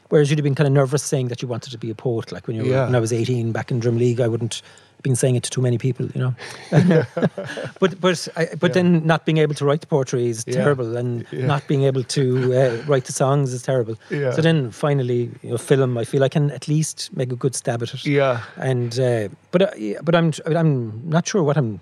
[0.09, 2.31] whereas you'd have been kind of nervous saying that you wanted to be a poet,
[2.31, 2.85] like when you were, Yeah.
[2.85, 4.61] when I was eighteen back in Drimoleague, I wouldn't
[5.03, 6.33] been saying it to too many people, you know.
[7.79, 10.55] but but I, but then not being able to write the poetry is Yeah.
[10.55, 11.45] terrible, and Yeah.
[11.45, 12.23] not being able to
[12.53, 13.95] uh, write the songs is terrible.
[14.09, 14.31] Yeah.
[14.31, 17.53] So then finally, you know, film, I feel I can at least make a good
[17.55, 18.05] stab at it.
[18.05, 18.41] Yeah.
[18.57, 21.79] And uh, but uh, but I'm I'm not sure what I'm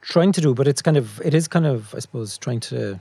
[0.00, 2.98] trying to do, but it's kind of it is kind of I suppose trying to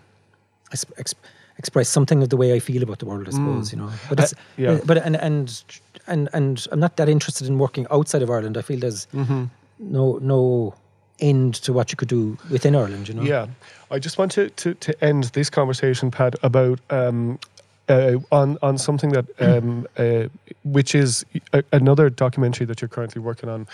[0.71, 1.15] ex- ex-
[1.61, 3.27] express something of the way I feel about the world.
[3.27, 4.33] I suppose you know, but Uh, it's
[4.63, 4.79] yeah.
[4.89, 5.47] but and and
[6.07, 8.55] and and I'm not that interested in working outside of Ireland.
[8.57, 9.43] I feel there's Mm-hmm.
[9.79, 10.73] no no
[11.19, 13.07] end to what you could do within Ireland.
[13.07, 13.45] You know, Yeah,
[13.95, 17.37] I just want to, to, to end this conversation, Pat, about um,
[17.89, 20.23] uh, on on something that um, uh,
[20.63, 23.67] which is a, another documentary that you're currently working on.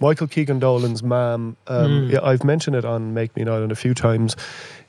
[0.00, 3.76] Michael Keegan Dolan's "Mam." Um, yeah, I've mentioned it on Make Me an Island a
[3.76, 4.36] few times,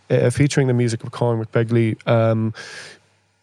[0.09, 1.95] uh, featuring the music of Cormac Begley.
[2.07, 2.53] Um,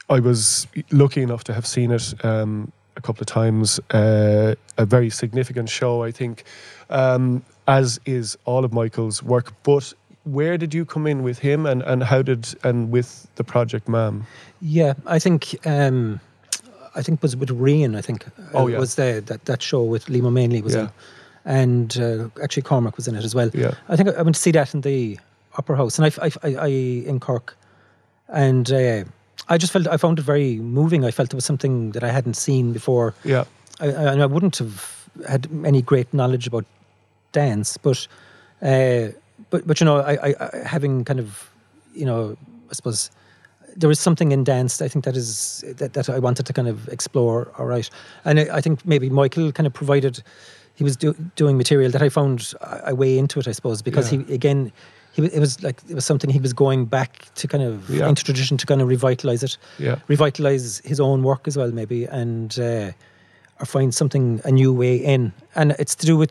[0.09, 3.81] I was lucky enough to have seen it um, a couple of times.
[3.91, 6.45] Uh, a very significant show, I think,
[6.91, 9.53] um, as is all of Michael's work.
[9.65, 9.93] But
[10.25, 13.89] where did you come in with him, and, and how did and with the project,
[13.89, 14.27] Mam?
[14.61, 16.21] Yeah, I think um,
[16.95, 17.97] I think it was with Rian.
[17.97, 18.79] I think uh, Oh, yeah.
[18.79, 20.83] was there that that show with Liam Ó Maonlaí was Yeah.
[20.83, 20.91] in,
[21.45, 23.51] and uh, actually Cormac was in it as well.
[23.55, 23.75] Yeah.
[23.89, 25.19] I think I, I went to see that in the
[25.59, 27.57] Opera House, and I, I, I, I in Cork,
[28.29, 29.05] and uh,
[29.49, 31.05] I just felt I found it very moving.
[31.05, 33.15] I felt it was something that I hadn't seen before.
[33.25, 33.45] Yeah,
[33.81, 36.65] I, I, and I wouldn't have had any great knowledge about
[37.33, 38.07] dance, but
[38.63, 39.09] uh,
[39.51, 41.51] but but you know, I, I, having kind of
[41.95, 42.37] you know
[42.71, 43.11] I suppose
[43.77, 44.81] there is something in dance.
[44.81, 47.53] I think that is that, that I wanted to kind of explore.
[47.59, 47.89] All right,
[48.25, 50.23] and I, I think maybe Michael kind of provided.
[50.75, 53.83] He was do, doing material that I found a a way into it, I suppose,
[53.83, 54.23] because Yeah.
[54.27, 54.73] he again.
[55.17, 58.09] He, it was like it was something he was going back to kind of Yeah.
[58.09, 59.97] into tradition to kind of revitalize it, Yeah.
[60.09, 62.93] revitalize his own work as well, maybe, and uh,
[63.61, 65.33] or find something a new way in.
[65.55, 66.31] And it's to do with,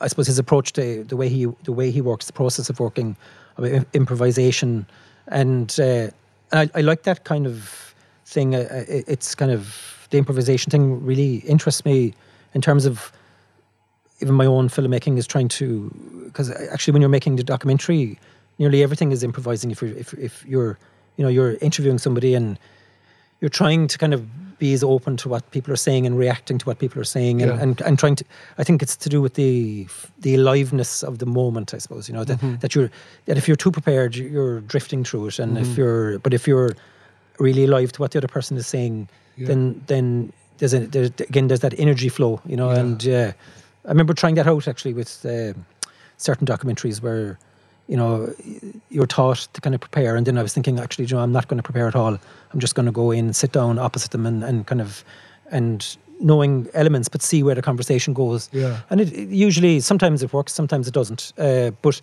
[0.00, 2.78] I suppose, his approach to the way he the way he works, the process of
[2.78, 3.16] working,
[3.56, 4.86] of im- improvisation,
[5.28, 6.10] and uh,
[6.52, 7.94] and I, I like that kind of
[8.26, 8.52] thing.
[8.52, 12.12] It- it's kind of the improvisation thing really interests me
[12.54, 13.10] in terms of
[14.22, 15.90] even my own filmmaking is trying to
[16.26, 18.18] because actually when you're making the documentary
[18.58, 20.78] nearly everything is improvising if you're if, if you're
[21.16, 22.58] you know you're interviewing somebody and
[23.40, 24.22] you're trying to kind of
[24.58, 27.42] be as open to what people are saying and reacting to what people are saying
[27.42, 27.62] and, Yeah.
[27.62, 28.24] and, and trying to
[28.58, 29.88] I think it's to do with the
[30.20, 32.56] the aliveness of the moment I suppose you know that, Mm-hmm.
[32.62, 32.90] that you're
[33.26, 35.70] that if you're too prepared you- you're drifting through it and Mm-hmm.
[35.70, 36.72] if you're but if you're
[37.38, 39.48] really alive to what the other person is saying Yeah.
[39.48, 42.80] then then there's a there's again there's that energy flow you know Yeah.
[42.80, 43.32] and uh,
[43.84, 45.66] I remember trying that out actually with um
[46.16, 47.38] certain documentaries where
[47.88, 48.32] you know
[48.90, 50.16] you're taught to kind of prepare.
[50.16, 52.18] And then I was thinking actually you know I'm not going to prepare at all.
[52.52, 55.04] I'm just going to go in and sit down opposite them and, and kind of
[55.50, 58.48] and knowing elements but see where the conversation goes.
[58.52, 58.80] Yeah.
[58.90, 61.32] and it, it usually sometimes it works sometimes it doesn't.
[61.36, 62.00] Uh, but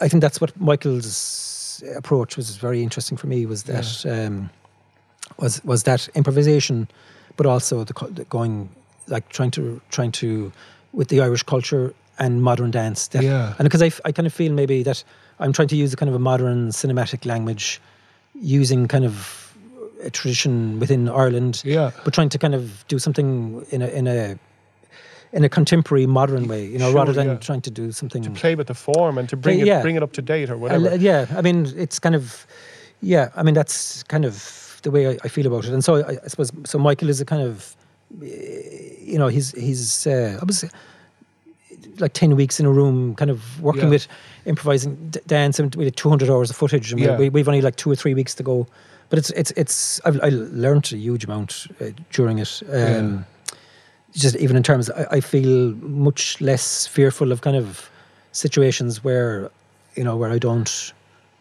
[0.00, 4.50] I think that's what Michael's approach was very interesting for me was that um,
[5.38, 6.88] was was that improvisation,
[7.36, 8.68] but also the, the going
[9.10, 10.52] like trying to trying to
[10.92, 13.08] with the Irish culture and modern dance.
[13.08, 13.54] That, Yeah.
[13.58, 15.04] and because I, I kind of feel maybe that
[15.38, 17.80] I'm trying to use a kind of a modern cinematic language,
[18.34, 19.46] using kind of
[20.02, 21.90] a tradition within Ireland, Yeah.
[22.04, 24.38] but trying to kind of do something in a in a
[25.32, 27.34] in a contemporary modern way, you know, Sure, rather than yeah.
[27.36, 29.80] trying to do something To play with the form and to bring Play- it yeah.
[29.82, 30.90] bring it up to date or whatever.
[30.90, 32.46] li- yeah, I mean, it's kind of,
[33.00, 35.72] yeah, I mean, that's kind of the way I, I feel about it.
[35.72, 37.76] And so I, I suppose, so Michael is a kind of,
[38.18, 40.64] you know, he's, he's, uh, I was
[41.98, 43.90] like 10 weeks in a room, kind of working Yeah.
[43.90, 44.08] with
[44.46, 47.16] improvising d- dance, and we had 200 hours of footage, and Yeah.
[47.16, 48.66] we, we've only like two or three weeks to go.
[49.08, 52.62] But it's, it's, it's, I've, I learned a huge amount uh, during it.
[52.72, 53.26] Um,
[54.12, 57.90] just even in terms, I, I feel much less fearful of kind of
[58.32, 59.50] situations where,
[59.96, 60.92] you know, where I don't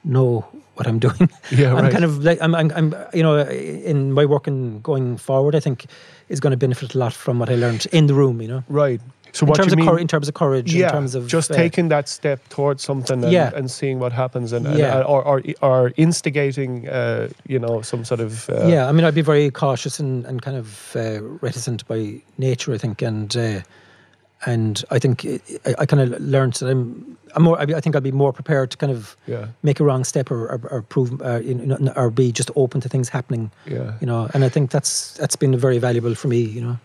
[0.03, 0.45] know
[0.79, 1.29] what I'm doing.
[1.51, 1.91] Yeah, I'm right.
[1.91, 5.59] kind of like I'm, I'm, I'm, you know, in my work and going forward, I
[5.59, 5.85] think
[6.29, 8.41] is going to benefit a lot from what I learned in the room.
[8.41, 9.01] You know, Right.
[9.31, 9.87] So in what terms you of mean?
[9.87, 12.81] cour- in terms of courage, yeah, in terms of just uh, taking that step towards
[12.83, 13.51] something and, Yeah.
[13.55, 18.21] and seeing what happens and, and- or, or or instigating uh, you know some sort
[18.21, 21.87] of uh, yeah, I mean, I'd be very cautious and, and kind of uh, reticent
[21.87, 23.59] by nature, I think, and uh,
[24.45, 27.59] and I think it, I, I kind of learned that I'm I'm more.
[27.59, 30.31] I, I think I'd be more prepared to kind of yeah make a wrong step
[30.31, 33.51] or or, or prove uh, you know, or be just open to things happening.
[33.67, 36.39] yeah You know, and I think that's that's been very valuable for me.
[36.39, 36.77] You know,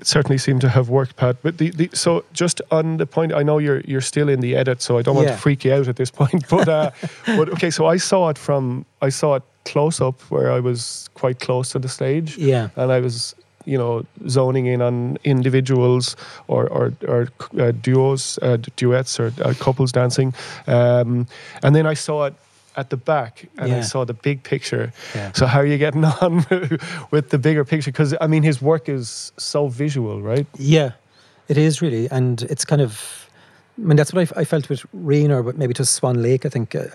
[0.00, 3.32] it certainly seemed to have worked Pat but the, the so just on the point
[3.32, 5.34] I know you're you're still in the edit so I don't want Yeah.
[5.36, 6.90] to freak you out at this point but uh,
[7.26, 11.08] but okay so I saw it from I saw it close up where I was
[11.14, 13.34] quite close to the stage yeah, and I was,
[13.72, 16.16] you know, zoning in on individuals
[16.46, 17.28] or or, or
[17.60, 20.34] uh, duos, uh, duets, or uh, couples dancing,
[20.66, 21.26] um,
[21.62, 22.34] and then I saw it
[22.76, 24.92] at the back, and I saw the big picture.
[25.14, 25.32] Yeah.
[25.34, 26.44] So how are you getting on
[27.10, 27.92] with the bigger picture?
[27.92, 30.46] Because I mean, his work is so visual, right?
[30.58, 30.90] yeah,
[31.48, 33.24] it is really, and it's kind of.
[33.78, 36.44] I mean, that's what I felt with Rian, or maybe to Swan Lake.
[36.46, 36.86] I think uh,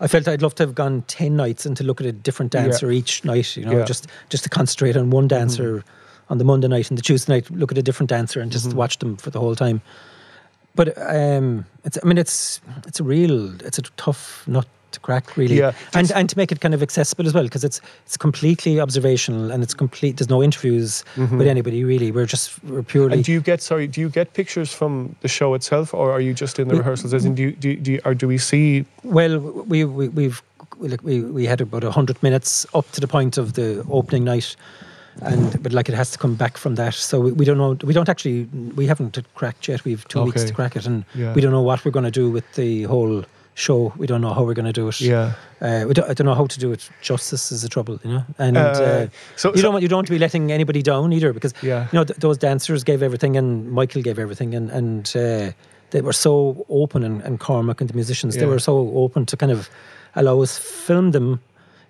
[0.00, 2.54] I felt I'd love to have gone ten nights and to look at a different
[2.54, 2.62] Yeah.
[2.64, 3.56] dancer each night.
[3.56, 3.78] You know, Yeah.
[3.78, 3.86] Mm-hmm.
[3.92, 5.84] just just to concentrate on one dancer
[6.30, 8.68] on the Monday night and the Tuesday night, look at a different dancer and just
[8.68, 8.78] Mm-hmm.
[8.78, 9.80] watch them for the whole time.
[10.74, 15.36] But um, it's I mean, it's it's a real, it's a tough nut to crack,
[15.36, 15.56] really.
[15.58, 15.72] Yeah.
[15.94, 19.50] and and to make it kind of accessible as well, because it's it's completely observational
[19.50, 20.16] and it's complete.
[20.18, 22.12] There's no interviews with anybody really.
[22.12, 23.08] We're just we're purely.
[23.08, 23.14] Mm-hmm.
[23.14, 23.88] And do you get sorry?
[23.88, 26.78] Do you get pictures from the show itself, or are you just in the We-
[26.78, 27.14] rehearsals?
[27.14, 28.84] As in, do you, do, you, do you, or do we see?
[29.02, 30.40] Well, we, we we've
[31.02, 34.56] we we had about hundred minutes up to the point of the opening night,
[35.22, 36.94] and but like it has to come back from that.
[36.94, 37.76] So we, we don't know.
[37.86, 38.44] We don't actually.
[38.76, 39.84] We haven't cracked yet.
[39.84, 41.34] We've two weeks to crack it, and Yeah.
[41.34, 43.24] we don't know what we're going to do with the whole
[43.54, 43.92] show.
[43.98, 45.00] We don't know how we're going to do it.
[45.00, 45.32] Yeah.
[45.60, 46.88] Uh, we don't, I don't know how to do it.
[47.02, 48.24] Justice is the trouble, you know.
[48.38, 49.06] And Uh, uh,
[49.36, 51.52] so- you so- don't want you don't want to be letting anybody down either, because
[51.62, 51.82] Yeah.
[51.92, 55.52] you know th- those dancers gave everything, and Michael gave everything, and and uh,
[55.90, 59.36] they were so open, and, and Cormac and the musicians, they were so open to
[59.36, 59.68] kind of
[60.14, 61.40] allow us film them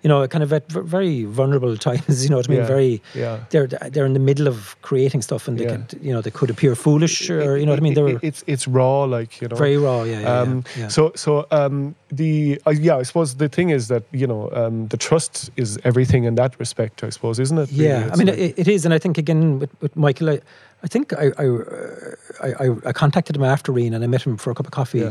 [0.03, 2.23] you know, kind of at very vulnerable times.
[2.23, 2.61] You know what I mean?
[2.61, 3.01] Yeah, Very.
[3.13, 3.39] yeah.
[3.51, 5.77] They're they're in the middle of creating stuff, and they Yeah.
[5.77, 7.93] could, you know, they could appear foolish, or you know what I mean?
[7.93, 10.03] They It- were it's it's raw, like you know, very raw.
[10.03, 10.87] Yeah, yeah, Um, yeah.
[10.89, 14.87] So, so um, the uh, yeah, I suppose the thing is that you know um,
[14.87, 17.03] the trust is everything in that respect.
[17.03, 17.69] I suppose, isn't it?
[17.71, 17.85] Really?
[17.85, 20.39] Yeah, I mean, like- it, it is, and I think again with, with Michael, I,
[20.83, 24.37] I think I I, uh, I I contacted him after Rian, and I met him
[24.37, 25.05] for a cup of coffee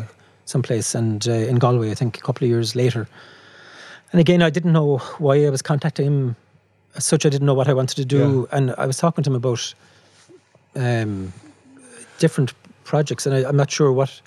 [0.47, 3.07] someplace, and uh, in Galway, I think a couple of years later.
[4.13, 6.37] And again, I didn't know why I was contacting him.
[6.97, 9.31] As such, I didn't know what I wanted to do, and I was talking to
[9.31, 9.75] him about
[10.75, 11.33] um,
[12.19, 12.53] different
[12.85, 14.21] projects, and I, I'm not sure what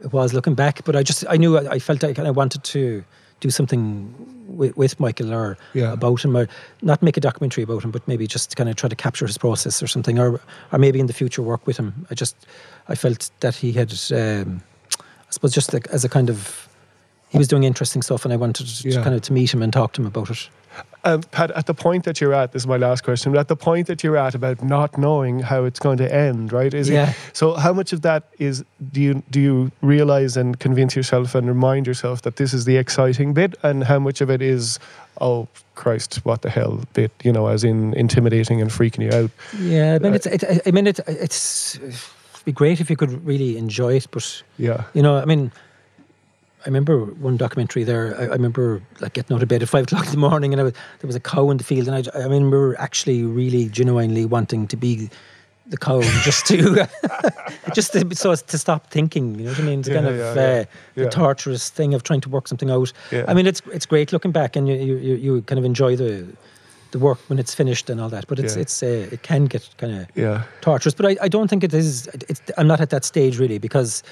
[0.00, 2.62] it was looking back, but I just I knew I, I felt like I wanted
[2.64, 3.02] to
[3.40, 4.14] do something
[4.48, 5.92] with, with Michael or Yeah.
[5.92, 6.46] about him, or
[6.82, 9.38] not make a documentary about him, but maybe just kind of try to capture his
[9.38, 10.40] process or something, or
[10.72, 12.06] or maybe in the future work with him.
[12.10, 12.36] I just
[12.88, 14.62] I felt that he had, um,
[15.00, 16.68] I suppose, just like as a kind of
[17.34, 19.02] he was doing interesting stuff, and I wanted to Yeah.
[19.02, 20.48] kind of to meet him and talk to him about it.
[21.04, 23.30] Um, Pat, at the point that you're at, this is my last question.
[23.32, 26.52] But at the point that you're at about not knowing how it's going to end,
[26.52, 26.72] right?
[26.74, 27.10] Is Yeah.
[27.10, 27.54] it so?
[27.54, 31.86] How much of that is do you do you realize and convince yourself and remind
[31.86, 34.78] yourself that this is the exciting bit, and how much of it is,
[35.20, 37.12] oh Christ, what the hell bit?
[37.22, 39.30] You know, as in intimidating and freaking you out.
[39.60, 42.96] Yeah, I mean, Uh, it's, it, I mean, it, it's it'd be great if you
[42.96, 45.52] could really enjoy it, but Yeah, you know, I mean,
[46.64, 48.16] I remember one documentary there.
[48.18, 50.60] I, I remember like getting out of bed at five o'clock in the morning, and
[50.60, 53.68] I was, there was a cow in the field, and I, I remember actually really
[53.68, 55.10] genuinely wanting to be
[55.66, 56.88] the cow, just to
[57.74, 59.38] just to, so as to stop thinking.
[59.38, 59.80] You know what I mean?
[59.80, 60.64] It's Yeah, kind of yeah, uh, yeah.
[61.04, 62.92] The torturous thing of trying to work something out.
[63.28, 66.26] I mean, it's it's great looking back, and you you, you, kind of enjoy the
[66.94, 68.26] the work when it's finished and all that.
[68.26, 70.94] But it's it's uh, it can get kind of yeah, torturous.
[70.94, 72.08] But I, I don't think it is.
[72.28, 74.02] It's, I'm not at that stage really because,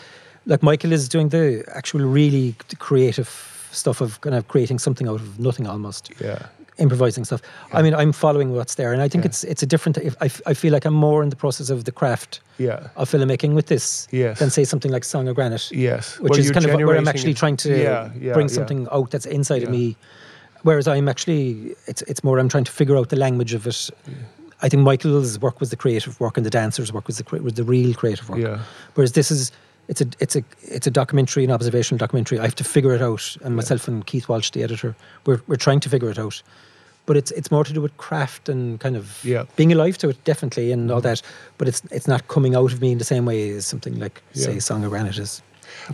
[0.47, 3.29] like Michael is doing the actual really creative
[3.71, 6.47] stuff of kind of creating something out of nothing almost, yeah,
[6.79, 7.41] improvising stuff.
[7.73, 9.29] I mean, I'm following what's there, and I think Yeah.
[9.31, 9.99] it's it's a different.
[9.99, 13.11] If I, I feel like I'm more in the process of the craft yeah, of
[13.11, 14.39] filmmaking with this Yes.
[14.39, 16.19] than say something like Song of Granite, yes.
[16.21, 18.55] which Where is kind of where I'm actually trying to Yeah, yeah, bring yeah.
[18.55, 19.97] something out that's inside of me.
[20.65, 23.91] Whereas I'm actually, it's it's more I'm trying to figure out the language of it.
[24.65, 27.55] I think Michael's work was the creative work, and the dancer's work was the was
[27.55, 28.39] the real creative work.
[28.39, 28.59] Yeah.
[28.95, 29.51] Whereas this is,
[29.93, 32.39] it's a it's a it's a documentary, an observational documentary.
[32.39, 34.95] I have to figure it out, and myself and Keith Walsh, the editor,
[35.27, 36.43] we're we're trying to figure it out.
[37.05, 39.43] But it's it's more to do with craft and kind of Yeah.
[39.43, 39.57] Mm-hmm.
[39.57, 41.23] being alive to it, definitely, and all that.
[41.59, 44.23] But it's it's not coming out of me in the same way as something like
[44.33, 45.43] say Song of Granite is.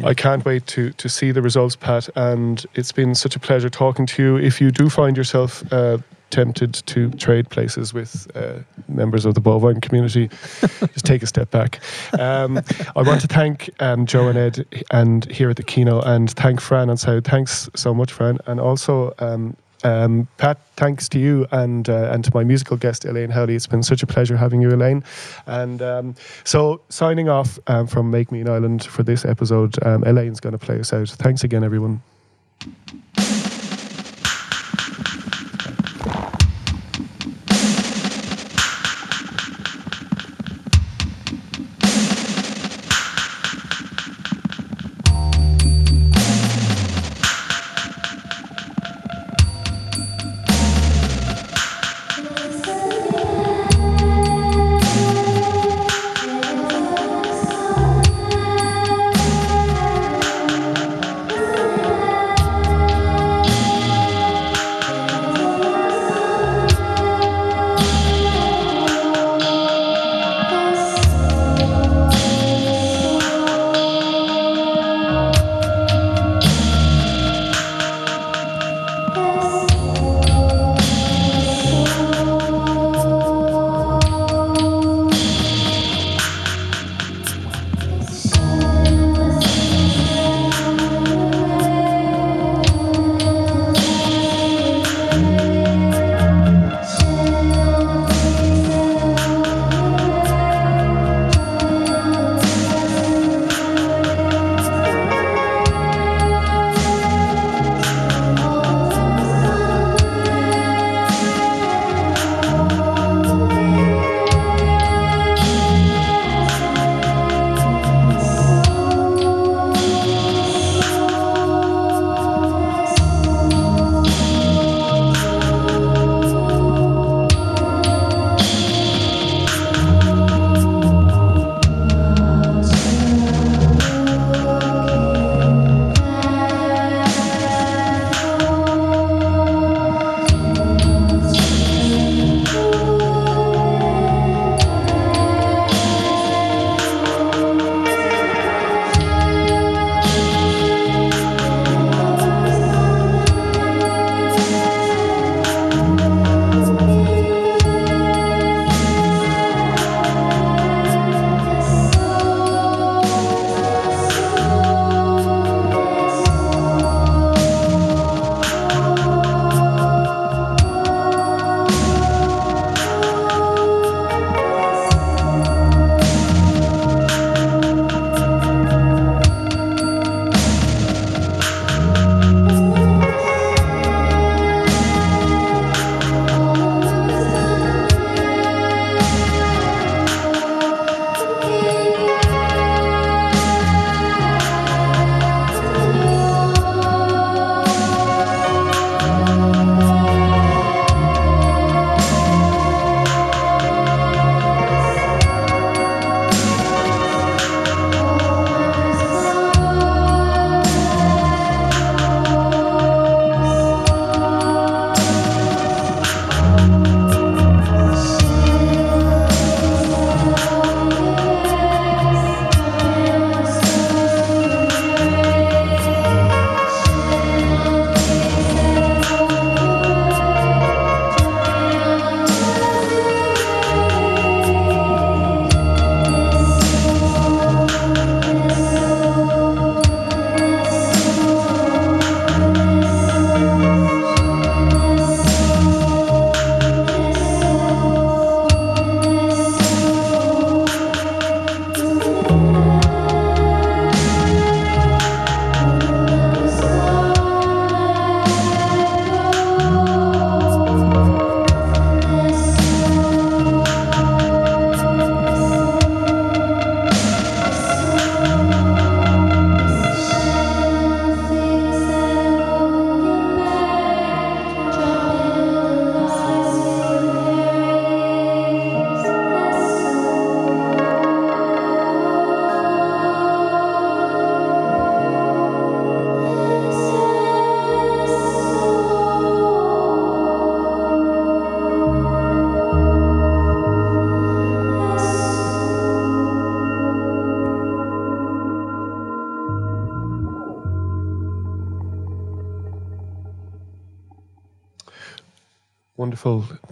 [0.04, 2.08] I can't wait to to see the results, Pat.
[2.14, 4.36] And it's been such a pleasure talking to you.
[4.46, 5.98] If you do find yourself uh,
[6.30, 10.28] tempted to trade places with uh, members of the bovine community,
[10.60, 11.80] just take a step back.
[12.18, 12.60] Um,
[12.96, 16.60] I want to thank um, Joe and Ed and here at the Kino, and thank
[16.60, 17.24] Fran and South.
[17.24, 19.14] Thanks so much, Fran, and also.
[19.18, 23.54] Um, um, Pat, thanks to you and uh, and to my musical guest Elaine Howley.
[23.54, 25.04] It's been such a pleasure having you, Elaine.
[25.46, 30.02] And um, so, signing off um, from Make Me an Island for this episode, um,
[30.04, 31.10] Elaine's going to play us out.
[31.10, 32.02] Thanks again, everyone.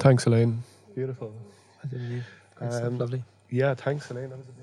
[0.06, 0.62] Thanks, Elaine.
[0.94, 1.34] Beautiful.
[1.82, 2.24] I did indeed.
[2.60, 3.24] Um, lovely.
[3.50, 4.30] Yeah, thanks, Elaine.
[4.30, 4.55] That was amazing.